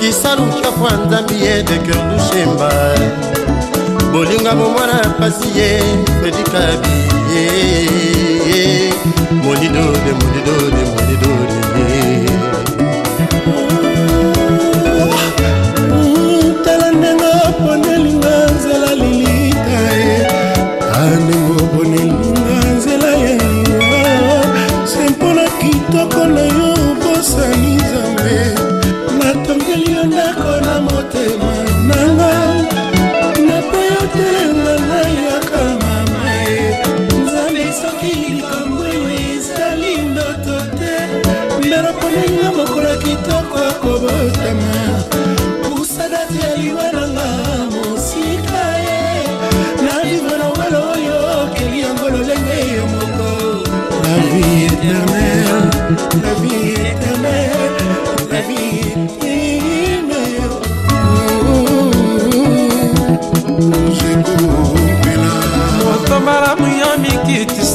kisalukafwa 0.00 0.90
nzambi 1.06 1.34
ye 1.44 1.54
deker 1.68 2.00
lushemba 2.10 2.70
bolinga 4.12 4.52
momona 4.60 4.96
pasi 5.18 5.48
ye 5.58 5.70
predikabi 6.20 6.92
ye 7.32 7.44
monido 9.44 9.84
de 10.04 10.12
monido 10.18 10.54
de 10.74 10.99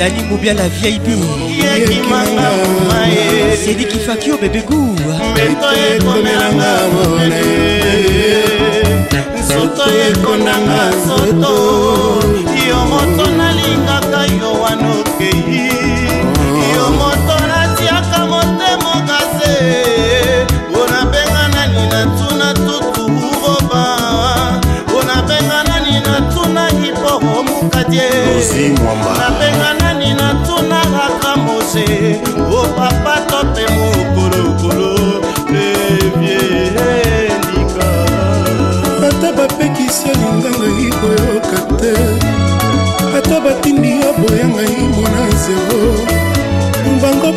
dani 0.00 0.22
mobia 0.30 0.54
la 0.56 0.64
vieille 0.68 0.98
bu 1.04 1.16
sediki 3.64 3.98
fakio 4.06 4.36
bebegu 4.40 4.96
soto 9.48 9.84
ekondanga 10.08 10.82
soto 11.06 11.52
yo 12.68 12.80
moto 12.92 13.24
nalingaka 13.38 14.20
yo 14.40 14.50
wanokei 14.62 15.68
yo 16.76 16.84
moto 17.00 17.34
natiaka 17.50 18.18
motemo 18.32 18.92
kase 19.08 19.54
ona 20.82 21.00
benga 21.12 21.44
nani 21.56 21.82
natuna 21.92 22.48
tutu 22.64 23.04
roba 23.42 23.84
ona 25.00 25.16
benga 25.28 25.60
nani 25.68 25.94
natuna 26.08 26.64
ipoho 26.88 27.34
mukatie 27.48 28.08
nabenga 29.20 29.89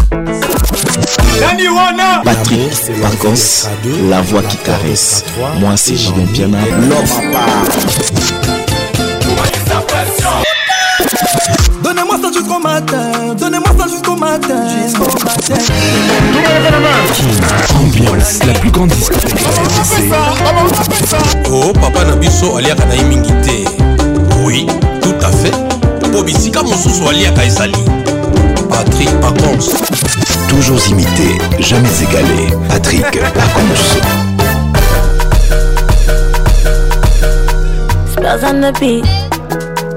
nani 1.40 1.68
wana 1.70 2.22
patrik 2.24 2.72
pacons 3.02 3.70
la 4.10 4.22
voix 4.22 4.42
qui 4.44 4.58
caresse 4.58 5.24
moi 5.60 5.76
c'est 5.78 5.96
jidon 5.96 6.26
piana 6.34 6.60
lopapa 6.90 7.46
donnez-moi 11.84 12.18
ça 12.22 12.32
jusqu'au 12.34 12.60
matin 12.60 13.11
ambiance 17.80 18.45
la 18.45 18.53
plus 18.60 18.72
grande 18.72 18.94
o 21.49 21.66
oh, 21.70 21.74
papa 21.74 22.03
na 22.06 22.16
biso 22.18 22.58
aliaka 22.58 22.86
na 22.86 22.95
ye 22.95 23.03
mingi 23.03 23.32
te 23.41 23.66
oui 24.44 24.66
tout 25.02 25.14
à 25.24 25.30
fait 25.32 25.53
mpo 26.08 26.24
bisika 26.24 26.62
mosusu 26.64 27.08
aliaka 27.10 27.45
ezali 27.45 27.76
patrik 28.70 29.10
pacons 29.22 29.72
toujours 30.49 30.82
imité 30.90 31.38
jamais 31.60 32.02
égalé 32.03 32.52
patrik 32.70 33.03
pacons 33.34 33.86
Spells 38.12 38.45
on 38.45 38.62
the 38.62 38.72
beat. 38.80 39.06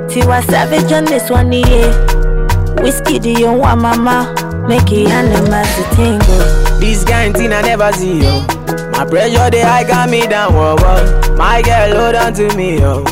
Tiwa 0.09 0.41
Savage 0.49 0.91
on 0.93 1.05
this 1.05 1.29
one, 1.29 1.53
yeah. 1.53 1.93
Whiskey, 2.83 3.19
do 3.19 3.29
you 3.29 3.53
want 3.53 3.83
mama? 3.83 4.35
Make 4.69 4.93
it 4.93 5.09
and 5.09 5.29
the 5.31 5.51
master 5.51 5.85
tingle. 5.95 6.25
Oh. 6.27 6.79
This 6.81 7.05
kind 7.05 7.37
thing 7.37 7.53
I 7.53 7.61
never 7.61 7.93
see, 7.93 8.23
yo. 8.23 8.41
My 8.93 9.05
pressure 9.05 9.51
they 9.51 9.61
high 9.61 9.85
got 9.85 10.09
me 10.09 10.27
down, 10.27 10.55
whoa, 10.55 10.77
oh, 10.79 10.79
oh. 10.81 11.05
whoa. 11.29 11.37
My 11.37 11.61
girl 11.61 11.95
hold 12.01 12.15
on 12.15 12.33
to 12.35 12.57
me, 12.57 12.79
yo. 12.79 13.03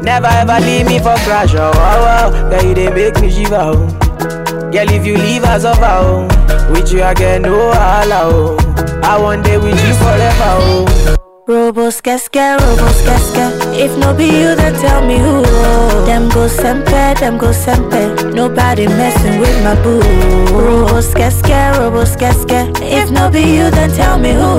Never 0.00 0.28
ever 0.28 0.60
leave 0.64 0.86
me 0.86 0.98
for 0.98 1.16
crash, 1.26 1.54
oh, 1.56 1.72
oh, 1.74 2.50
Girl, 2.50 2.62
you 2.62 2.74
they 2.74 2.90
make 2.90 3.20
me 3.20 3.30
shiver, 3.32 3.56
oh. 3.60 3.86
Girl, 4.70 4.90
if 4.90 5.04
you 5.04 5.16
leave 5.18 5.42
us 5.42 5.64
of 5.64 5.76
oh. 5.82 6.28
With 6.70 6.92
you 6.92 7.02
I 7.02 7.14
get 7.14 7.40
no, 7.42 7.56
allow, 7.72 8.56
I 9.02 9.18
want 9.20 9.44
day 9.44 9.58
with 9.58 9.74
you 9.74 9.94
forever, 9.94 10.48
oh. 10.62 11.16
Roboskeske, 11.48 12.54
Roboskeske. 12.54 13.44
If 13.84 13.90
no 13.98 14.14
be 14.14 14.22
you, 14.26 14.54
then 14.54 14.74
tell 14.74 15.02
me 15.02 15.18
who. 15.18 15.42
Them 16.06 16.28
go 16.30 16.46
sempe, 16.46 17.14
them 17.18 17.36
go 17.36 17.50
sempe. 17.52 18.30
Nobody 18.32 18.86
messing 18.86 19.40
with 19.40 19.58
my 19.64 19.74
boo. 19.82 19.98
Roboskeske, 20.54 21.60
Roboskeske. 21.80 22.60
If 22.86 23.10
no 23.10 23.28
be 23.28 23.40
you, 23.40 23.70
then 23.72 23.90
tell 23.90 24.18
me 24.18 24.34
who. 24.34 24.52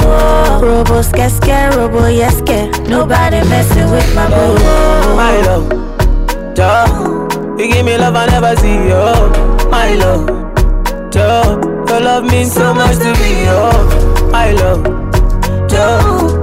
Roboskeske, 0.70 1.56
Roboyeske. 1.78 2.60
Nobody 2.90 3.40
messing 3.50 3.90
with 3.90 4.14
my 4.14 4.28
boo. 4.28 4.54
My 5.16 5.40
love, 5.48 5.70
Joe, 6.54 7.30
you 7.58 7.72
give 7.72 7.86
me 7.86 7.98
love 7.98 8.18
I 8.18 8.28
never 8.28 8.56
see. 8.58 8.92
Oh, 8.92 9.30
my 9.72 9.94
love, 9.96 10.26
Joe, 11.16 11.62
your 11.88 12.02
love 12.02 12.26
means 12.26 12.52
so, 12.52 12.60
so 12.60 12.74
much 12.74 12.98
to 12.98 13.12
me. 13.24 13.46
Oh, 13.48 14.32
my 14.34 14.52
love, 14.52 14.84
Joe. 15.70 16.43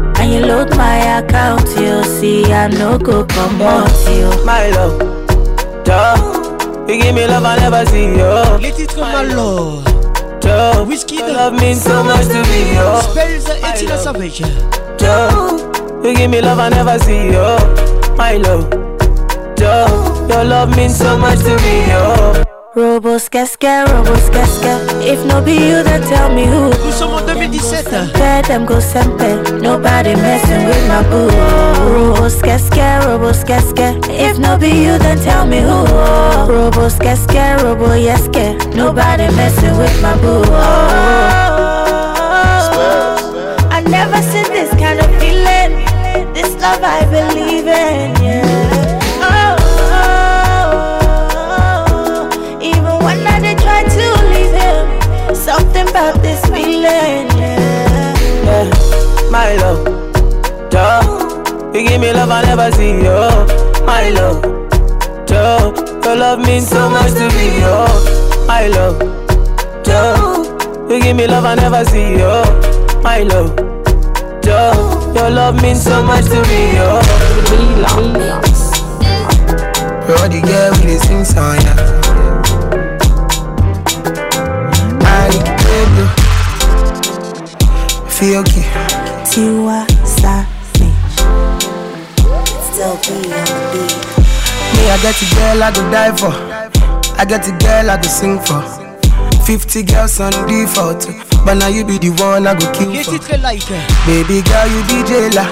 And 0.21 0.31
you 0.31 0.41
load 0.45 0.69
my 0.77 1.17
account, 1.17 1.67
you 1.81 2.03
see, 2.03 2.45
I 2.53 2.67
no 2.67 2.95
go 2.99 3.25
come 3.25 3.59
out, 3.63 3.89
you. 4.07 4.29
My 4.45 4.69
love, 4.69 4.99
duh. 5.83 6.85
You 6.87 7.01
give 7.01 7.15
me 7.15 7.25
love 7.25 7.43
I 7.43 7.57
never 7.57 7.83
see, 7.89 8.17
yo. 8.17 8.59
Let 8.61 8.79
it 8.79 8.89
come, 8.89 8.99
my 8.99 9.23
love. 9.23 9.83
Duh. 10.39 10.85
Whiskey, 10.85 11.17
the 11.17 11.33
love 11.33 11.53
means 11.59 11.81
so 11.81 12.03
much 12.03 12.27
to 12.27 12.41
me, 12.51 12.75
yo. 12.75 13.01
Spells 13.01 13.45
the 13.45 13.95
a 13.95 13.97
salvation. 13.97 14.53
Duh. 14.99 15.57
You 16.03 16.15
give 16.15 16.29
me 16.29 16.39
love 16.39 16.59
I 16.59 16.69
never 16.69 16.99
see, 16.99 17.31
yo. 17.31 17.57
My 18.15 18.33
love, 18.37 18.69
duh. 19.55 20.27
Your 20.29 20.43
love 20.43 20.77
means 20.77 20.95
so 20.95 21.17
much 21.17 21.39
to 21.39 21.55
me, 21.63 21.87
yo. 21.89 22.43
Robos 22.73 23.29
casca, 23.29 23.83
robos 23.85 24.29
casca. 24.31 24.79
If 25.01 25.19
no 25.25 25.41
be 25.41 25.51
you, 25.51 25.83
then 25.83 26.01
tell 26.07 26.29
me 26.33 26.45
who. 26.45 26.69
Nous 26.85 26.93
sommes 26.93 27.17
en 27.19 27.25
2017. 27.25 28.13
Let 28.17 28.45
them 28.47 28.65
go 28.65 28.79
simple. 28.79 29.43
Nobody 29.61 30.15
messing 30.15 30.65
with 30.65 30.87
my 30.87 31.03
boo. 31.09 31.27
Robos 31.93 32.35
casca, 32.41 33.01
robos 33.03 33.43
casca. 33.45 33.93
If 34.09 34.37
no 34.39 34.57
be 34.57 34.69
you, 34.69 34.97
then 34.99 35.17
tell 35.19 35.45
me 35.45 35.59
who. 35.61 35.83
Robos 36.49 36.95
casca, 36.97 37.57
robo 37.61 37.89
yeske. 37.93 38.55
Nobody 38.73 39.27
messing 39.35 39.77
with 39.77 40.01
my 40.01 40.15
boo. 40.21 40.45
I 43.69 43.83
never 43.85 44.21
seen 44.21 44.45
this 44.53 44.69
kind 44.79 44.97
of 44.97 45.07
feeling. 45.19 45.75
This 46.33 46.53
love 46.61 46.79
I 46.83 47.03
believe 47.11 47.67
in. 47.67 48.23
Yeah. 48.23 48.60
feeling. 56.81 57.27
Yeah. 57.37 58.17
yeah. 58.63 58.67
My 59.29 59.53
love, 59.55 59.83
duh. 60.69 61.01
You 61.73 61.87
give 61.87 62.01
me 62.01 62.11
love 62.13 62.29
I 62.29 62.41
never 62.43 62.69
see, 62.75 62.99
oh. 63.07 63.45
My 63.85 64.09
love, 64.09 64.41
duh. 65.25 65.71
Your 66.03 66.15
love 66.15 66.39
means 66.39 66.67
so, 66.67 66.75
so 66.75 66.89
much 66.89 67.13
to 67.13 67.27
me, 67.37 67.49
oh. 67.63 67.87
My 68.47 68.67
love, 68.67 68.99
duh. 69.83 70.43
You 70.89 70.99
give 71.01 71.15
me 71.15 71.27
love 71.27 71.45
I 71.45 71.55
never 71.55 71.85
see, 71.85 72.17
oh. 72.21 72.43
My 73.03 73.21
love, 73.23 73.55
duh. 74.41 74.73
Your 75.15 75.29
love 75.29 75.61
means 75.61 75.81
so 75.83 76.03
much 76.03 76.25
to 76.25 76.41
me, 76.49 76.77
oh. 76.83 77.01
All 80.17 80.27
the 80.27 80.41
girl 80.41 80.71
with 80.71 80.81
the 80.81 80.97
sing 81.07 81.23
song, 81.23 81.61
yeah. 81.61 81.75
I 85.03 85.05
like 85.37 86.20
fui 88.21 88.35
eu 88.35 88.43
que 88.43 88.53
te 88.61 89.47
assassinei. 89.65 90.11
Me, 94.73 94.89
I 94.89 94.97
get 95.01 95.15
the 95.15 95.25
girl 95.35 95.63
I 95.63 95.71
go 95.71 95.91
die 95.91 96.11
for. 96.15 96.33
I 97.17 97.25
get 97.25 97.43
the 97.43 97.51
girl 97.65 97.89
I 97.89 97.97
go 97.97 98.07
sing 98.07 98.39
for. 98.39 98.61
50 99.45 99.83
girls 99.83 100.19
on 100.19 100.29
default. 100.47 101.07
But 101.43 101.55
now 101.55 101.67
you 101.67 101.83
be 101.83 101.97
the 101.97 102.11
one 102.21 102.45
I 102.45 102.53
go 102.53 102.71
kill 102.71 102.93
for. 103.03 103.17
Baby 104.05 104.41
girl, 104.41 104.67
you 104.67 104.81
be 104.85 105.03
jailer. 105.09 105.47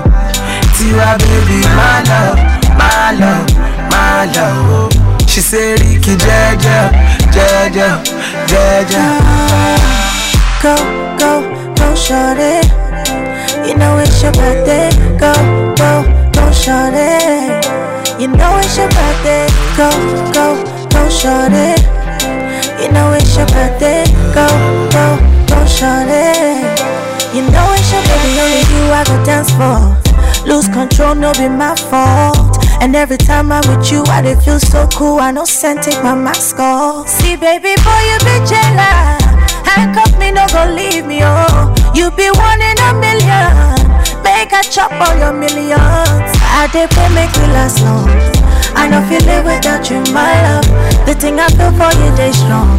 See 0.75 0.85
Tiwa 0.93 1.17
baby, 1.17 1.61
my 1.65 2.03
love, 2.11 2.37
my 2.77 3.13
love, 3.19 3.49
my 3.89 4.27
love. 4.37 4.93
Oh. 4.95 5.19
She 5.27 5.41
said, 5.41 5.81
Ricky 5.81 6.17
Jaja, 6.17 6.93
Jaja, 7.33 8.05
Jaja. 8.51 9.05
Go, 10.63 10.75
go, 11.21 11.33
go, 11.77 11.95
shorty. 11.95 12.69
You 13.67 13.75
know 13.79 13.97
it's 13.97 14.23
your 14.23 14.33
birthday. 14.33 14.91
Go, 15.19 15.33
go, 15.79 16.05
go, 16.35 16.53
shorty. 16.53 17.49
You 18.21 18.29
know 18.29 18.59
it's 18.61 18.77
your 18.77 18.91
birthday. 18.91 19.47
Go, 19.75 19.89
go, 20.37 20.63
go, 20.93 21.09
shorty. 21.09 21.81
You 22.85 22.93
know 22.93 23.11
it's 23.15 23.35
your 23.39 23.47
birthday. 23.47 24.05
Go, 24.35 24.47
go 24.93 25.40
don't 25.51 25.69
shun 25.69 26.07
it. 26.09 26.79
You 27.35 27.43
know 27.43 27.67
it's 27.75 27.91
your 27.91 28.03
baby, 28.07 28.33
only 28.43 28.63
you 28.73 28.85
I 28.95 29.03
go 29.05 29.17
dance 29.27 29.51
for. 29.59 29.77
Lose 30.47 30.69
control, 30.71 31.15
no 31.15 31.33
be 31.35 31.49
my 31.51 31.75
fault. 31.91 32.57
And 32.81 32.95
every 32.97 33.19
time 33.19 33.53
I'm 33.53 33.63
with 33.69 33.91
you, 33.93 34.03
I 34.07 34.23
they 34.23 34.37
feel 34.37 34.59
so 34.59 34.87
cool. 34.95 35.19
I 35.21 35.31
know 35.33 35.45
send 35.45 35.83
take 35.83 36.01
my 36.03 36.15
mask 36.15 36.59
off. 36.59 37.09
See, 37.09 37.37
baby 37.37 37.75
boy, 37.85 38.03
you 38.11 38.19
be 38.27 38.37
jealous. 38.49 39.19
Handcuff 39.69 40.13
me, 40.19 40.31
no 40.31 40.47
go 40.55 40.63
leave 40.73 41.05
me, 41.07 41.21
oh. 41.23 41.75
You 41.95 42.11
be 42.15 42.31
one 42.31 42.61
in 42.71 42.77
a 42.89 42.91
million. 42.97 43.77
Make 44.25 44.53
a 44.55 44.63
chop 44.65 44.93
all 45.03 45.15
your 45.19 45.35
millions. 45.35 46.31
I 46.59 46.69
dey 46.73 46.87
for 46.95 47.09
make 47.13 47.33
you 47.39 47.49
last 47.57 47.83
long. 47.85 48.09
I 48.79 48.89
know 48.89 49.03
feel 49.11 49.27
it 49.29 49.45
without 49.45 49.85
you, 49.91 50.01
my 50.15 50.31
love. 50.47 50.67
The 51.07 51.15
thing 51.19 51.39
I 51.39 51.49
feel 51.59 51.73
for 51.75 51.91
you, 52.01 52.09
they 52.17 52.33
strong. 52.33 52.79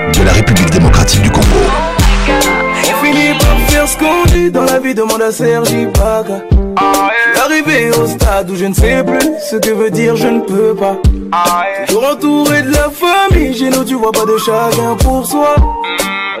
la 0.23 0.33
République 0.33 0.69
démocratique 0.71 1.21
du 1.21 1.31
Congo. 1.31 1.47
On 2.73 3.05
finit 3.05 3.37
par 3.39 3.57
faire 3.69 3.87
ce 3.87 3.97
qu'on 3.97 4.23
dit 4.27 4.51
dans 4.51 4.63
la 4.63 4.79
vie, 4.79 4.93
demande 4.93 5.21
à 5.21 5.31
Serge 5.31 5.69
Ibaka. 5.71 6.43
Arrivé 7.43 7.89
au 7.99 8.05
stade 8.07 8.49
où 8.51 8.55
je 8.55 8.65
ne 8.65 8.73
sais 8.73 9.03
plus 9.03 9.19
ce 9.49 9.55
que 9.55 9.71
veut 9.71 9.89
dire 9.89 10.15
je 10.15 10.27
ne 10.27 10.39
peux 10.41 10.75
pas. 10.75 10.95
Toujours 11.87 12.07
entouré 12.13 12.61
de 12.61 12.71
la 12.71 12.89
famille, 12.89 13.55
chez 13.57 13.69
nous 13.69 13.83
tu 13.83 13.95
vois 13.95 14.11
pas 14.11 14.23
de 14.25 14.37
chacun 14.37 14.95
pour 14.99 15.25
soi. 15.25 15.55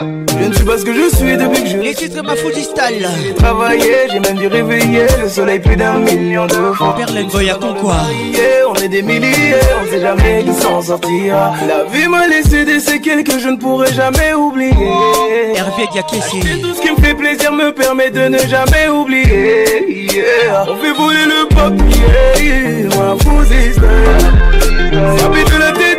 Je 0.02 0.48
ne 0.48 0.52
suis 0.52 0.64
pas 0.64 0.78
ce 0.78 0.84
que 0.84 0.92
je 0.92 1.14
suis 1.16 1.36
depuis 1.36 1.62
que 1.62 1.68
je. 1.68 1.76
Les 1.78 1.94
titres 1.94 2.22
ma 2.24 2.34
distal. 2.34 2.94
J'ai 3.24 3.34
travaillé, 3.34 4.08
j'ai 4.10 4.18
même 4.18 4.34
dû 4.36 4.48
réveiller 4.48 5.06
le 5.22 5.28
soleil 5.28 5.60
plus 5.60 5.76
d'un 5.76 5.98
million 5.98 6.46
de 6.46 6.54
fois. 6.74 6.96
Perlène 6.96 7.28
voyage 7.28 7.58
quoi 7.80 7.96
On 8.68 8.74
est 8.74 8.88
des 8.88 9.02
milliers, 9.02 9.54
on 9.84 9.92
sait 9.92 10.00
jamais 10.00 10.44
qui 10.44 10.52
s'en 10.60 10.82
sortira. 10.82 11.52
La 11.68 11.84
vie 11.84 12.08
m'a 12.08 12.26
laissé 12.26 12.64
des 12.64 12.80
séquelles 12.80 13.22
que 13.22 13.38
je 13.38 13.48
ne 13.48 13.56
pourrai 13.56 13.92
jamais 13.92 14.34
oublier. 14.34 14.72
Hervé 15.54 15.84
Gakési. 15.94 16.40
Tout 16.62 16.74
ce 16.74 16.80
qui 16.80 16.90
me 16.90 16.96
fait 16.96 17.14
plaisir 17.14 17.52
me 17.52 17.70
permet 17.72 18.10
de 18.10 18.22
ne 18.26 18.38
jamais 18.38 18.88
oublier. 18.88 19.64
On 20.68 20.74
fait 20.76 20.92
voler 20.94 21.26
le 21.26 21.48
papier, 21.54 22.88
Moi, 22.96 23.16
Ça 25.16 25.28
de 25.28 25.60
la 25.62 25.72
tête 25.78 25.91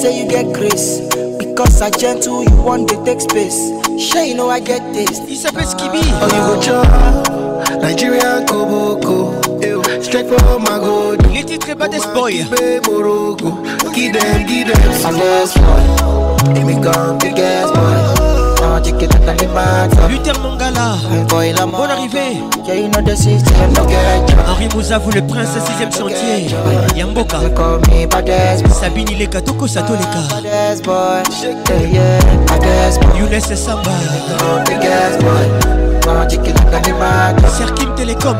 say 0.00 0.18
you 0.18 0.26
get 0.26 0.46
grace. 0.54 1.00
Because 1.42 1.82
I 1.82 1.90
gentle, 1.90 2.42
you 2.42 2.56
want 2.56 2.88
to 2.88 2.96
take 3.04 3.20
space. 3.20 3.56
Sure, 4.02 4.22
you 4.24 4.34
know 4.34 4.48
I 4.48 4.60
get 4.60 4.80
taste. 4.94 5.22
It's 5.26 5.44
a 5.44 5.52
bit 5.52 5.64
skibby. 5.66 6.00
Oh, 6.04 6.24
you 6.24 6.40
go 6.48 6.54
chop. 6.62 7.82
Nigeria, 7.82 8.30
Koboko. 8.48 9.16
Strike 10.02 10.26
for 10.32 10.58
my 10.58 10.78
gold. 10.86 11.20
Il 11.30 11.38
était 11.40 11.58
très 11.58 11.74
bas 11.74 11.88
d'espoir. 11.88 12.30
Morocco. 12.88 13.58
Give 13.94 14.14
them, 14.14 14.46
give 14.46 14.68
them. 14.68 14.76
I'm 15.04 15.16
just 15.16 15.56
one. 15.58 16.54
Give 16.54 16.64
me 16.64 16.80
come, 16.82 17.18
big 17.18 17.38
ass 17.38 17.70
boy. 17.70 17.99
Luther 20.08 20.38
Mangala, 20.40 20.96
bonne 21.28 21.90
arrivée. 21.90 22.40
Henri 24.48 24.68
vous 24.72 24.80
le 25.10 25.26
prince, 25.26 25.48
6ème 25.56 25.92
chantier. 25.96 26.46
Yamboka, 26.96 27.36
Sabine 28.70 29.10
Ileka, 29.10 29.40
Toko 29.42 29.66
Satoleka. 29.66 30.02
Younes 33.18 33.54
Samba, 33.54 33.90
Serkim 37.56 37.90
Telecom, 37.96 38.36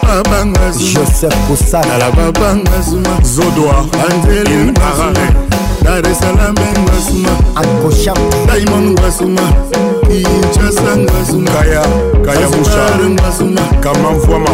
abanga 0.09 0.71
joseph 0.71 1.35
kosanala 1.47 2.11
babanga 2.11 2.81
zuma 2.81 3.13
zodoa 3.23 3.85
anzeli 4.05 4.71
marare 4.71 5.35
daresalamenga 5.83 6.93
zuma 7.07 7.31
akosham 7.55 8.17
daimon 8.47 8.91
ngasuma 8.95 9.43
inchasa 10.11 10.95
ngasuma 10.97 11.51
kaya 11.51 11.83
kaya 12.25 12.47
musha 12.49 12.85
ngasuma 13.09 13.61
kamamfwama 13.83 14.53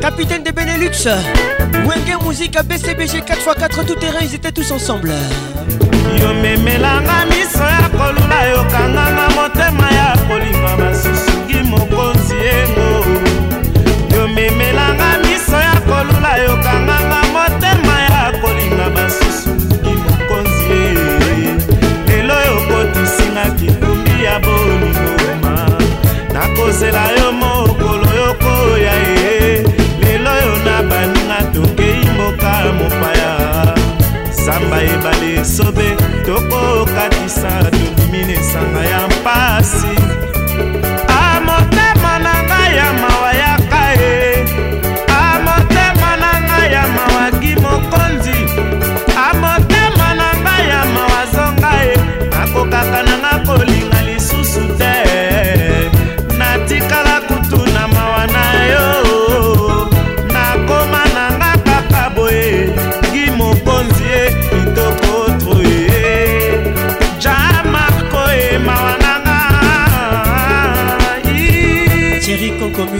capitaine 0.00 0.42
de 0.42 0.50
Benelux, 0.50 0.92
Wenger 1.86 2.18
Musique 2.26 2.56
à 2.56 2.62
BCBG 2.62 3.20
4x4 3.20 3.86
tout 3.86 3.94
terrain, 3.94 4.18
ils 4.22 4.34
étaient 4.34 4.52
tous 4.52 4.70
ensemble. 4.72 5.12
yo 6.20 6.32
memelanga 6.42 7.26
miso 7.30 7.64
ya 7.64 7.88
kolula 7.90 8.48
yokanganga 8.50 9.28
motema 9.36 9.90
ya 9.92 10.16
kolinga 10.28 10.76
basusu 10.76 11.17
so 35.48 35.72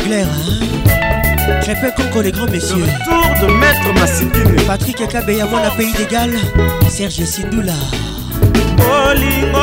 clair, 0.08 0.26
hein 0.26 1.60
Très 1.60 1.74
peu 1.80 1.90
contre 2.02 2.22
les 2.22 2.32
grands 2.32 2.46
messieurs. 2.48 2.78
Le 2.86 3.04
tour 3.04 3.46
de 3.48 3.52
Maître 3.54 3.92
Massidine. 3.94 4.56
Patrick 4.66 5.06
Kabeya, 5.08 5.46
moi, 5.46 5.60
la 5.62 5.70
pays 5.70 5.92
d'égal. 5.92 6.30
Serge 6.90 7.24
Sindoula. 7.24 7.74
Olingo 8.78 9.58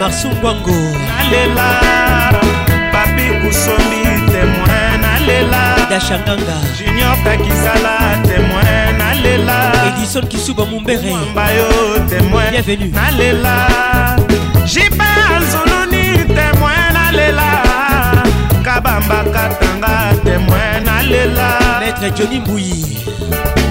marsu 0.00 0.28
ngwango 0.28 0.74
nalela 1.08 1.68
papi 2.92 3.22
kusombi 3.40 4.02
témoin 4.32 5.00
nalela 5.02 5.76
dashanganga 5.90 6.56
junior 6.78 7.16
kakisala 7.24 8.22
témoin 8.28 8.98
nalela 8.98 9.72
edison 9.88 10.26
kisuba 10.26 10.64
mumbereamba 10.64 11.50
yo 11.52 11.68
témoin 12.10 12.50
bienvenu 12.50 12.86
nalela 12.92 13.54
jipe 14.66 15.04
azuluni 15.36 16.24
témoin 16.36 16.92
nalela 16.92 17.48
kabambaka 18.64 19.48
tanga 19.60 20.12
témoin 20.24 20.84
nalela 20.84 21.48
maître 21.80 22.10
joni 22.16 22.40
mbuyi 22.40 22.98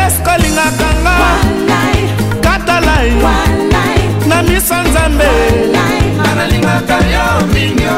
eskolingaka 0.00 0.88
nga 1.02 1.16
katalai 2.40 3.12
na 4.28 4.42
miso 4.42 4.74
nzambe 4.84 5.26
One 5.66 5.72
night. 5.72 6.05
nalingaka 6.36 6.98
yo 7.14 7.26
mingo 7.52 7.96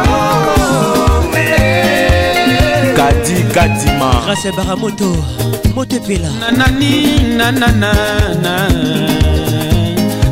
eh. 1.35 2.95
kadi 2.99 3.43
katima 3.55 4.11
grâce 4.25 4.51
baramoto 4.57 5.11
moto 5.75 5.97
epela 5.99 6.31
nanani 6.43 6.93
nananana 7.39 8.55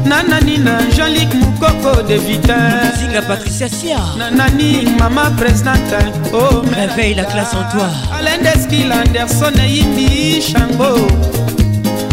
nanani 0.07 0.55
na 0.67 0.73
angélique 0.79 1.35
mokoko 1.35 2.03
de 2.09 2.17
vitasinga 2.27 3.23
patricia 3.27 3.69
sia 3.69 3.99
nanani 4.19 4.87
mama 4.99 5.27
présidente 5.35 5.97
oh, 6.33 6.63
réveille 6.79 7.15
la 7.15 7.25
classe 7.25 7.55
en 7.59 7.65
toi 7.75 7.89
alendeskil 8.17 8.93
anderson 8.93 9.53
eyimbi 9.59 10.39
shango 10.41 10.95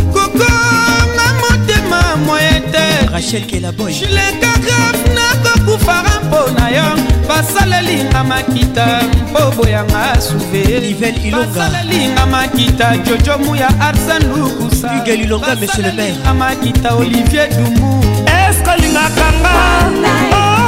kokonga 0.09 1.25
motema 1.41 2.01
moyete 2.25 2.72
rachel 3.13 3.45
kelaboy 3.45 3.93
chilekagraf 3.93 4.95
nakokufara 5.15 6.09
mpo 6.23 6.41
na 6.59 6.69
yo 6.69 6.83
basalelinga 7.29 8.23
makita 8.23 9.03
mpo 9.31 9.51
boyanga 9.57 10.21
souvebaasalelinga 10.21 12.25
makita 12.25 12.97
jojo 12.97 13.37
muya 13.37 13.69
arsen 13.79 14.23
lukusailonga 14.39 15.55
monsieur 15.55 15.85
le 15.85 15.91
maire 15.93 16.33
makita 16.39 16.95
olivier 16.95 17.49
dumu 17.49 18.03
eske 18.25 18.69
olingaka 18.69 19.33
nga 19.33 19.87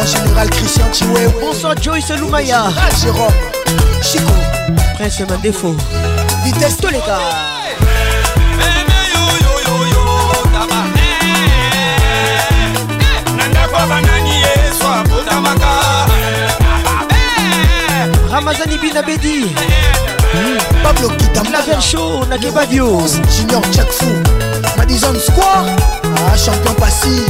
Mon 0.00 0.06
général 0.06 0.48
Christian 0.50 0.84
Chiwewe 0.92 1.34
Bonsoir 1.40 1.74
Joyce 1.82 2.12
Lumaya 2.14 2.64
ah, 2.68 2.88
Jérôme 3.02 3.32
Chico 4.00 4.30
Prince 4.94 5.20
Mandefo 5.28 5.74
Vitesse 6.44 6.76
tous 6.80 6.86
les 6.88 6.98
gars 7.00 7.18
Ramazani 18.30 18.78
Binabedi 18.80 19.46
hmm. 19.46 20.82
Pablo 20.84 21.08
Kitam 21.08 21.46
La 21.50 21.60
Vercho 21.62 22.24
Nakebadio 22.30 23.02
Junior 23.36 23.62
Jack 23.72 23.90
Fou 23.90 24.06
Madison 24.76 25.18
Square 25.18 25.64
Ah 26.04 26.36
champion 26.36 26.74
passif 26.74 27.26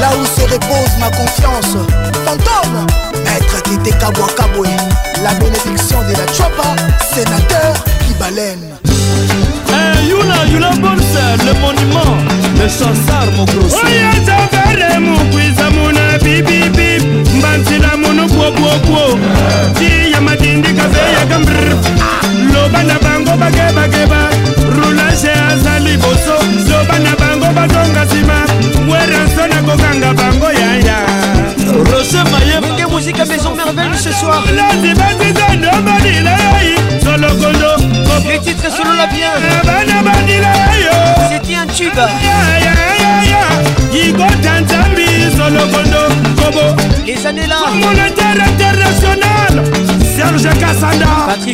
Là 0.00 0.08
où 0.18 0.24
se 0.24 0.42
repose 0.42 0.96
ma 0.98 1.10
confiance 1.10 1.76
Fantôme 2.24 2.86
Maître 3.24 3.62
Tete 3.62 3.98
Kaboué. 3.98 4.68
La 5.22 5.34
bénédiction 5.34 6.00
de 6.02 6.12
la 6.12 6.26
Chopa 6.32 6.74
Sénateur 7.14 7.74
Kibale. 8.06 8.56
yuna 10.12 10.36
yula 10.52 10.70
bonse 10.80 11.24
le 11.46 11.52
monument 11.60 12.16
le 12.60 12.68
chansar 12.68 13.26
mokrosoyezavere 13.36 14.98
mukwiza 15.00 15.61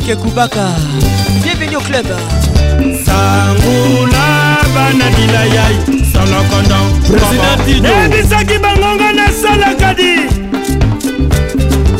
patrick 0.08 0.18
kubaka 0.24 0.68
bienvenu 1.42 1.76
au 1.76 1.80
club 1.82 2.06
sangola 3.04 4.26
bana 4.74 5.10
bilayai 5.16 5.76
solokondoebisaki 6.12 8.56
bangonga 8.58 9.12
nasalaka 9.12 9.94
di 9.94 10.28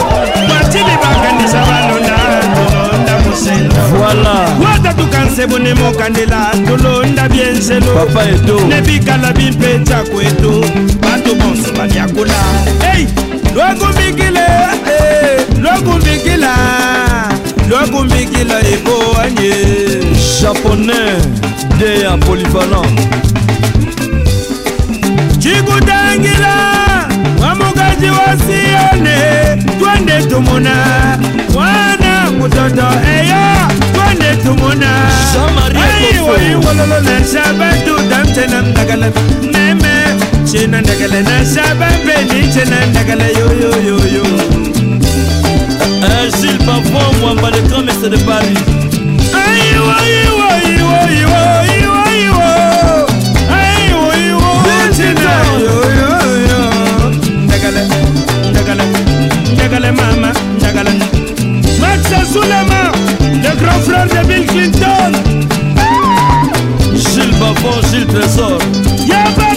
mwatili 0.47 0.95
bakandisa 1.03 1.61
balonda 1.63 2.17
tolonda 2.55 3.19
mosendo 3.19 3.81
watatukase 4.65 5.47
bone 5.47 5.73
mokandela 5.73 6.51
tolonda 6.67 7.29
bienselo 7.29 8.07
nebikala 8.67 9.33
bimpe 9.33 9.79
jako 9.83 10.21
etu 10.21 10.65
bato 11.01 11.35
bonso 11.35 11.71
babiakola 11.73 12.39
ei 12.95 13.05
hey! 13.05 13.28
lokumbikile 13.55 14.47
eh, 14.93 15.39
lokumbikila 15.61 16.53
lokumbikila 17.69 18.57
eboanye 18.73 19.53
japonais 20.41 21.19
de 21.79 21.99
ya 22.01 22.17
polyvalent 22.17 22.99
cikutangila 25.39 26.53
mwamukaji 27.37 28.09
wa 28.09 28.27
sione 28.43 29.17
twende 29.79 30.23
tumuna 30.29 30.73
mwana 31.53 32.31
mutoto 32.39 32.87
eyo 33.17 33.45
twende 33.93 34.35
tumuna 34.43 34.91
aiwoiwololo 35.83 36.99
na 37.01 37.19
shabatu 37.31 38.09
damtenamdagala 38.09 39.11
nem 39.51 39.78
chena 40.51 40.81
ndagala 40.81 41.21
na 41.21 41.45
sababe 41.45 42.15
ni 42.29 42.39
chena 42.53 42.77
ndagala 42.89 43.25
yo 43.37 43.47
yo 43.61 43.71
yo 43.87 43.97
yo 44.15 44.23
Agile 46.17 46.57
parfois 46.65 47.11
moi 47.21 47.33
pas 47.41 47.51
le 47.55 47.61
grand 47.69 47.83
mais 47.85 48.09
de 48.13 48.17
Paris 48.27 48.57
Aïe 49.31 49.75
aïe 49.99 50.17
aïe 50.49 50.65
aïe 50.65 51.25
aïe 51.39 51.85
aïe 51.97 52.31
aïe 53.59 53.93
aïe 53.93 54.95
chena 54.97 55.33
yo 55.65 55.75
yo 55.99 56.19
yo 56.49 56.61
ndagala 57.47 57.81
ndagala 58.51 58.83
ndagala 59.55 59.89
mama 59.99 60.29
ndagala 60.57 60.91
Max 61.81 61.99
Souleyman 62.33 62.89
le 63.43 63.51
grand 63.61 63.79
frère 63.87 64.07
de 64.13 64.19
Bill 64.27 64.45
Clinton 64.53 65.11
Gilles 66.95 67.35
Bavon, 67.41 67.77
Gilles 67.91 68.07
Trésor. 68.07 68.57
Yeah, 69.07 69.48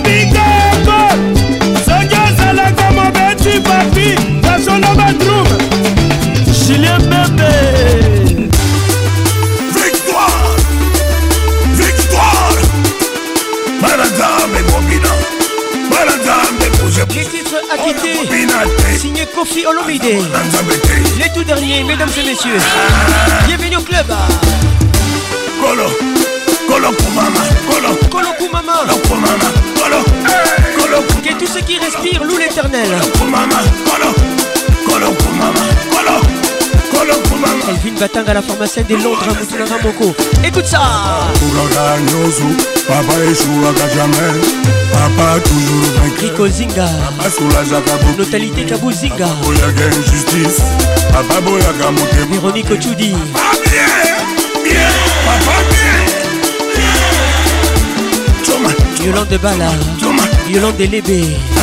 Les 17.15 17.25
titres 17.27 17.61
acquittés, 17.71 18.47
signé 18.99 19.27
Kofi 19.27 19.67
Olomide. 19.67 20.17
Les 21.19 21.31
tout 21.35 21.45
derniers, 21.45 21.85
mesdames 21.85 22.09
et 22.19 22.27
messieurs. 22.27 22.57
Bienvenue 23.47 23.77
au 23.77 23.81
club. 23.83 24.07
Colo, 25.61 25.85
Colo 26.67 26.89
Kumama, 26.93 27.41
Colo, 27.69 27.97
Colo 28.11 28.29
Kumama, 28.39 28.73
Colo 28.73 28.97
Kumama, 29.07 29.53
Colo, 29.77 30.03
Colo 30.79 30.99
Que 31.23 31.35
tout 31.35 31.47
ce 31.53 31.59
qui 31.63 31.79
respirent 31.79 32.25
loue 32.25 32.39
l'éternel. 32.39 32.89
Colo 32.89 33.19
Kumama, 33.27 33.61
Colo, 33.85 34.15
Colo 34.87 35.11
Kumama, 35.13 35.61
Colo. 35.91 36.42
Kelvin 37.67 37.95
Batanga, 37.99 38.35
la 38.35 38.43
pharmacienne 38.43 38.85
des 38.87 38.97
Londres, 38.97 39.25
Moutounanga 39.39 39.77
Moko. 39.83 40.15
Écoute 40.45 40.67
ça 40.67 40.81
Papa 42.89 43.13
échouaka 43.31 43.89
jamais 43.95 44.41
Papa 44.93 45.41
toujours 45.45 46.03
vaincu 46.03 46.25
Rico 46.27 46.49
Zinga 46.49 46.85
Papa 47.17 47.31
soulageaka 47.31 47.93
beaucoup 48.03 48.19
Notalité 48.19 48.65
Kabou 48.65 48.91
Zinga 48.91 49.25
Papa 49.27 49.41
boyaka 49.45 49.87
injustice 49.87 50.63
Papa 51.13 51.41
boyaka 51.43 51.91
motema 51.93 52.33
Véronique 52.33 52.71
Ochudi 52.73 53.15
Papa 53.33 53.57
bien 53.65 54.43
Bien 54.65 54.89
Papa 55.25 55.59
bien 58.45 58.59
Bien 58.99 59.07
Yolande 59.07 59.39
Bala 59.41 59.71
Yolande 60.53 60.81
Lébé 60.81 61.25
ah. 61.59 61.61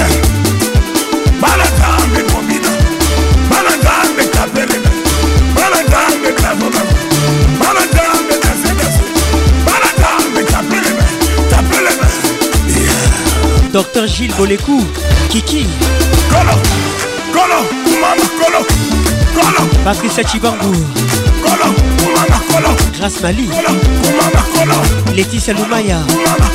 Docteur 13.71 14.07
Gilles 14.07 14.34
Bolécou, 14.35 14.84
Kiki. 15.30 15.67
Colo, 16.27 16.57
Colo, 17.31 17.63
Kumama, 17.85 18.15
Colo, 18.39 18.67
Colo. 19.35 19.67
Patricia 19.84 20.23
Chibangu. 20.27 20.57
Colo, 21.43 21.71
Kumama, 21.99 22.43
Colo. 22.51 22.76
Grâce 22.97 23.21
Mali. 23.21 23.47
Colo, 23.47 23.77
Kumama, 24.01 24.45
Colo. 24.55 25.15
Laetitia 25.15 25.53
Lumaya. 25.53 25.99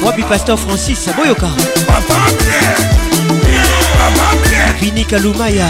Wabi 0.03 0.25
Pasteur 0.25 0.59
Francis 0.59 1.09
Boyoka. 1.17 1.47
Papa 1.87 2.15
Vini 4.81 5.05
Kalumaya. 5.05 5.69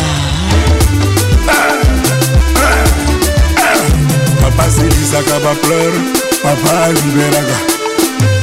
papa 4.56 4.66
asilisaka 4.68 5.40
bapleur 5.44 5.92
papa 6.42 6.84
aliberaka 6.84 7.58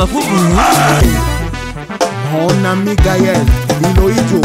Mon 2.32 2.64
ami 2.64 2.94
Gaël 2.96 3.44
Inoidio 3.94 4.40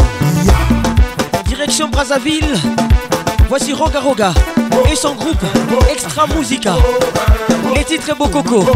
Direction 1.46 1.88
Brazzaville 1.88 2.54
Voici 3.48 3.72
Roga 3.72 4.00
Roga 4.00 4.34
et 4.92 4.96
son 4.96 5.14
groupe 5.14 5.42
Extra 5.90 6.26
Musica 6.36 6.72
Les 7.74 7.84
titres 7.84 8.14
Bococo 8.18 8.66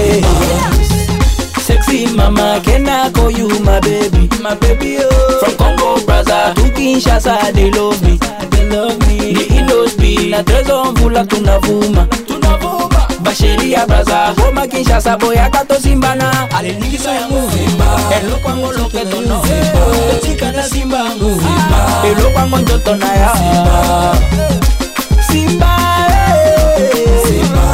sexy 1.60 2.06
mama 2.14 2.60
kena 2.62 3.10
call 3.12 3.30
you 3.30 3.48
my 3.64 3.80
baby 3.80 4.28
my 4.42 4.54
baby 4.54 4.98
oh 4.98 5.38
from 5.42 5.56
congo 5.56 5.96
braza 6.06 6.54
to 6.54 6.62
kinshasa 6.76 7.52
they 7.52 7.70
love 7.70 8.00
me 8.02 8.18
they 8.50 8.66
love 8.70 8.98
me 9.08 9.32
ni 9.34 9.42
inosbi 9.58 10.30
na 10.30 10.42
trezo 10.42 10.84
mvula 10.84 11.24
tunavuma 11.24 12.06
tunavuma 12.26 13.02
basheria 13.20 13.86
braza 13.86 14.34
goma 14.36 14.66
kinshasa 14.66 15.16
boyaka 15.16 15.64
tosimbana 15.64 16.50
aleningisa 16.50 17.12
yango 17.14 17.36
eloko 18.18 18.48
yango 18.50 18.72
loketo 18.72 19.20
no 19.20 19.42
etikana 20.14 20.62
simba 20.62 20.98
yango 20.98 21.26
eloko 22.10 22.38
yango 22.38 22.56
nzoto 22.58 22.96
na 22.96 23.06
ya 23.06 23.34
Simba 25.34 25.73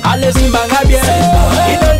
alezimbanga 0.02 0.80
bie 0.84 1.99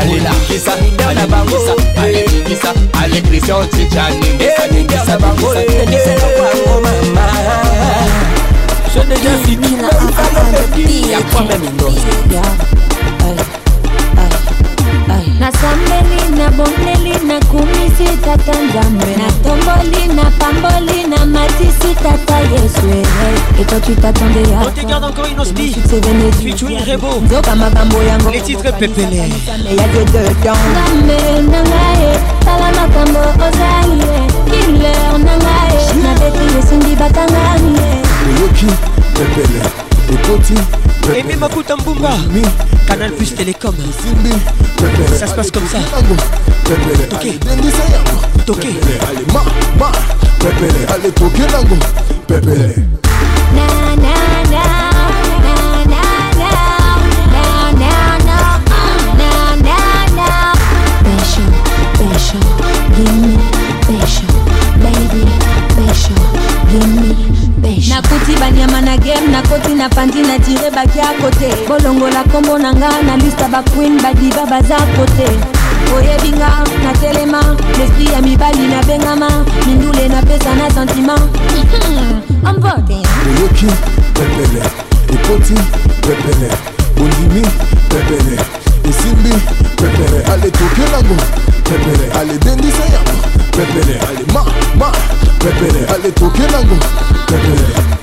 aleningisa 0.00 0.70
bana 1.06 1.26
bango 1.26 1.56
aleningisa 2.02 2.72
ale 3.02 3.20
kristian 3.20 3.68
cica 3.70 4.10
ningisa 4.20 4.66
ningisa 4.72 5.18
bango 5.18 5.54
ningisela 5.54 6.24
kwambo 6.36 6.80
mama 6.82 7.28
Je 8.94 9.00
déjà 9.00 9.32
fini 9.46 9.80
la 9.80 9.88
fin 9.88 10.44
de 10.52 10.76
vie, 10.82 11.08
y'a 11.12 11.22
quoi 11.32 11.40
même 11.48 11.62
une 11.64 11.76
dose 11.78 12.02
nasambeli 15.42 16.36
na 16.38 16.48
bombeli 16.50 17.26
na 17.26 17.40
kumisi 17.46 18.16
tata 18.24 18.52
nzambe 18.62 19.04
natomboli 19.22 20.14
na 20.14 20.24
pamboli 20.38 21.06
na 21.10 21.26
matisi 21.26 21.90
tata 22.02 22.36
yesu 22.52 22.88
e 23.60 23.64
toi 23.64 23.80
tu 23.80 23.94
t'attendais 23.94 24.54
à 24.54 24.60
On 24.66 24.70
te 24.70 24.86
garde 24.86 25.04
encore 25.04 25.26
Inospi 25.28 25.74
Featuring 26.44 26.84
Rebo 26.84 27.08
Nzoka 27.24 27.56
makambo 27.56 28.02
yango 28.02 28.30
Les 28.30 28.40
titres 28.40 28.72
pépélé 28.78 29.16
Ya 29.16 29.88
Dieu 29.92 30.04
dedans 30.12 30.58
Ngambe 30.70 31.50
na 31.50 31.60
ngai 31.60 32.04
tala 32.44 32.68
makambo 32.78 33.20
ozali 33.48 34.12
Killer 34.48 35.18
na 35.26 35.32
ngai 35.38 36.02
na 36.02 36.12
beti 36.20 36.58
esimbi 36.58 36.94
batanga 36.94 37.54
Oyoki 38.28 38.66
pépélé 39.14 39.62
ekoti 40.12 40.81
Aimé 41.10 41.36
Makuta 41.36 41.76
Mbumba 41.76 42.10
Canal 42.86 43.10
Plus 43.12 43.34
Télécom 43.34 43.74
Ça 45.18 45.26
se 45.26 45.34
passe 45.34 45.50
comme 45.50 45.66
ça 45.66 45.78
Toqué 47.10 47.38
Toqué 48.46 48.68
Allez 49.10 49.24
ma 49.32 49.42
ma 49.78 49.92
Pepele 50.38 50.86
allez 50.94 51.12
toqué 51.12 51.42
lango. 51.52 51.76
Pepele 52.26 52.86
Na 53.54 54.31
nabeti 68.22 68.40
banyama 68.40 68.80
na 68.80 68.96
game 68.96 69.28
nakoti 69.30 69.74
na 69.74 69.88
pandi 69.88 70.22
na 70.22 70.38
dire 70.38 70.70
bakia 70.70 71.10
kote 71.20 71.54
bolongola 71.68 72.22
nkombo 72.26 72.58
na 72.58 72.72
nga 72.72 72.90
na 73.06 73.16
lista 73.16 73.48
baquin 73.48 74.00
badiva 74.02 74.46
baza 74.46 74.76
kote 74.96 75.26
oyebinga 75.96 76.48
natelema 76.84 77.40
lesprit 77.78 78.10
ya 78.12 78.20
mibali 78.22 78.66
nabengama 78.68 79.28
mindule 79.66 80.08
napesa 80.08 80.54
na 80.54 80.70
sentima 80.70 81.12
ambote 82.48 82.96
oyoki 83.26 83.66
pepele 84.14 84.62
ekoti 85.12 85.54
pepele 86.00 86.50
ondimi 87.00 87.46
pepele 87.88 88.36
esimbi 88.88 89.30
pepele 89.76 90.22
ale 90.32 90.50
tokelango 90.50 91.16
pepele 91.62 92.12
ale 92.20 92.38
dendisa 92.38 92.84
yango 92.84 93.20
pepele 93.50 93.98
ale 94.08 94.32
ma 94.32 94.44
ma 94.78 94.92
pepele 95.38 95.86
ale 95.88 96.10
tokelango 96.12 96.76
pepele 97.26 98.02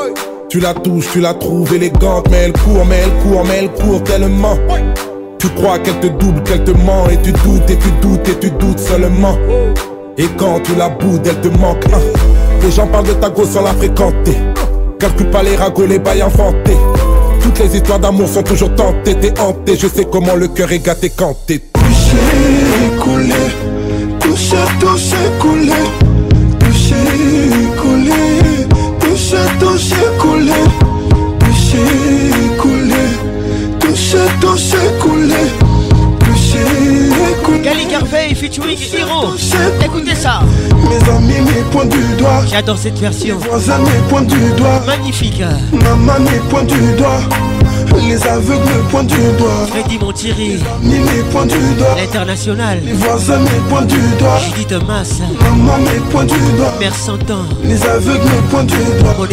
Tu 0.51 0.61
la 0.61 0.73
touches, 0.73 1.09
tu 1.13 1.21
la 1.21 1.35
trouves 1.35 1.75
élégante, 1.75 2.27
mais 2.31 2.39
elle 2.47 2.53
court, 2.55 2.87
mais 2.89 3.03
elle 3.05 3.11
court, 3.31 3.45
mais 3.47 3.59
elle 3.65 3.71
court 3.73 4.03
tellement. 4.05 4.57
Tu 5.39 5.47
crois 5.51 5.79
qu'elle 5.79 6.01
te 6.01 6.07
double, 6.07 6.43
qu'elle 6.43 6.65
te 6.65 6.71
ment, 6.71 7.07
et 7.11 7.19
tu 7.23 7.33
doutes, 7.33 7.69
et 7.69 7.77
tu 7.77 7.91
doutes, 8.01 8.27
et 8.31 8.35
tu 8.39 8.51
doutes 8.53 8.79
seulement. 8.79 9.37
Et 10.17 10.25
quand 10.39 10.61
tu 10.65 10.75
la 10.75 10.89
boudes, 10.89 11.27
elle 11.27 11.39
te 11.43 11.49
manque. 11.59 11.85
Hein. 11.93 12.01
Les 12.63 12.71
gens 12.71 12.87
parlent 12.87 13.07
de 13.07 13.13
ta 13.13 13.29
gosse 13.29 13.51
sans 13.51 13.63
la 13.63 13.75
fréquenter. 13.75 14.37
Calcule 14.99 15.29
pas 15.31 15.43
les 15.43 15.55
ragots, 15.55 15.85
les 15.85 15.99
bails 15.99 16.23
enfantés. 16.23 16.79
Toutes 17.43 17.59
les 17.59 17.77
histoires 17.77 17.99
d'amour 17.99 18.27
sont 18.27 18.43
toujours 18.43 18.75
tentées, 18.75 19.17
t'es 19.17 19.39
hanté. 19.39 19.77
Je 19.77 19.87
sais 19.87 20.07
comment 20.11 20.35
le 20.35 20.49
cœur 20.49 20.73
est 20.73 20.79
gâté 20.79 21.13
quand 21.15 21.37
t'es. 21.47 21.59
Touché, 21.75 22.95
coulé, 22.99 23.35
touché, 24.19 24.57
touché, 24.81 25.17
coulé. 25.41 25.73
Touché, 26.59 26.95
coulé, 27.77 28.95
touché, 29.11 29.37
touché. 29.61 29.98
featuring 38.39 38.77
Hiro. 38.79 39.33
Écoutez 39.85 40.15
ça. 40.15 40.41
Mes 40.89 41.09
amis 41.11 41.41
mes 41.45 41.63
points 41.71 41.87
du 41.87 41.99
doigt. 42.17 42.41
J'adore 42.49 42.79
cette 42.79 42.99
version. 42.99 43.39
Mes 43.39 43.49
voisins 43.49 43.79
mes 43.79 44.09
points 44.09 44.23
du 44.23 44.37
doigt. 44.57 44.81
Magnifique. 44.87 45.43
Maman 45.85 46.21
mes 46.21 46.39
points 46.49 46.65
du 46.65 46.79
doigt. 46.97 47.21
Les 48.01 48.23
aveugles 48.27 48.63
points 48.91 49.05
points 49.05 49.05
du 49.05 49.37
doigt. 49.37 49.67
Freddy 49.69 49.99
Montieri. 49.99 50.51
Les 50.83 50.97
amis 50.97 51.05
mes 51.05 51.23
points 51.31 51.47
du 51.47 51.59
doigt. 51.77 51.95
L'international. 51.99 52.79
Les 52.85 52.93
voisins 52.93 53.41
mes 53.41 53.71
points 53.73 53.85
du 53.85 53.99
doigt. 54.19 54.39
Judith 54.47 54.69
Thomas. 54.69 55.19
Maman 55.41 55.79
mes 55.79 56.01
points 56.13 56.25
du 56.25 56.37
doigt. 56.57 56.75
Mère 56.79 56.95
Santan. 56.95 57.43
Les 57.65 57.83
aveugles 57.85 58.19
mes 58.25 58.49
points 58.51 58.65
du 58.65 58.77
doigt. 59.01 59.17
On 59.19 59.29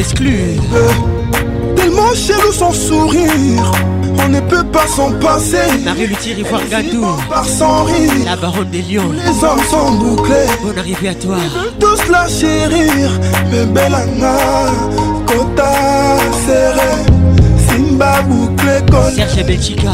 tellement 1.85 2.13
chelou 2.13 2.51
son 2.51 2.71
sourire. 2.71 3.71
On 4.25 4.29
ne 4.29 4.39
peut 4.39 4.63
pas 4.71 4.87
s'en 4.87 5.11
passer. 5.19 5.57
Marie 5.83 6.07
Luthier, 6.07 6.33
Ivoire 6.39 6.61
Gadou. 6.69 7.05
Par 7.29 7.45
sans 7.45 7.83
rire. 7.83 8.11
La 8.25 8.35
baronne 8.35 8.69
des 8.71 8.81
lions. 8.81 9.11
Les 9.13 9.43
hommes 9.43 9.63
sont 9.69 9.91
bouclés. 9.91 10.47
Bonne 10.63 10.79
arrivée 10.79 11.09
à 11.09 11.15
toi. 11.15 11.37
Tous 11.79 12.11
la 12.11 12.27
chérir. 12.27 13.11
Mais 13.51 13.65
Belana, 13.67 14.37
Kota 15.27 16.17
serré. 16.47 16.91
Simba 17.67 18.21
bouclé, 18.23 18.79
Kota. 18.89 19.11
Serge 19.11 19.45
Belchica. 19.45 19.89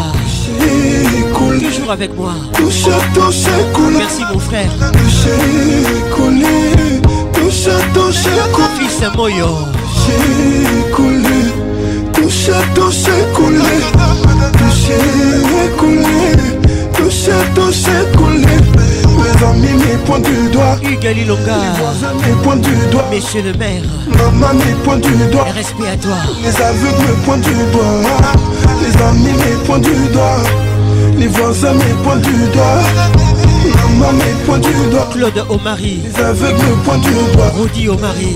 Cool. 1.34 1.60
Toujours 1.60 1.92
avec 1.92 2.16
moi. 2.16 2.34
Touche, 2.54 2.84
touche, 3.14 3.52
cool. 3.74 3.96
Merci 3.98 4.22
mon 4.32 4.40
frère. 4.40 4.70
Touche, 4.80 5.32
cool. 6.16 6.36
Touche, 7.34 7.74
touche, 7.94 8.32
cool. 8.54 8.64
Fils 8.78 9.10
Moyo. 9.18 9.46
Touche, 9.94 10.96
cool 10.96 11.24
touché 12.74 12.92
s'est 12.92 13.28
coulé, 13.34 13.58
le 14.60 14.72
ciel 14.72 15.02
Touchez, 17.54 18.18
coulé, 18.18 18.42
Mes 18.42 19.46
amis 19.46 19.68
mes 19.78 19.98
points 20.06 20.20
du 20.20 20.50
doigt, 20.52 20.78
Hugues 20.82 21.16
Liloka, 21.16 21.58
mes 22.26 22.34
point 22.44 22.56
du 22.56 22.70
doigt, 22.90 23.06
Monsieur 23.12 23.42
le 23.42 23.54
maire, 23.54 23.82
maman 24.16 24.54
mes 24.54 24.74
points 24.84 24.98
du 24.98 25.12
doigt, 25.32 25.44
respect 25.56 25.90
à 25.94 25.98
toi, 25.98 26.16
les 26.42 26.62
aveugles 26.62 27.02
mes 27.08 27.26
points 27.26 27.38
du 27.38 27.52
doigt, 27.74 28.10
les 28.82 29.02
amis 29.04 29.38
mes 29.38 29.66
points 29.66 29.80
du 29.80 29.92
doigt, 30.14 30.40
les 31.18 31.28
voisins 31.28 31.74
mes 31.74 32.04
points 32.04 32.18
du 32.18 32.34
doigt. 32.54 32.82
Maman 34.00 34.14
mes 34.14 34.46
points 34.46 34.60
du 34.60 34.72
doigt 34.90 35.10
Claude 35.12 35.46
Omarie. 35.50 36.02
Les 36.06 36.24
aveugles 36.24 36.76
point 36.86 36.98
du 36.98 37.12
doigt 37.36 37.52
Rudy 37.60 37.88
mari 38.02 38.36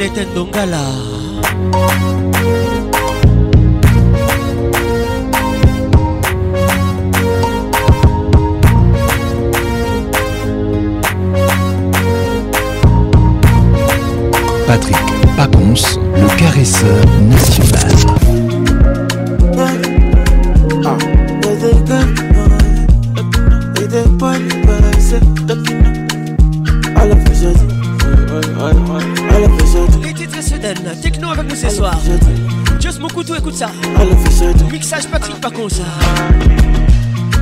Patrick 0.00 0.28
Pacons, 15.36 16.00
le 16.16 16.26
caresseur 16.42 17.04
national. 17.28 17.69
tout, 33.30 33.36
écoute 33.36 33.54
ça. 33.54 33.66
Mixage 34.72 35.06
Patrick 35.08 35.40
Pacons. 35.40 35.68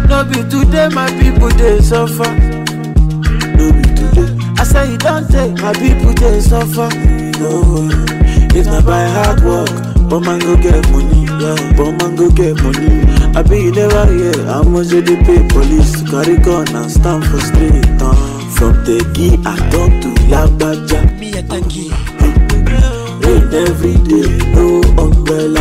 No 0.08 0.24
be 0.24 0.42
today, 0.48 0.88
my 0.92 1.06
people 1.18 1.48
they 1.50 1.80
suffer. 1.82 2.28
No 3.56 3.72
be 3.72 3.82
today. 3.82 4.34
I 4.58 4.64
say 4.64 4.92
it 4.94 5.00
don't 5.00 5.26
take 5.30 5.56
my 5.62 5.72
people 5.74 6.12
they 6.14 6.40
suffer. 6.40 6.88
Oh, 7.40 7.88
it's 8.54 8.66
not 8.66 8.84
by 8.84 9.04
hard 9.06 9.42
work, 9.44 9.68
but 10.08 10.20
man 10.20 10.40
go 10.40 10.56
get 10.56 10.88
money. 10.90 11.24
Yeah, 11.38 11.54
but 11.76 11.92
man 11.98 12.16
go 12.16 12.30
get 12.30 12.56
money. 12.62 13.02
I 13.34 13.42
be 13.42 13.70
never 13.70 14.06
here. 14.12 14.32
Yeah. 14.36 14.58
I 14.60 14.62
must 14.62 14.90
they 14.90 15.02
pay 15.16 15.46
police 15.48 15.92
to 16.02 16.10
carry 16.10 16.38
gun 16.38 16.68
and 16.74 16.90
stand 16.90 17.24
for 17.26 17.40
street. 17.40 17.84
Uh. 18.00 18.14
From 18.58 18.74
Tegi, 18.84 19.38
I 19.46 19.56
talk 19.70 19.90
to 20.02 20.08
Labaja. 20.30 21.18
Me 21.20 21.30
a 21.38 21.42
tanky. 21.42 21.90
Rain 23.22 23.54
every 23.54 23.94
day, 24.08 24.52
no. 24.54 24.80
Um, 25.02 25.17
umbrella. 25.30 25.60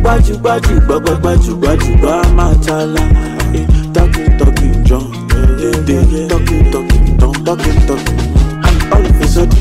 Gbaju 0.00 0.38
gbaju 0.38 0.74
gbagba 0.86 1.14
gbaju 1.18 1.52
gbaju 1.56 1.90
gba 2.00 2.16
matala. 2.36 3.02
Talking 3.94 4.38
talking 4.38 4.84
John, 4.84 5.06
dey 5.86 6.26
talking 6.28 6.64
talking 6.72 7.18
Tom, 7.18 7.32
talking 7.44 7.80
talking. 7.86 8.18
And 8.66 8.78
all 8.92 9.04
of 9.06 9.20
a 9.20 9.26
sudden, 9.26 9.58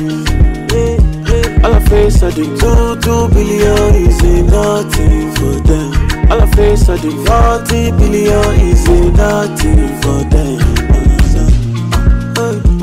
All 1.65 1.75
of 1.75 1.93
a 1.93 2.11
sudden, 2.11 2.45
two 2.59 2.77
two 3.01 3.23
billion 3.33 3.95
is 3.97 4.21
nothing 4.51 5.33
for 5.39 5.57
them. 5.67 5.91
All 6.31 6.41
of 6.43 6.59
a 6.59 6.77
sudden, 6.77 7.17
forty 7.25 7.91
billion 7.97 8.53
is 8.61 8.89
nothing 9.17 9.89
for 10.03 10.21
them. 10.31 10.82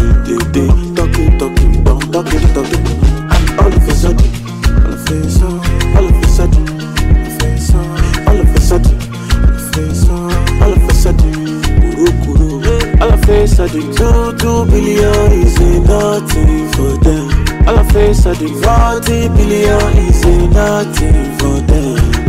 two, 14.38 14.38
two 14.38 14.66
billion 14.66 15.32
is 15.33 15.59
nothing 15.82 16.72
for 16.72 16.98
them. 17.03 17.27
All 17.67 17.77
of 17.80 17.91
face 17.91 18.24
sudden 18.24 18.51
forty 18.61 19.27
billion 19.30 19.98
is 19.98 20.25
nothing 20.53 21.38
for 21.38 21.61
them. 21.67 22.20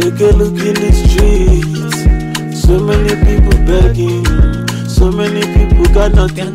Take 0.00 0.20
a 0.22 0.26
look 0.32 0.54
in 0.64 0.72
the 0.76 0.92
streets. 0.96 2.62
So 2.62 2.80
many 2.80 3.12
people 3.20 3.52
begging. 3.68 4.24
So 4.88 5.12
many 5.12 5.42
people 5.52 5.84
got 5.92 6.14
nothing. 6.14 6.54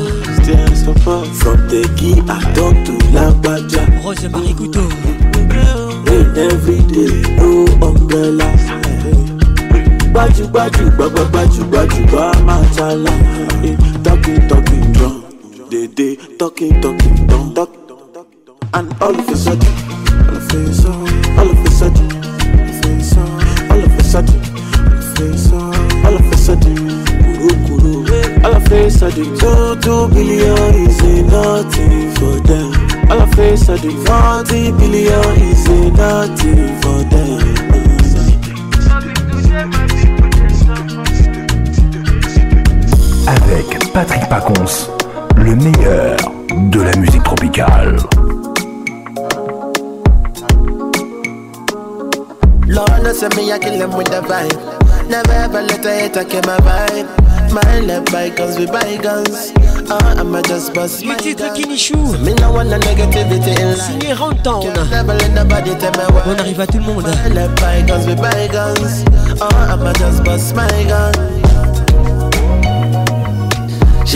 Bah. 1.07 1.25
From 1.41 1.69
the 1.73 1.89
key, 1.97 2.21
I 2.29 2.39
talk 2.53 2.77
to 2.85 2.95
Lagbaja. 3.17 4.05
Rose 4.05 4.29
Marie 4.29 4.53
Couteau. 4.53 4.93
And 6.13 6.37
every 6.37 6.81
day, 6.93 7.37
no 7.39 7.65
umbrella. 7.87 8.76
gbajúgbajúgba 10.17 11.07
gbajúgbajúgba 11.29 12.33
máa 12.49 12.65
ta 12.73 12.97
la 12.97 13.13
eh, 13.61 13.77
talking 14.01 14.41
talking 14.49 14.89
drum 14.97 15.21
dédé 15.69 16.17
talking 16.41 16.73
talking 16.81 17.29
drum 17.29 17.53
talk 17.53 17.69
and 18.73 18.89
all 19.05 19.13
of 19.13 19.29
a 19.29 19.37
sudden 19.37 19.69
all 20.25 20.33
of 20.33 20.41
a 20.41 20.73
sudden 20.73 21.37
all 21.37 21.45
of 21.45 21.61
a 21.61 21.69
sudden 21.69 22.09
all 23.69 23.77
of 23.77 23.93
a 23.93 24.03
sudden 24.09 24.41
all 26.01 26.17
of 26.17 26.25
a 26.33 26.37
sudden 26.41 26.81
kurukuru 27.05 28.01
all 28.41 28.57
of 28.57 28.73
a 28.73 28.89
sudden 28.89 29.29
two 29.37 29.77
two 29.85 30.09
billion 30.17 30.81
is 30.81 30.97
nothing 31.29 32.09
for 32.17 32.41
them 32.49 32.73
all 33.13 33.21
of 33.21 33.37
a 33.39 33.53
sudden 33.55 33.93
forty 34.09 34.73
billion 34.81 35.37
is 35.37 35.69
nothing 35.93 36.67
for 36.81 37.05
them. 37.13 37.66
Patrick 43.97 44.29
Pacons, 44.29 44.91
le 45.37 45.55
meilleur 45.57 46.17
de 46.69 46.83
la 46.83 46.95
musique 46.97 47.23
tropicale. 47.23 47.97
On 52.69 52.77
arrive 66.39 66.61
à 66.61 66.67
tout 66.67 66.77
le 66.79 66.83
monde 66.83 67.07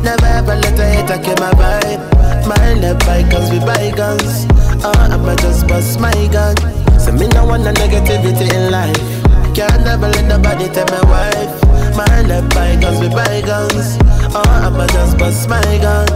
Never 0.03 0.25
ever 0.29 0.55
let 0.55 0.81
a 0.81 0.87
hater 0.87 1.23
kill 1.23 1.37
my 1.45 1.53
vibe. 1.61 2.49
My 2.49 2.73
love 2.81 2.99
bygones 3.01 3.51
be 3.51 3.59
bygones. 3.59 4.47
Oh, 4.83 4.93
I'ma 4.97 5.35
just 5.37 5.67
bust 5.69 6.01
my 6.01 6.11
gun. 6.29 6.57
So 6.99 7.13
me 7.13 7.27
no 7.29 7.45
want 7.45 7.65
no 7.65 7.73
negativity 7.75 8.51
in 8.55 8.71
life. 8.73 9.32
Can't 9.55 9.85
never 9.85 10.09
let 10.09 10.25
nobody 10.25 10.67
tell 10.69 10.87
my 10.87 11.03
wife. 11.11 11.67
My 11.95 12.23
life 12.23 12.99
we 12.99 13.09
by 13.11 13.43
guns 13.45 13.99
Oh, 14.35 14.43
I'ma 14.47 14.87
just 14.87 15.19
bust 15.19 15.47
my 15.47 15.61
gun. 15.77 16.07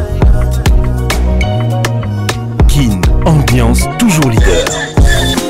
Kin, 2.67 2.99
ambiance 3.29 3.81
toujours 3.99 4.25
leader. 4.31 4.65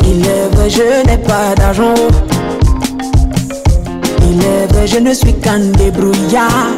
Il 0.02 0.26
est 0.26 0.48
vrai, 0.56 0.68
je 0.68 1.06
n'ai 1.06 1.16
pas 1.18 1.54
d'argent. 1.56 1.94
Il 4.20 4.42
est 4.42 4.66
vrai, 4.72 4.88
je 4.88 4.98
ne 4.98 5.14
suis 5.14 5.34
qu'un 5.38 5.60
débrouillard. 5.78 6.74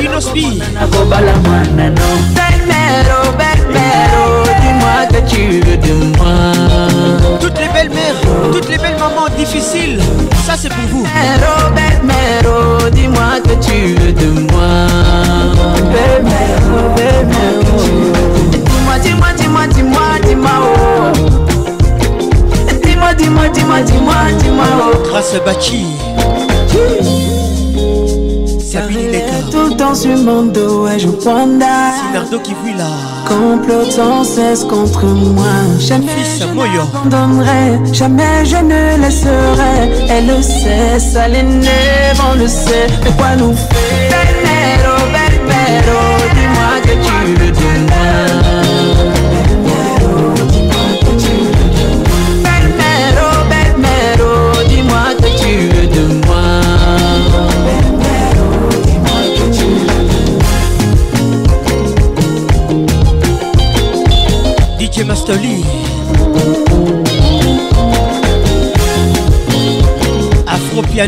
inosbi 0.06 0.62
nakobala 0.74 1.36
mwana 1.38 1.90
no 1.90 2.08
belmero 2.38 3.18
belmero 3.40 4.26
dis-moi 4.60 4.98
que 5.12 5.22
tu 5.32 5.42
veux 5.66 5.78
de 5.88 5.94
moi 6.18 6.38
toutes 7.42 7.60
les 7.60 7.70
belles 7.74 7.90
mères 7.90 8.52
toutes 8.54 8.70
les 8.70 8.78
belles 8.78 9.00
mamans 9.00 9.30
difficiles 9.38 10.00
ça 10.46 10.54
c'est 10.60 10.70
pour 10.74 10.88
vous 10.92 11.06
belmero 11.10 11.58
belmero 11.78 12.90
dis-moi 12.92 13.32
que 13.48 13.56
tu 13.68 13.78
veux 14.00 14.14
de 14.14 14.30
moi 14.52 14.76
belmero 15.96 16.78
belmero 16.98 17.78
dis-moi 18.52 18.96
dis-moi 19.04 19.30
dis-moi 19.38 19.62
dis-moi 19.74 20.08
dis-moi 20.24 20.52
oh 21.44 21.47
dis-moi, 23.14 23.48
dis-moi, 23.50 23.78
dis-moi, 23.82 24.14
dis-moi, 24.40 24.64
dis-moi. 25.02 25.22
tout 29.52 29.60
le 29.70 29.76
temps 29.76 29.96
sur 29.96 30.16
mon 30.18 30.44
dos, 30.44 30.88
qui 32.44 32.54
fuit 32.64 32.76
là. 32.78 32.84
Complote 33.28 33.92
sans 33.92 34.24
cesse 34.24 34.64
contre 34.64 35.06
moi. 35.06 35.46
Jamais 35.80 36.06
Fils 36.18 36.40
je 36.40 36.46
ne 36.48 36.64
jamais 37.94 38.46
je 38.46 38.58
ne 38.58 38.98
laisserai. 39.02 39.92
Elle 40.10 40.28
le 40.28 40.42
sait, 40.42 41.00
ça 41.00 41.28
l'énerve, 41.28 42.22
on 42.32 42.36
le 42.38 42.48
sait. 42.48 42.88
De 43.04 43.10
quoi 43.12 43.36
nous 43.38 43.54
faire 43.56 43.77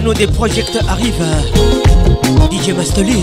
Piano 0.01 0.13
des 0.13 0.27
projecteurs 0.27 0.83
arrive. 0.89 1.25
DJ 2.49 2.71
Mastoli. 2.73 3.21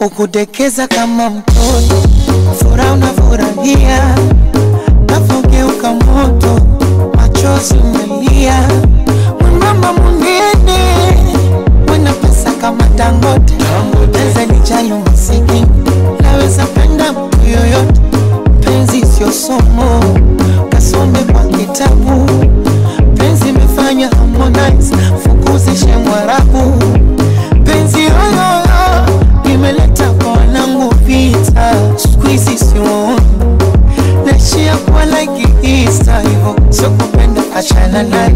Ukudekeza 0.00 0.86
kama 0.86 1.30
mtoto, 1.30 2.08
furaha 2.60 2.92
unafurahia, 2.92 4.16
nafogeuka 5.10 5.92
moto, 5.92 6.60
machozi 7.14 7.74
umelia, 7.74 8.68
mwanamama 9.40 9.92
munene, 9.92 10.92
mwana 11.86 12.14
kama 12.60 12.88
Dangote 12.96 13.55
kuchayo 14.66 14.98
mziki, 15.12 15.64
naweza 16.22 16.66
penda 16.66 17.12
mtu 17.12 17.38
yoyote, 17.48 18.00
penzi 18.60 19.06
sio 19.16 19.32
somo, 19.32 20.04
kasome 20.68 21.18
kwa 21.18 21.42
kitabu, 21.42 22.26
penzi 23.16 23.48
imefanya 23.48 24.08
Harmonize 24.10 24.96
fukuzishe 25.22 25.96
Mwarabu, 25.96 26.72
penzi 27.64 27.98
yoyoyo 27.98 29.20
imeleta 29.54 30.10
kwa 30.10 30.32
wanangu 30.32 30.94
vita, 31.04 31.72
siku 31.96 32.26
hizi 32.26 32.50
naishia 34.26 34.76
kuwa 34.76 35.04
like 35.06 35.48
Easter, 35.62 36.20
hivyo 36.22 36.56
sio 36.70 36.90
kupenda, 36.90 37.42
achana 37.56 38.02
naye, 38.02 38.34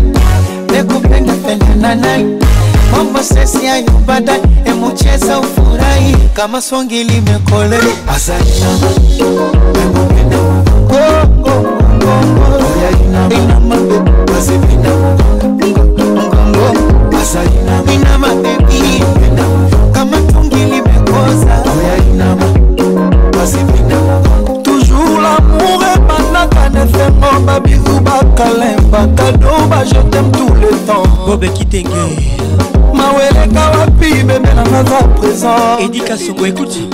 nekupenda 0.72 1.32
penda 1.32 1.94
naye 1.94 2.26
mambo 2.92 3.22
sesi 3.22 3.66
hayo 3.66 3.90
baadaye, 4.06 4.40
emucheza 4.64 5.38
ufura 5.40 5.79
kama 6.34 6.60
swangili 6.60 7.20
mekole 7.20 7.78
inama 13.26 13.76
bebi 18.26 18.96
kama 19.92 20.16
tungili 20.32 20.82
mekoza 20.82 21.64
toujours 24.62 25.20
lamour 25.22 25.84
epanaka 25.94 26.68
nefengo 26.68 27.40
babizu 27.46 28.00
bakalemba 28.00 29.06
kado 29.06 29.66
bajetem 29.70 30.32
tout 30.32 30.54
le 30.60 30.68
temps 30.86 31.06
bobekitenge 31.26 32.39
nanga 34.64 34.82
za 34.84 35.08
présent 35.20 35.78
edika 35.80 36.16
songo 36.18 36.46
ekuti 36.46 36.88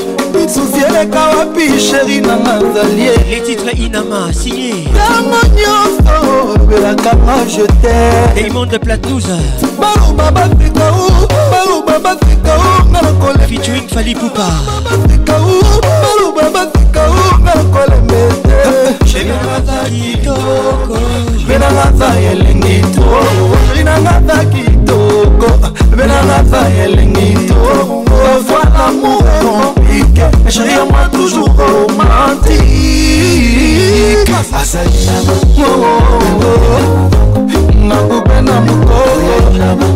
susi 0.48 0.84
eleka 0.88 1.20
wapi 1.28 1.80
sheri 1.80 2.20
nanga 2.20 2.58
zalie 2.58 3.12
le 3.30 3.40
titre 3.46 3.72
inama 3.72 4.32
signe 4.32 4.74
ntango 4.84 5.40
nyonso 5.56 6.26
olobelakanga 6.42 7.44
jete 7.48 8.32
daimonde 8.34 8.78
platouza 8.78 9.38
baloba 9.80 10.30
bafrika 10.30 10.92
u 10.92 11.10
baloba 11.50 11.98
bafrika 11.98 12.52
u 12.58 12.88
nga 12.90 13.00
nakolefituin 13.02 13.88
fali 13.94 14.14
pupa 14.14 14.46
bafrika 14.84 15.34
u 15.36 15.60
baloba 15.82 16.50
bafrika 16.50 17.00
u 17.10 17.40
nga 17.40 17.52
nakolembete 17.54 18.56
sheri 19.12 19.28
nanga 19.28 19.60
za 19.66 19.90
kitoko 19.90 20.98
sheri 21.46 21.58
nanga 21.58 21.92
za 21.98 22.20
elengi 22.32 22.80
to 22.94 23.04
sheri 23.68 23.84
nanga 23.84 24.22
za 24.26 24.44
kitoko 24.50 24.75
togo 24.86 25.50
belanga 25.94 26.38
pa 26.50 26.60
elengi 26.84 27.34
togo 27.48 28.04
voilà 28.48 28.86
mon 28.94 29.18
compliqué 29.46 30.24
chéri 30.48 30.74
à 30.80 30.84
moi 30.90 31.04
toujours 31.12 31.50
romantique 31.60 32.56
asali 34.60 34.94
nakope 37.88 38.36
na 38.48 38.54
mokoyoinama 38.66 39.88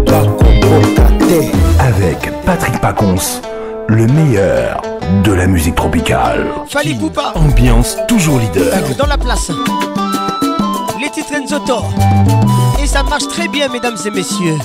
Bakokoka 0.07 1.03
te 1.27 1.72
avec 1.83 2.29
Patrick 2.45 2.79
Pacons, 2.79 3.15
le 3.89 4.07
meilleur 4.07 4.81
de 5.25 5.33
la 5.33 5.45
musique 5.47 5.75
tropicale. 5.75 6.47
Fali 6.69 6.95
Poupa. 6.95 7.33
Ambiance 7.35 7.97
toujours 8.07 8.39
leader. 8.39 8.73
Dans 8.97 9.05
la 9.05 9.17
place. 9.17 9.51
Les 11.01 11.09
titres 11.09 11.33
Enzotor. 11.41 11.91
Et 12.81 12.87
ça 12.87 13.03
marche 13.03 13.27
très 13.27 13.49
bien, 13.49 13.67
mesdames 13.67 13.97
et 14.05 14.09
messieurs. 14.11 14.55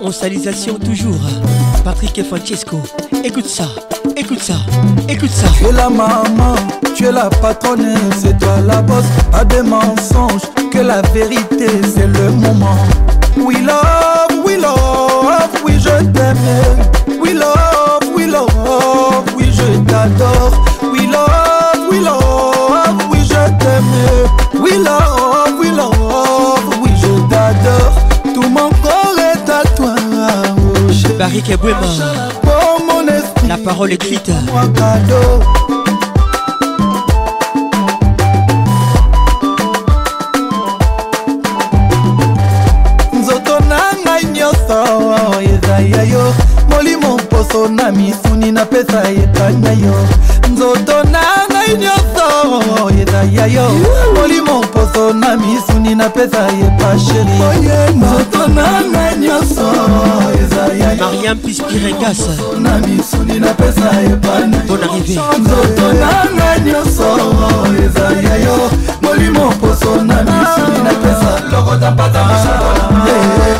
On 0.00 0.10
salisation 0.10 0.74
toujours. 0.74 1.14
Patrick 1.84 2.18
et 2.18 2.24
Francesco. 2.24 2.80
Écoute 3.22 3.46
ça, 3.46 3.66
écoute 4.16 4.40
ça, 4.40 4.54
écoute 5.08 5.30
ça. 5.30 5.46
Tu 5.58 5.64
es 5.66 5.72
la 5.72 5.88
maman, 5.88 6.56
tu 6.96 7.04
es 7.06 7.12
la 7.12 7.30
patronne, 7.30 7.94
c'est 8.16 8.36
toi 8.38 8.56
la 8.66 8.82
bosse. 8.82 9.04
À 9.32 9.44
des 9.44 9.62
mensonges, 9.62 10.42
que 10.72 10.78
la 10.80 11.02
vérité, 11.02 11.68
c'est 11.94 12.08
le 12.08 12.30
moment. 12.32 12.76
Oui 13.44 13.54
love, 13.62 14.42
oui 14.44 14.56
love, 14.56 15.60
oui 15.64 15.74
je 15.78 15.88
t'aime. 15.88 16.36
We 17.20 17.34
love, 17.34 18.00
oui 18.14 18.26
love, 18.26 19.24
oui 19.36 19.44
je 19.52 19.78
t'adore. 19.88 20.58
We 20.92 21.02
love, 21.06 21.88
oui 21.88 22.00
love, 22.00 23.06
oui 23.10 23.18
je 23.22 23.34
t'aime. 23.58 24.60
oui 24.60 24.72
love, 24.84 25.54
oui 25.60 25.68
love, 25.68 26.78
oui 26.82 26.90
je 27.00 27.28
t'adore. 27.28 28.34
Tout 28.34 28.48
mon 28.48 28.70
corps 28.82 29.14
est 29.34 29.48
à 29.48 29.62
toi. 29.76 29.94
Oh, 30.58 31.18
Barry 31.18 31.40
Kabouema. 31.42 31.78
La 33.46 33.56
parole 33.58 33.92
écrite. 33.92 34.30
Moi 34.52 34.62
cadeau. 34.74 35.44
na 47.66 47.90
misuni 47.92 48.52
napesa 48.52 49.02
yekanga 49.08 49.70
yo 49.72 49.94
nzoto 50.52 51.02
ngai 51.76 51.76
nyonso 51.76 52.90
yeda 52.98 53.22
ya 53.32 53.46
yo 53.46 53.68
molimo 54.14 54.60
mposo 54.62 55.12
na 55.12 55.36
misuni 55.36 55.94
napesa 55.94 56.46
ye 56.46 56.70
pasheri 56.78 57.94
nzoto 57.96 58.48
na 58.48 58.82
ngai 58.92 59.16
nyonso 59.18 59.66
mariam 61.00 61.38
pispiregasa 61.38 62.32
na 62.60 62.78
misuni 62.78 63.38
napesa 63.40 63.90
ye 64.02 64.16
panzoto 64.16 65.92
na 65.92 66.26
ngai 66.36 66.60
nyonso 66.60 67.16
eza 67.84 68.08
ya 68.28 68.36
yo 68.44 68.70
molimo 69.02 69.46
mposo 69.50 70.02
na 70.02 70.22
misuni 70.24 70.78
napesa 70.84 71.30
lokota 71.52 71.90
mpata 71.90 72.24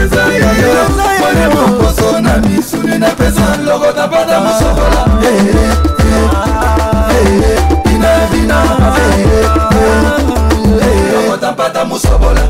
eza 0.02 0.22
yayoposo 0.42 2.20
na 2.24 2.34
misuni 2.42 2.98
napesa 2.98 3.44
loko 3.66 3.90
napata 3.96 4.40
mosokola 4.40 5.06
inavina 7.92 8.62
lokotapata 11.30 11.84
mosokola 11.84 12.42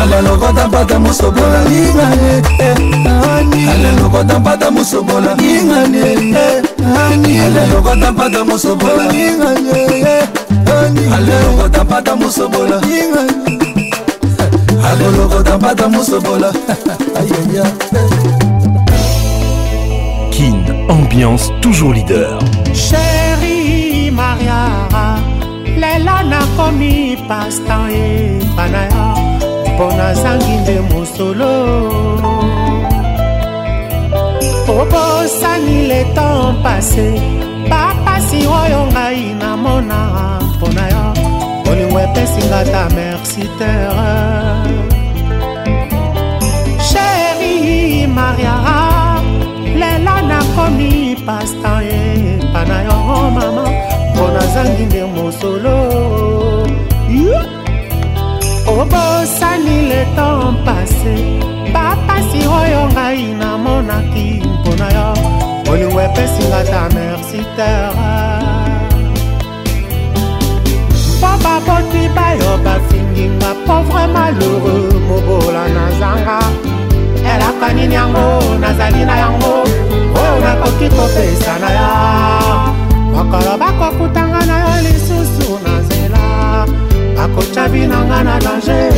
ala 0.00 0.20
lokota 0.22 0.68
mpata 0.68 0.98
mosobola 0.98 1.64
ingane 1.64 2.42
eh, 2.58 3.74
ala 3.74 3.92
lokota 4.02 4.38
mpata 4.38 4.70
mosobola 4.70 5.36
ingane 5.36 5.98
eh, 6.32 7.46
ala 7.46 7.66
lokota 7.66 8.12
mpata 8.12 8.16
mosobola 8.44 9.04
ingane 9.12 10.00
eh, 10.00 10.28
ala 11.14 11.40
lokota 11.42 11.84
mpata 11.84 12.16
mosobola 12.16 12.80
ingane 12.82 13.90
ala 14.82 15.10
lokota 15.18 15.58
mpata 15.58 15.88
mosobola 15.88 16.52
ayaya 17.16 17.64
Kin 20.30 20.64
ambiance 20.90 21.50
toujours 21.60 21.94
leader 21.96 22.38
chéri 22.72 24.10
maria 24.10 24.72
lela 25.78 26.22
nakomi 26.24 27.16
pastan 27.28 27.90
epana 27.92 28.82
ya 28.88 29.31
mpo 29.74 29.92
nazangi 29.92 30.56
nde 30.56 30.78
mosolo 30.80 31.50
obosani 34.80 35.78
le 35.90 36.02
temps 36.16 36.54
pase 36.64 37.08
bapasi 37.70 38.36
oyo 38.60 38.80
ngai 38.94 39.20
namona 39.40 40.00
mpo 40.56 40.66
na 40.76 40.84
yo 40.92 41.04
olingo 41.70 41.98
epesinga 42.06 42.60
ta 42.72 42.82
merci 42.96 43.42
terre 43.58 44.14
sheri 46.88 47.54
mariara 48.16 48.80
lela 49.80 50.14
nakomi 50.30 50.92
pasta 51.26 51.72
epa 51.82 52.62
na 52.70 52.76
yo 52.86 52.96
oh 53.16 53.28
mama 53.36 53.64
mpo 54.14 54.24
nazangi 54.34 54.84
nde 54.88 55.00
mosolo 55.14 55.76
yeah. 57.16 57.61
obosani 58.82 59.76
le 59.90 60.00
temps 60.16 60.54
passé 60.66 61.14
bapasi 61.74 62.40
oyo 62.58 62.80
ngai 62.94 63.22
namonaki 63.40 64.28
mpona 64.58 64.88
yo 64.96 65.08
olingo 65.70 65.98
epesinga 66.06 66.60
ta 66.72 66.82
merci 66.96 67.40
terre 67.56 68.14
mpo 71.18 71.30
baboti 71.44 72.02
bayo 72.16 72.50
bafinginga 72.66 73.50
po 73.66 73.76
vrai 73.88 74.06
malheureux 74.16 74.90
mobola 75.08 75.62
nazanga 75.76 76.38
elaka 77.32 77.66
nini 77.76 77.94
yango 78.00 78.26
nazali 78.62 79.02
na 79.10 79.14
yango 79.24 79.54
oyo 80.20 80.34
nakoki 80.44 80.86
kopesa 80.96 81.52
na 81.62 81.68
yo 81.78 81.92
mokolo 83.14 83.52
bakokutanga 83.62 84.40
na 84.50 84.56
yo 84.86 84.91
akotya 87.22 87.64
binanga 87.70 88.18
na 88.24 88.36
danger 88.38 88.92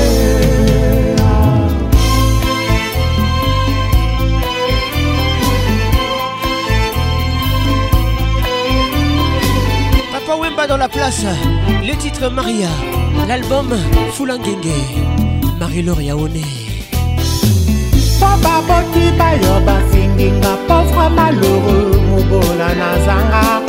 Wemba 10.36 10.66
dans 10.66 10.76
la 10.76 10.88
place, 10.88 11.24
le 11.84 11.96
titre 11.96 12.28
Maria, 12.28 12.68
l'album 13.28 13.72
Fulangenge, 14.12 14.76
Marie-Laure 15.60 16.02
Yaone. 16.02 16.42
Papa 18.20 18.60
boti 18.66 19.04
bayo 19.16 19.54
basinginga 19.64 20.52
pauvre 20.66 21.08
malheureux 21.16 21.86
mubola 22.10 22.68
nazanga 22.80 23.62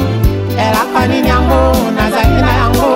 elakani 0.58 1.22
nyango 1.22 1.61
nazangi 1.95 2.42
na 2.42 2.51
yango 2.59 2.93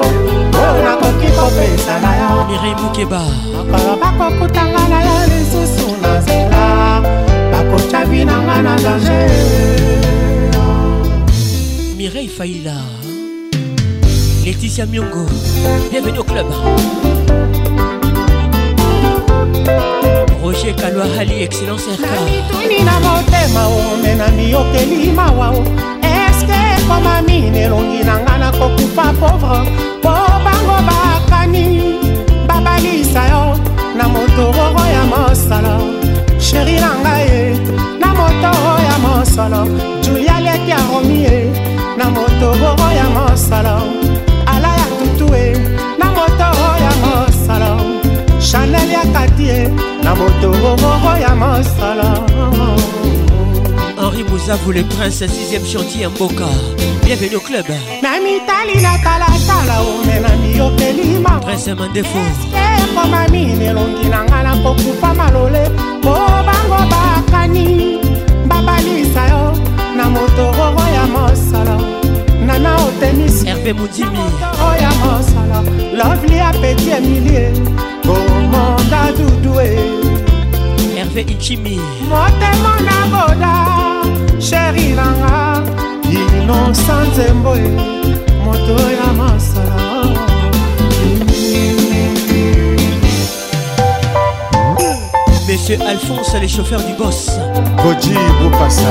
nakoki 0.84 1.28
kopesa 1.36 1.96
na 2.02 2.12
yo 2.18 2.32
miri 2.48 2.72
mukeba 2.82 3.22
makolo 3.52 3.96
bakokutanga 4.02 4.84
na 4.92 5.00
yo 5.08 5.16
lisusu 5.32 5.88
na 6.02 6.12
nzela 6.20 6.64
bakotya 7.52 8.02
binanga 8.10 8.56
na 8.66 8.74
danger 8.80 9.32
mirei 11.98 12.28
faila 12.28 12.78
leticia 14.46 14.86
miongo 14.86 15.24
bienvenue 15.92 16.18
au 16.20 16.24
club 16.24 16.48
roger 20.44 20.74
kalwahali 20.76 21.44
excellence 21.44 21.86
rkanituni 21.92 22.80
na 22.88 22.96
motema 23.00 23.62
omenani 23.68 24.56
okeli 24.56 25.12
mawa 25.12 25.50
eske 26.04 26.58
ekomami 26.78 27.38
nelongi 27.56 28.00
na 28.08 28.14
ngai 28.24 28.40
nakokufa 28.40 29.06
pauvre 29.20 30.29
nini 31.62 32.02
babalisa 32.48 33.24
yo 33.32 33.44
na 33.98 34.06
motororo 34.10 34.84
ya 34.96 35.04
mosolo 35.12 35.76
sheri 36.46 36.76
na 36.84 36.92
ngai 37.02 37.24
ye 37.32 37.42
na 38.02 38.08
motoro 38.18 38.74
ya 38.88 38.96
mosolo 39.04 39.62
julia 40.04 40.38
leki 40.46 40.70
ya 40.74 40.78
romi 40.90 41.18
ye 41.26 41.38
na 41.98 42.06
motororo 42.16 42.88
ya 43.00 43.06
mosolo 43.16 43.78
ala 44.54 44.72
ya 44.82 44.88
tutu 45.00 45.28
ye 45.40 45.48
na 46.00 46.06
motoro 46.18 46.70
ya 46.86 46.92
mosolo 47.04 47.72
chanel 48.48 48.90
ya 48.96 49.04
kati 49.16 49.44
ye 49.52 49.62
na 50.04 50.12
motororo 50.20 50.94
ya 51.26 51.32
mosolo 51.42 52.10
henri 54.10 54.24
bouzavu 54.28 54.72
le 54.72 54.84
prince 54.84 55.22
6e 55.26 55.66
chantier 55.72 56.02
ya 56.02 56.10
mboka 56.10 56.46
bienvenu 57.04 57.36
au 57.36 57.40
club 57.42 57.66
na 58.02 58.10
mitali 58.20 58.82
na 58.82 58.98
talatala 58.98 59.82
omenami 59.82 60.58
yopelima 60.58 61.30
prince 61.40 61.74
mandefo 61.76 62.18
ekomamini 62.54 63.66
elongi 63.66 64.10
na 64.10 64.24
ngai 64.24 64.44
nakokufa 64.44 65.14
malole 65.14 65.62
po 66.02 66.14
bango 66.46 66.92
bakani 66.92 67.98
babalisa 68.48 69.28
yo 69.28 69.54
na 69.98 70.10
motororo 70.10 70.84
ya 70.96 71.06
mosala 71.08 71.78
nana 72.46 72.76
otemisi 72.86 73.46
herve 73.46 73.74
mondimi 73.74 74.26
oya 74.70 74.92
mosala 75.06 75.62
lovli 75.94 76.40
apeti 76.40 76.90
emilie 76.90 77.52
komonda 78.04 79.12
dudue 79.12 79.70
herve 80.96 81.22
ichimi 81.22 81.80
motemo 82.10 82.70
na 82.86 83.06
boda 83.12 83.69
sheri 84.42 84.94
nanga 84.94 85.62
inosa 86.42 87.00
nzembo 87.12 87.56
e 87.56 87.68
moto 88.44 88.86
ya 88.92 89.14
masala 89.14 89.90
Monsieur 95.50 95.82
Alphonse, 95.86 96.34
les 96.42 96.48
chauffeurs 96.48 96.82
du 96.84 96.94
boss. 96.94 97.32
Koji 97.84 98.16
Boukassa. 98.42 98.90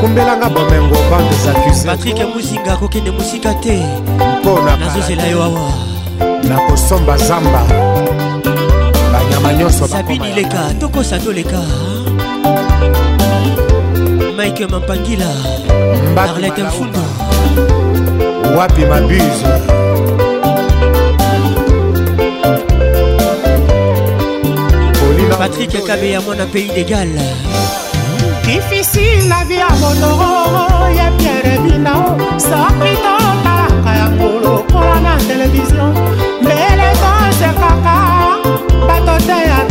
kumbelanga 0.00 0.48
bomengo 0.48 0.96
bande 1.10 1.34
zakuse 1.44 1.84
patrik 1.84 2.18
muzinga 2.34 2.72
akokende 2.72 3.10
mosika 3.10 3.54
te 3.54 3.78
mpona 4.40 4.76
nazozela 4.76 5.24
yo 5.26 5.42
awa 5.42 5.68
nakosomba 6.48 7.16
zamba 7.18 7.62
banyama 9.12 9.52
nyonso 9.52 9.86
sabini 9.88 10.32
leka 10.32 10.74
tokosa 10.80 11.18
toleka 11.18 11.60
mike 14.36 14.64
mampangila 14.70 15.26
arlete 16.16 16.62
mfundo 16.62 17.00
wapi 18.58 18.84
mabuse 18.86 19.44
patrik 25.38 25.84
kabeya 25.86 26.20
mwana 26.20 26.44
pays 26.52 26.70
d'égal 26.76 27.08
difficile 28.44 29.24
la 29.28 29.40
vie 29.48 29.56
ya 29.56 29.70
monoro 29.80 30.68
ya 30.98 31.08
pierre 31.16 31.56
bina 31.64 31.92
soki 32.36 32.92
totalaka 33.04 33.90
yango 34.00 34.28
lokola 34.44 35.00
na 35.00 35.16
televizio 35.16 35.86
mbele 36.42 36.86
tozekaka 37.02 37.96
bato 38.86 39.16
te 39.26 39.38
ya 39.48 39.64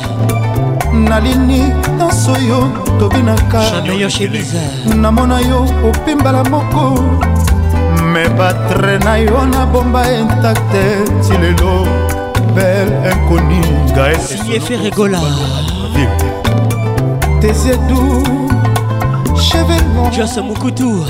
nalini 0.91 1.61
nyonso 1.97 2.31
yo 2.47 2.69
tobinaka 2.99 3.61
namona 4.95 5.41
yo 5.41 5.65
opimbala 5.87 6.43
moko 6.43 7.01
me 8.13 8.27
batre 8.37 8.97
na 9.03 9.19
yo 9.19 9.37
nabomba 9.51 10.03
intacte 10.09 10.83
ti 11.21 11.33
lelo 11.41 11.85
belle 12.53 12.91
inconi 13.11 13.61
gaeferegola 13.95 15.19
tesiedu 17.41 18.23
chevenon 19.35 20.11
jos 20.11 20.41
mokutu 20.43 21.03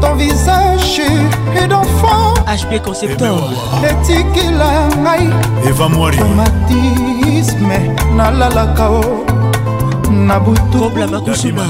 ton 0.00 0.14
visage 0.16 1.02
et 1.56 1.66
d'enfant 1.66 2.34
HP 2.46 2.78
Conceptor 2.82 3.38
etikila 3.90 4.66
eh 4.80 4.88
ngai 5.02 5.24
evamwarimatisme 5.70 7.78
nalalaka 8.16 8.86
o 8.90 8.92
na 10.10 10.40
butublamakusuma 10.40 11.64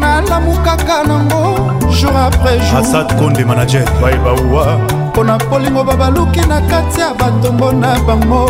nalamukaka 0.00 0.96
nango 1.08 1.42
jour 1.90 2.16
après 2.26 2.58
joursad 2.70 3.18
konde 3.18 3.44
manager 3.44 3.84
baibawa 4.00 4.66
mpo 5.10 5.24
na 5.24 5.38
polingo 5.38 5.84
babaluki 5.84 6.40
na 6.48 6.60
kati 6.60 7.00
ya 7.00 7.14
batongo 7.18 7.72
na 7.72 7.98
bango 8.06 8.46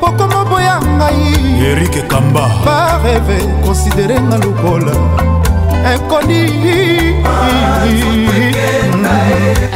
pokomoboya 0.00 0.80
ngai 0.96 1.66
erike 1.70 2.02
kamba 2.08 2.42
bareve 2.64 3.38
konsiderenga 3.64 4.36
lokola 4.38 4.92
ekoni 5.94 6.42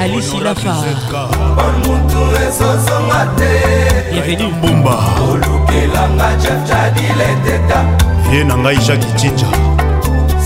alisilafaomuntu 0.02 2.16
ezozonga 2.46 3.22
te 3.36 3.50
mbumba 4.58 4.96
olukelanga 5.30 6.28
jefjadileteta 6.42 7.78
ye 8.32 8.40
na 8.44 8.54
ngai 8.58 8.78
jaki 8.86 9.10
cinja 9.16 9.46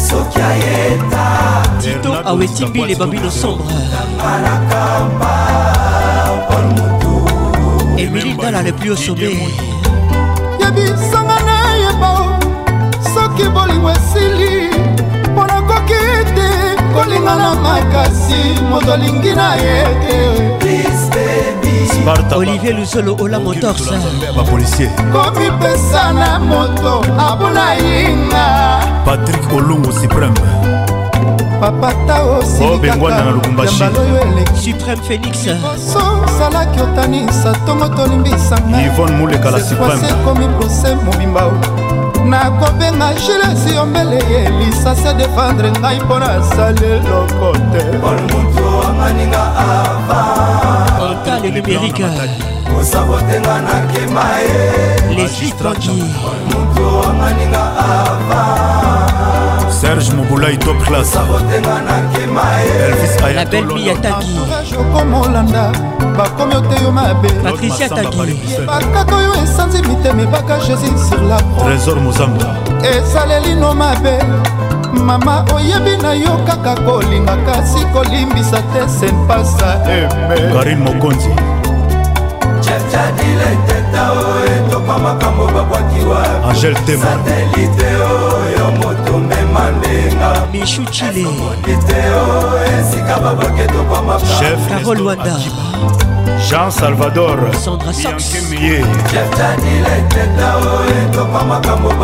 soki 0.09 0.39
ayeta 0.41 1.25
tito 1.83 2.09
awetimbile 2.29 2.95
babino 2.95 3.31
sombre 3.31 3.75
emili 7.97 8.33
ndala 8.35 8.63
le 8.63 8.73
plus 8.73 8.91
au 8.91 8.97
sommet 8.97 9.21
yebisanga 10.61 11.37
nayeba 11.47 12.11
soki 13.15 13.45
bolingo 13.55 13.91
esili 13.91 14.56
nakoki 15.47 16.01
te 16.35 16.77
kolinga 16.95 17.35
na 17.37 17.55
makasi 17.55 18.43
moto 18.71 18.93
alingi 18.93 19.35
na 19.35 19.55
ye 19.57 19.85
te 20.61 22.35
olivier 22.35 22.75
lusolo 22.75 23.17
ola 23.21 23.39
motorsabapolisier 23.39 24.91
komipesa 25.13 26.13
na 26.13 26.39
moto 26.39 27.01
abuna 27.19 27.75
yinga 27.79 28.47
patrik 29.05 29.53
olongo 29.53 29.93
supreme 29.93 30.37
papata 31.61 32.23
osilikaobengwana 32.23 33.17
oh, 33.17 33.25
na 33.25 33.31
lubumbashiyambaloyo 33.31 34.17
elekisupreme 34.23 35.03
félix 35.09 35.35
liboso 35.47 36.01
osalaki 36.27 36.81
otanisa 36.81 37.53
ntongo 37.63 37.89
tolimbisanga 37.97 38.79
ivone 38.87 39.17
mulekala 39.17 39.61
supreme 39.61 40.03
ekomi 40.09 40.47
prose 40.59 40.89
mobimba 41.07 41.43
nakobenga 42.31 43.09
gilesi 43.13 43.75
yombele 43.77 44.17
ye 44.33 44.41
lisasi 44.67 45.09
adefendre 45.09 45.71
ngai 45.71 46.01
mpo 46.01 46.19
nasali 46.19 46.87
eloko 46.95 47.49
te 47.73 47.83
otale 51.09 51.49
numérike 51.51 52.05
osabotenga 52.81 53.55
nakema 53.67 54.25
ye 54.47 54.61
lesitrankimutu 55.17 56.85
wanganinga 57.01 57.63
ava 57.89 58.43
serge 59.81 60.13
mobulai 60.17 60.57
top 60.57 60.79
classe 60.87 61.19
elvis 63.05 63.23
ayatololanda 63.27 64.21
bakomi 66.17 66.55
ote 66.55 66.83
yo 66.85 66.91
mabe 66.93 67.29
patricia 67.43 67.89
takibakaka 67.89 69.15
oyo 69.17 69.33
esanzi 69.45 69.83
mitema 69.83 70.23
ebaka 70.23 70.55
jésus 70.61 70.97
sur 71.09 71.23
la 71.23 71.37
trésor 71.61 72.01
mozamba 72.01 72.47
esalelino 72.97 73.75
mabe 73.75 74.13
mama 75.05 75.45
oyebi 75.55 75.97
na 76.03 76.13
yo 76.15 76.33
kaka 76.47 76.75
kolinga 76.87 77.37
kasi 77.47 77.85
kolimbisa 77.93 78.57
te 78.73 78.83
senpasa 78.99 79.81
eme 79.93 80.75
mokonzi 80.85 81.29
angel 86.49 86.75
temasatelite 86.87 87.89
oyo 88.13 88.67
moto 88.81 89.19
memande 89.19 89.86
kolinga 89.97 90.47
mishu 90.53 90.85
chile 90.85 91.27
iteo 91.63 92.23
oh, 92.29 92.59
esika 92.81 93.17
babaketokwamakarol 93.21 95.03
wanda 95.07 95.33
jean 96.51 96.71
salvador 96.71 97.39
sandra 97.65 97.93
saxmie 97.93 98.85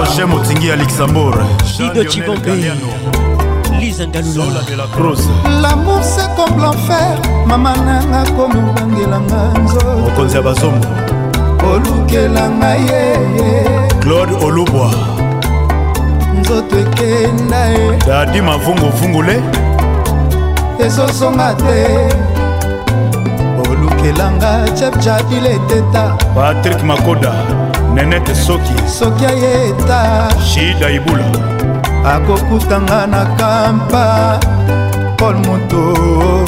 roger 0.00 0.26
motingi 0.28 0.68
ya 0.68 0.76
luxembourg 0.76 1.40
ido 1.92 2.04
cibombe 2.04 2.72
moïse 3.94 4.08
ngalamour 5.44 6.00
c'est 6.02 6.28
comme 6.36 6.58
l'enfer 6.60 7.18
mama 7.46 7.72
nanga 7.86 8.24
komi 8.32 8.56
obangelanga 8.56 9.58
nzomokonzi 9.60 10.36
ya 10.36 10.42
bazombo 10.42 10.88
olukelanga 11.72 12.74
ye 12.86 13.70
claude 14.00 14.32
olubwa 14.44 14.90
nzoto 16.40 16.78
ekenda 16.78 17.66
ye 17.74 17.98
dadi 18.06 18.40
mavunguvungule 18.40 19.36
ezozonga 20.86 21.54
te 21.62 21.78
olukelanga 23.70 24.50
chepchapile 24.78 25.50
eteta 25.58 26.04
patrik 26.34 26.82
makoda 26.84 27.32
nenete 27.94 28.34
soki 28.34 28.74
soki 28.98 29.24
ayeta 29.26 30.28
shida 30.48 30.90
ibula 30.90 31.53
akokutanga 32.06 33.06
na 33.06 33.24
kampa 33.36 34.38
paul 35.16 35.34
moto 35.34 36.44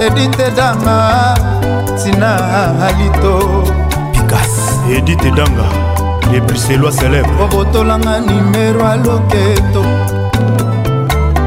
edite 0.00 0.50
dama 0.56 1.14
tina 2.02 2.36
alito 2.86 3.64
pikas 4.12 4.80
edite 4.90 5.30
danga 5.36 5.68
les 6.32 6.40
bruxellois 6.40 6.90
célèbre 6.90 7.32
obotolanga 7.44 8.20
nimero 8.20 8.86
aloketo 8.86 9.84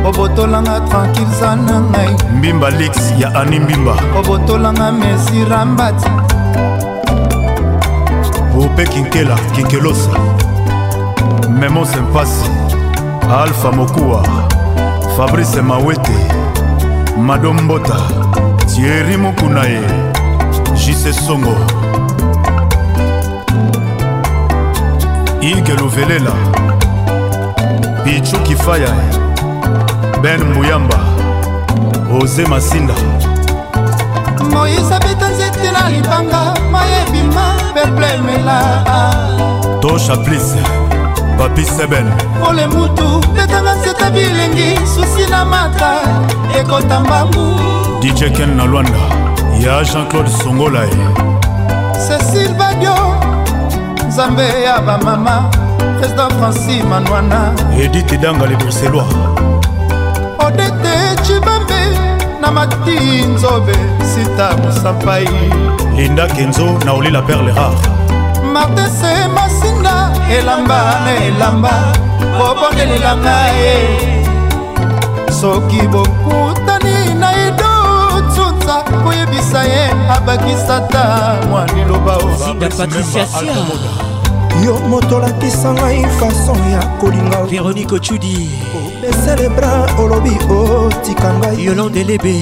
obotolanga 0.06 0.80
tranquille 0.90 1.34
za 1.40 1.56
na 1.56 1.80
ngai 1.80 2.16
mbimba 2.38 2.70
lix 2.70 2.96
ya 3.18 3.34
ani 3.42 3.60
mbimba 3.60 3.96
obotolanga 4.20 4.92
mesirambati 4.92 6.12
ope 8.64 8.84
kinkela 8.86 9.36
kinkelosa 9.56 10.12
memo 11.50 11.86
sempasi 11.86 12.61
alpha 13.40 13.72
mokuwa 13.72 14.28
fabrice 15.18 15.62
mawete 15.62 16.12
madombota 17.26 17.96
tieri 18.76 19.18
mokuna 19.18 19.64
ye 19.64 19.82
jise 20.74 21.14
songo 21.14 21.56
ige 25.42 25.74
luvelela 25.74 26.32
pichu 28.04 28.40
kifaya 28.40 28.94
ben 30.22 30.44
mbuyamba 30.44 31.00
oze 32.24 32.46
masinda 32.46 32.94
moise 34.52 34.96
abeta 34.96 35.30
nzete 35.30 35.72
na 35.72 35.90
libanga 35.90 36.54
mayebima 36.72 37.56
peple 37.74 38.08
emela 38.14 38.86
tosha 39.82 40.18
plise 40.18 40.81
papi 41.38 41.66
sebel 41.66 42.06
olemutu 42.50 43.22
betanga 43.36 43.76
seta 43.84 44.08
bilengi 44.14 44.78
susi 44.88 45.30
na 45.32 45.46
mata 45.46 45.92
ekota 46.60 47.00
mbangu 47.00 47.48
dj 48.02 48.32
ken 48.36 48.58
na 48.58 48.66
lwanda 48.66 49.02
ya 49.60 49.84
jean-claude 49.84 50.30
songola 50.44 50.84
ye 50.84 51.06
cécile 52.08 52.54
badio 52.60 52.96
nzambe 54.08 54.44
ya 54.64 54.80
bamama 54.80 55.50
président 56.00 56.32
franci 56.40 56.84
manwana 56.84 57.52
edite 57.84 58.18
danga 58.18 58.46
le 58.46 58.56
bruxellois 58.56 59.12
odete 60.46 60.96
cibambe 61.24 61.82
na 62.42 62.52
mati 62.52 62.98
nzobe 63.26 63.76
sita 64.14 64.50
mosampai 64.64 65.28
linda 65.96 66.28
kenzo 66.28 66.66
na 66.86 66.92
olila 66.94 67.22
perle 67.22 67.54
rare 67.54 68.01
martese 68.68 69.28
masinga 69.36 70.12
elamba 70.40 71.00
na 71.06 71.16
elamba 71.26 71.72
bobondelela 72.38 73.18
ngaye 73.18 73.74
soki 75.40 75.82
bokutani 75.88 76.96
na 77.20 77.30
idotuta 77.48 78.84
koyebisa 79.04 79.64
ye 79.64 79.90
abakisata 80.16 81.36
mwa 81.50 81.66
liloba 81.66 82.16
yo 84.66 84.80
moto 84.90 85.16
olakisa 85.18 85.74
ngai 85.74 86.06
fason 86.20 86.72
ya 86.72 86.84
kolinga 87.00 87.44
veronike 87.44 87.96
ocudi 87.96 88.50
obesele 88.78 89.50
bra 89.50 89.86
olobi 90.00 90.38
otika 90.50 91.34
ngai 91.34 91.66
yolande 91.66 92.04
lebe 92.04 92.36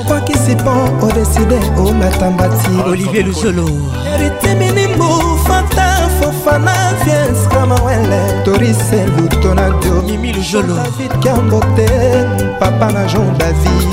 obakisi 0.00 0.52
mpo 0.56 0.72
odeside 1.06 1.58
olata 1.86 2.30
mbati 2.30 2.70
olivier 2.86 3.26
luzolo 3.26 3.68
eritimini 4.14 4.86
mbu 4.94 5.31
Fana, 6.44 6.72
est? 7.06 7.48
kama 7.50 7.74
wele 7.84 8.18
torisevu 8.44 9.28
to 9.28 9.54
na 9.54 9.70
diomimilujolodavid 9.80 11.12
kambote 11.22 11.86
papa 12.58 12.92
na 12.92 13.02
la 13.02 13.32
david 13.38 13.88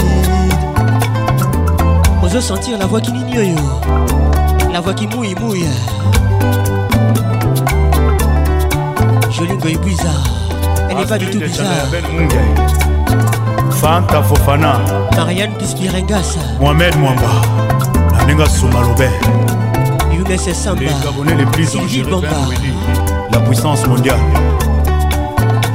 ozo 2.26 2.42
sentir 2.42 2.80
la 2.80 2.88
voix 2.88 3.02
qui 3.02 3.12
n'ignore 3.12 3.82
la 4.74 4.82
voix 4.82 4.96
qui 4.96 5.06
mouille 5.08 5.36
mouille 5.40 5.68
jolingo 9.30 9.68
bizarre 9.86 10.24
elle 10.90 10.98
n'est 10.98 11.06
pas 11.06 11.20
du 11.20 11.30
tout 11.30 11.40
bizarre 11.40 11.86
fanta 13.70 14.24
fofana 14.24 14.74
mariane 15.16 15.54
kispirengas 15.58 16.38
mohamed 16.60 16.96
mwamba 16.96 17.30
na 18.18 18.24
ndenge 18.24 18.44
asuma 18.44 18.82
lobert 18.82 19.30
c'est 20.38 20.54
Samba 20.54 20.82
Les 20.82 22.04
La 23.36 23.40
puissance 23.44 23.88
mondiale 23.88 24.20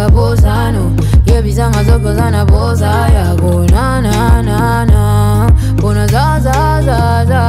ngabozano 0.00 0.96
yebizanga 1.28 1.84
zokozana 1.84 2.40
boza 2.48 2.88
yakonananana 3.16 4.98
bona 5.76 6.06
zazazaza 6.06 7.42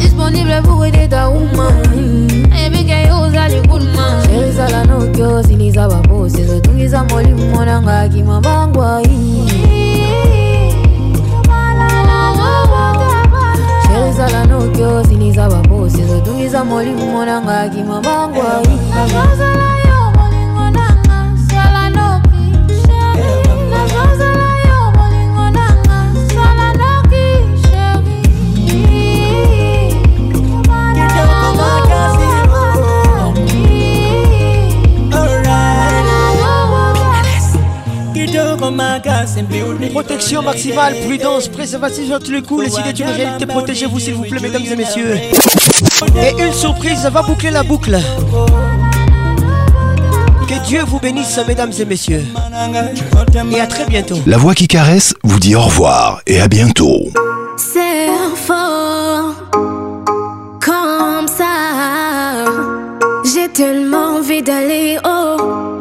disponible 0.00 0.62
pour 0.64 0.84
aider 0.86 1.08
ta 1.08 1.28
woman 1.28 2.46
ebikeyozalikulma 2.62 4.06
eh, 4.32 4.38
oh, 4.38 4.42
ezala 4.48 4.84
nokyo 4.88 5.42
siliza 5.42 5.88
babosi 5.88 6.44
zotungisa 6.48 7.04
molimu 7.04 7.46
monanga 7.52 8.00
akima 8.00 8.40
bangwai 8.40 9.16
ezala 14.08 14.44
nokyo 14.48 15.04
siliza 15.04 15.44
babosi 15.48 16.02
zotungisa 16.08 16.64
molimu 16.64 17.06
monanga 17.12 17.60
akima 17.60 18.00
bangwai 18.00 18.72
Protection 39.92 40.42
maximale, 40.42 40.94
prudence, 41.06 41.46
préservation 41.48 42.14
à 42.16 42.18
tous 42.18 42.30
les 42.32 42.42
coups, 42.42 42.64
les 42.66 42.90
idées 42.90 43.04
réalité, 43.04 43.46
protégez-vous 43.46 43.98
s'il 44.00 44.14
vous 44.14 44.22
plaît 44.24 44.40
mesdames 44.40 44.64
et 44.70 44.74
messieurs. 44.76 45.18
Et 46.20 46.42
une 46.44 46.52
surprise 46.52 47.04
va 47.10 47.22
boucler 47.22 47.50
la 47.50 47.62
boucle. 47.62 47.96
Que 50.48 50.64
Dieu 50.66 50.80
vous 50.86 50.98
bénisse, 50.98 51.38
mesdames 51.46 51.70
et 51.78 51.84
messieurs. 51.84 52.24
Et 53.52 53.60
à 53.60 53.66
très 53.68 53.86
bientôt. 53.86 54.16
La 54.26 54.36
voix 54.36 54.54
qui 54.54 54.66
caresse 54.68 55.14
vous 55.22 55.38
dit 55.38 55.54
au 55.54 55.62
revoir 55.62 56.20
et 56.26 56.40
à 56.40 56.48
bientôt. 56.48 57.00
C'est 57.56 58.08
fort 58.34 59.32
comme 60.60 61.28
ça. 61.28 62.44
J'ai 63.32 63.48
tellement 63.48 64.16
envie 64.18 64.42
d'aller 64.42 64.98
haut. 65.04 65.75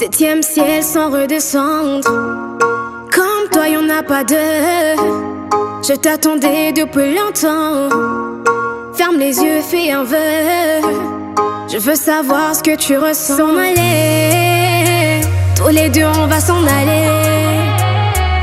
Septième 0.00 0.40
ciel 0.42 0.82
sans 0.82 1.10
redescendre. 1.10 2.06
Comme 3.14 3.50
toi, 3.52 3.68
y'en 3.68 3.86
a 3.90 4.02
pas 4.02 4.24
deux. 4.24 4.96
Je 5.86 5.94
t'attendais 5.94 6.72
depuis 6.72 7.14
longtemps. 7.14 7.90
Ferme 8.94 9.18
les 9.18 9.36
yeux, 9.42 9.60
fais 9.60 9.92
un 9.92 10.04
vœu. 10.04 10.80
Je 11.70 11.76
veux 11.76 11.96
savoir 11.96 12.54
ce 12.54 12.62
que 12.62 12.76
tu 12.76 12.96
ressens. 12.96 13.36
S'en 13.36 13.54
aller. 13.58 15.20
Tous 15.54 15.68
les 15.68 15.90
deux, 15.90 16.04
on 16.06 16.26
va 16.28 16.40
s'en 16.40 16.62
aller. 16.66 17.06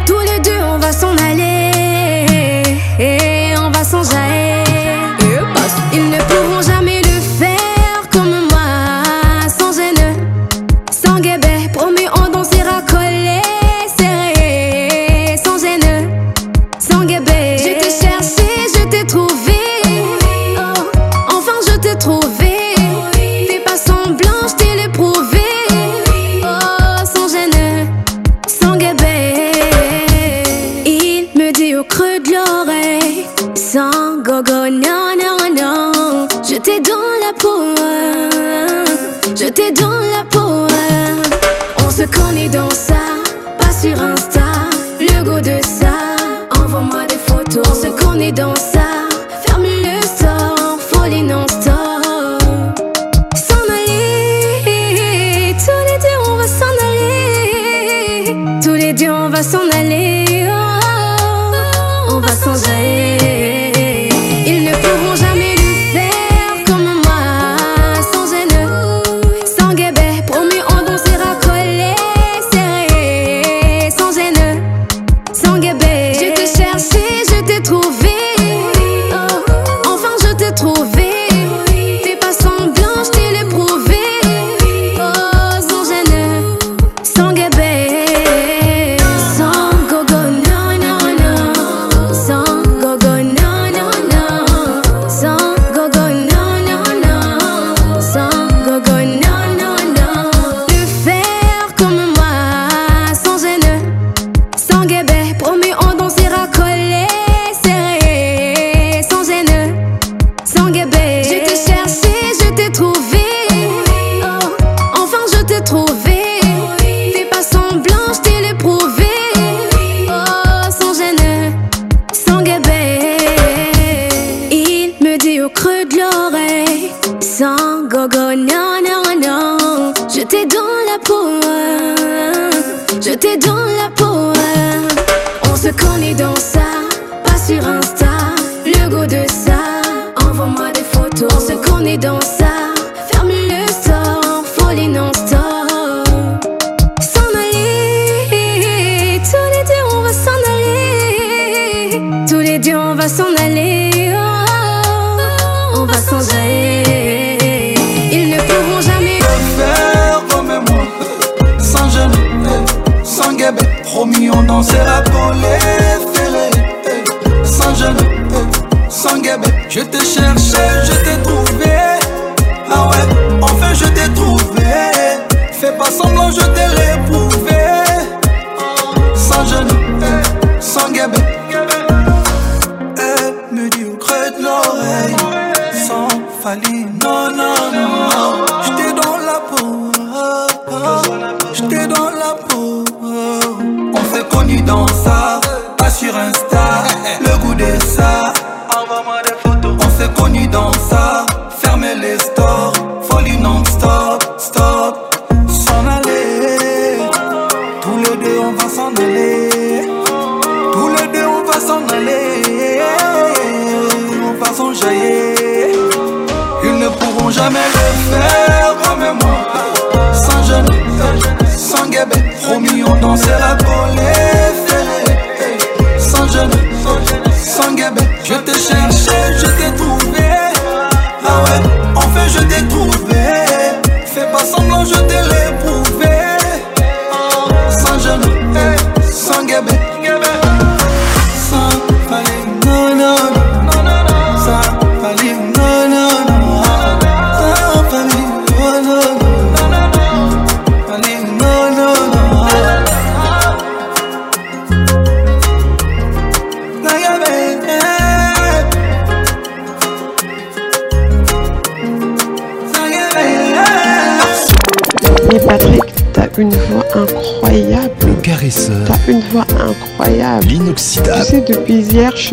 Tous 0.06 0.22
les 0.32 0.40
deux, 0.42 0.61
on 0.64 0.77
va 0.77 0.92
s'en 0.92 1.16
aller. 1.18 2.72
Et 3.00 3.58
on 3.58 3.72
va 3.72 3.84
s'en 3.84 4.03
jaillir. 4.03 4.47
t'es 39.58 39.72
dans 39.72 39.97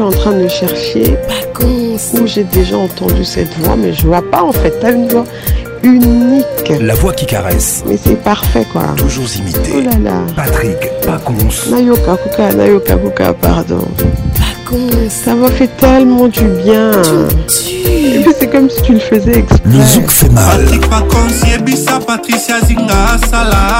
en 0.02 0.10
train 0.10 0.32
de 0.32 0.48
chercher 0.48 1.16
où 1.62 2.26
j'ai 2.26 2.42
déjà 2.44 2.76
entendu 2.76 3.24
cette 3.24 3.52
voix, 3.58 3.76
mais 3.76 3.92
je 3.92 4.06
vois 4.06 4.28
pas 4.28 4.42
en 4.42 4.50
fait. 4.52 4.72
T'as 4.80 4.90
une 4.92 5.08
voix 5.08 5.24
unique. 5.84 6.72
La 6.80 6.94
voix 6.96 7.12
qui 7.12 7.26
caresse. 7.26 7.84
Mais 7.86 7.96
c'est 7.96 8.20
parfait 8.22 8.66
quoi. 8.72 8.82
Toujours 8.96 9.26
imité. 9.38 9.72
Oh 9.76 9.80
là 9.82 10.10
là. 10.10 10.16
Patrick 10.34 10.76
Pacons. 11.06 11.34
Nayoka 11.70 12.16
Kuka, 12.16 12.52
Nayoka 12.54 12.96
Kuka, 12.96 13.32
pardon. 13.34 13.86
Ça 15.08 15.34
m'a 15.34 15.50
fait 15.50 15.70
tellement 15.78 16.26
du 16.26 16.42
bien. 16.64 16.90
c'est 17.48 18.50
comme 18.50 18.68
si 18.68 18.82
tu 18.82 18.94
le 18.94 18.98
faisais 18.98 19.38
exprès. 19.38 19.58
Le 19.64 19.80
zouk 19.82 20.10
fait 20.10 20.28
mal. 20.30 20.64
Patricia 22.08 22.56
Sala, 23.30 23.72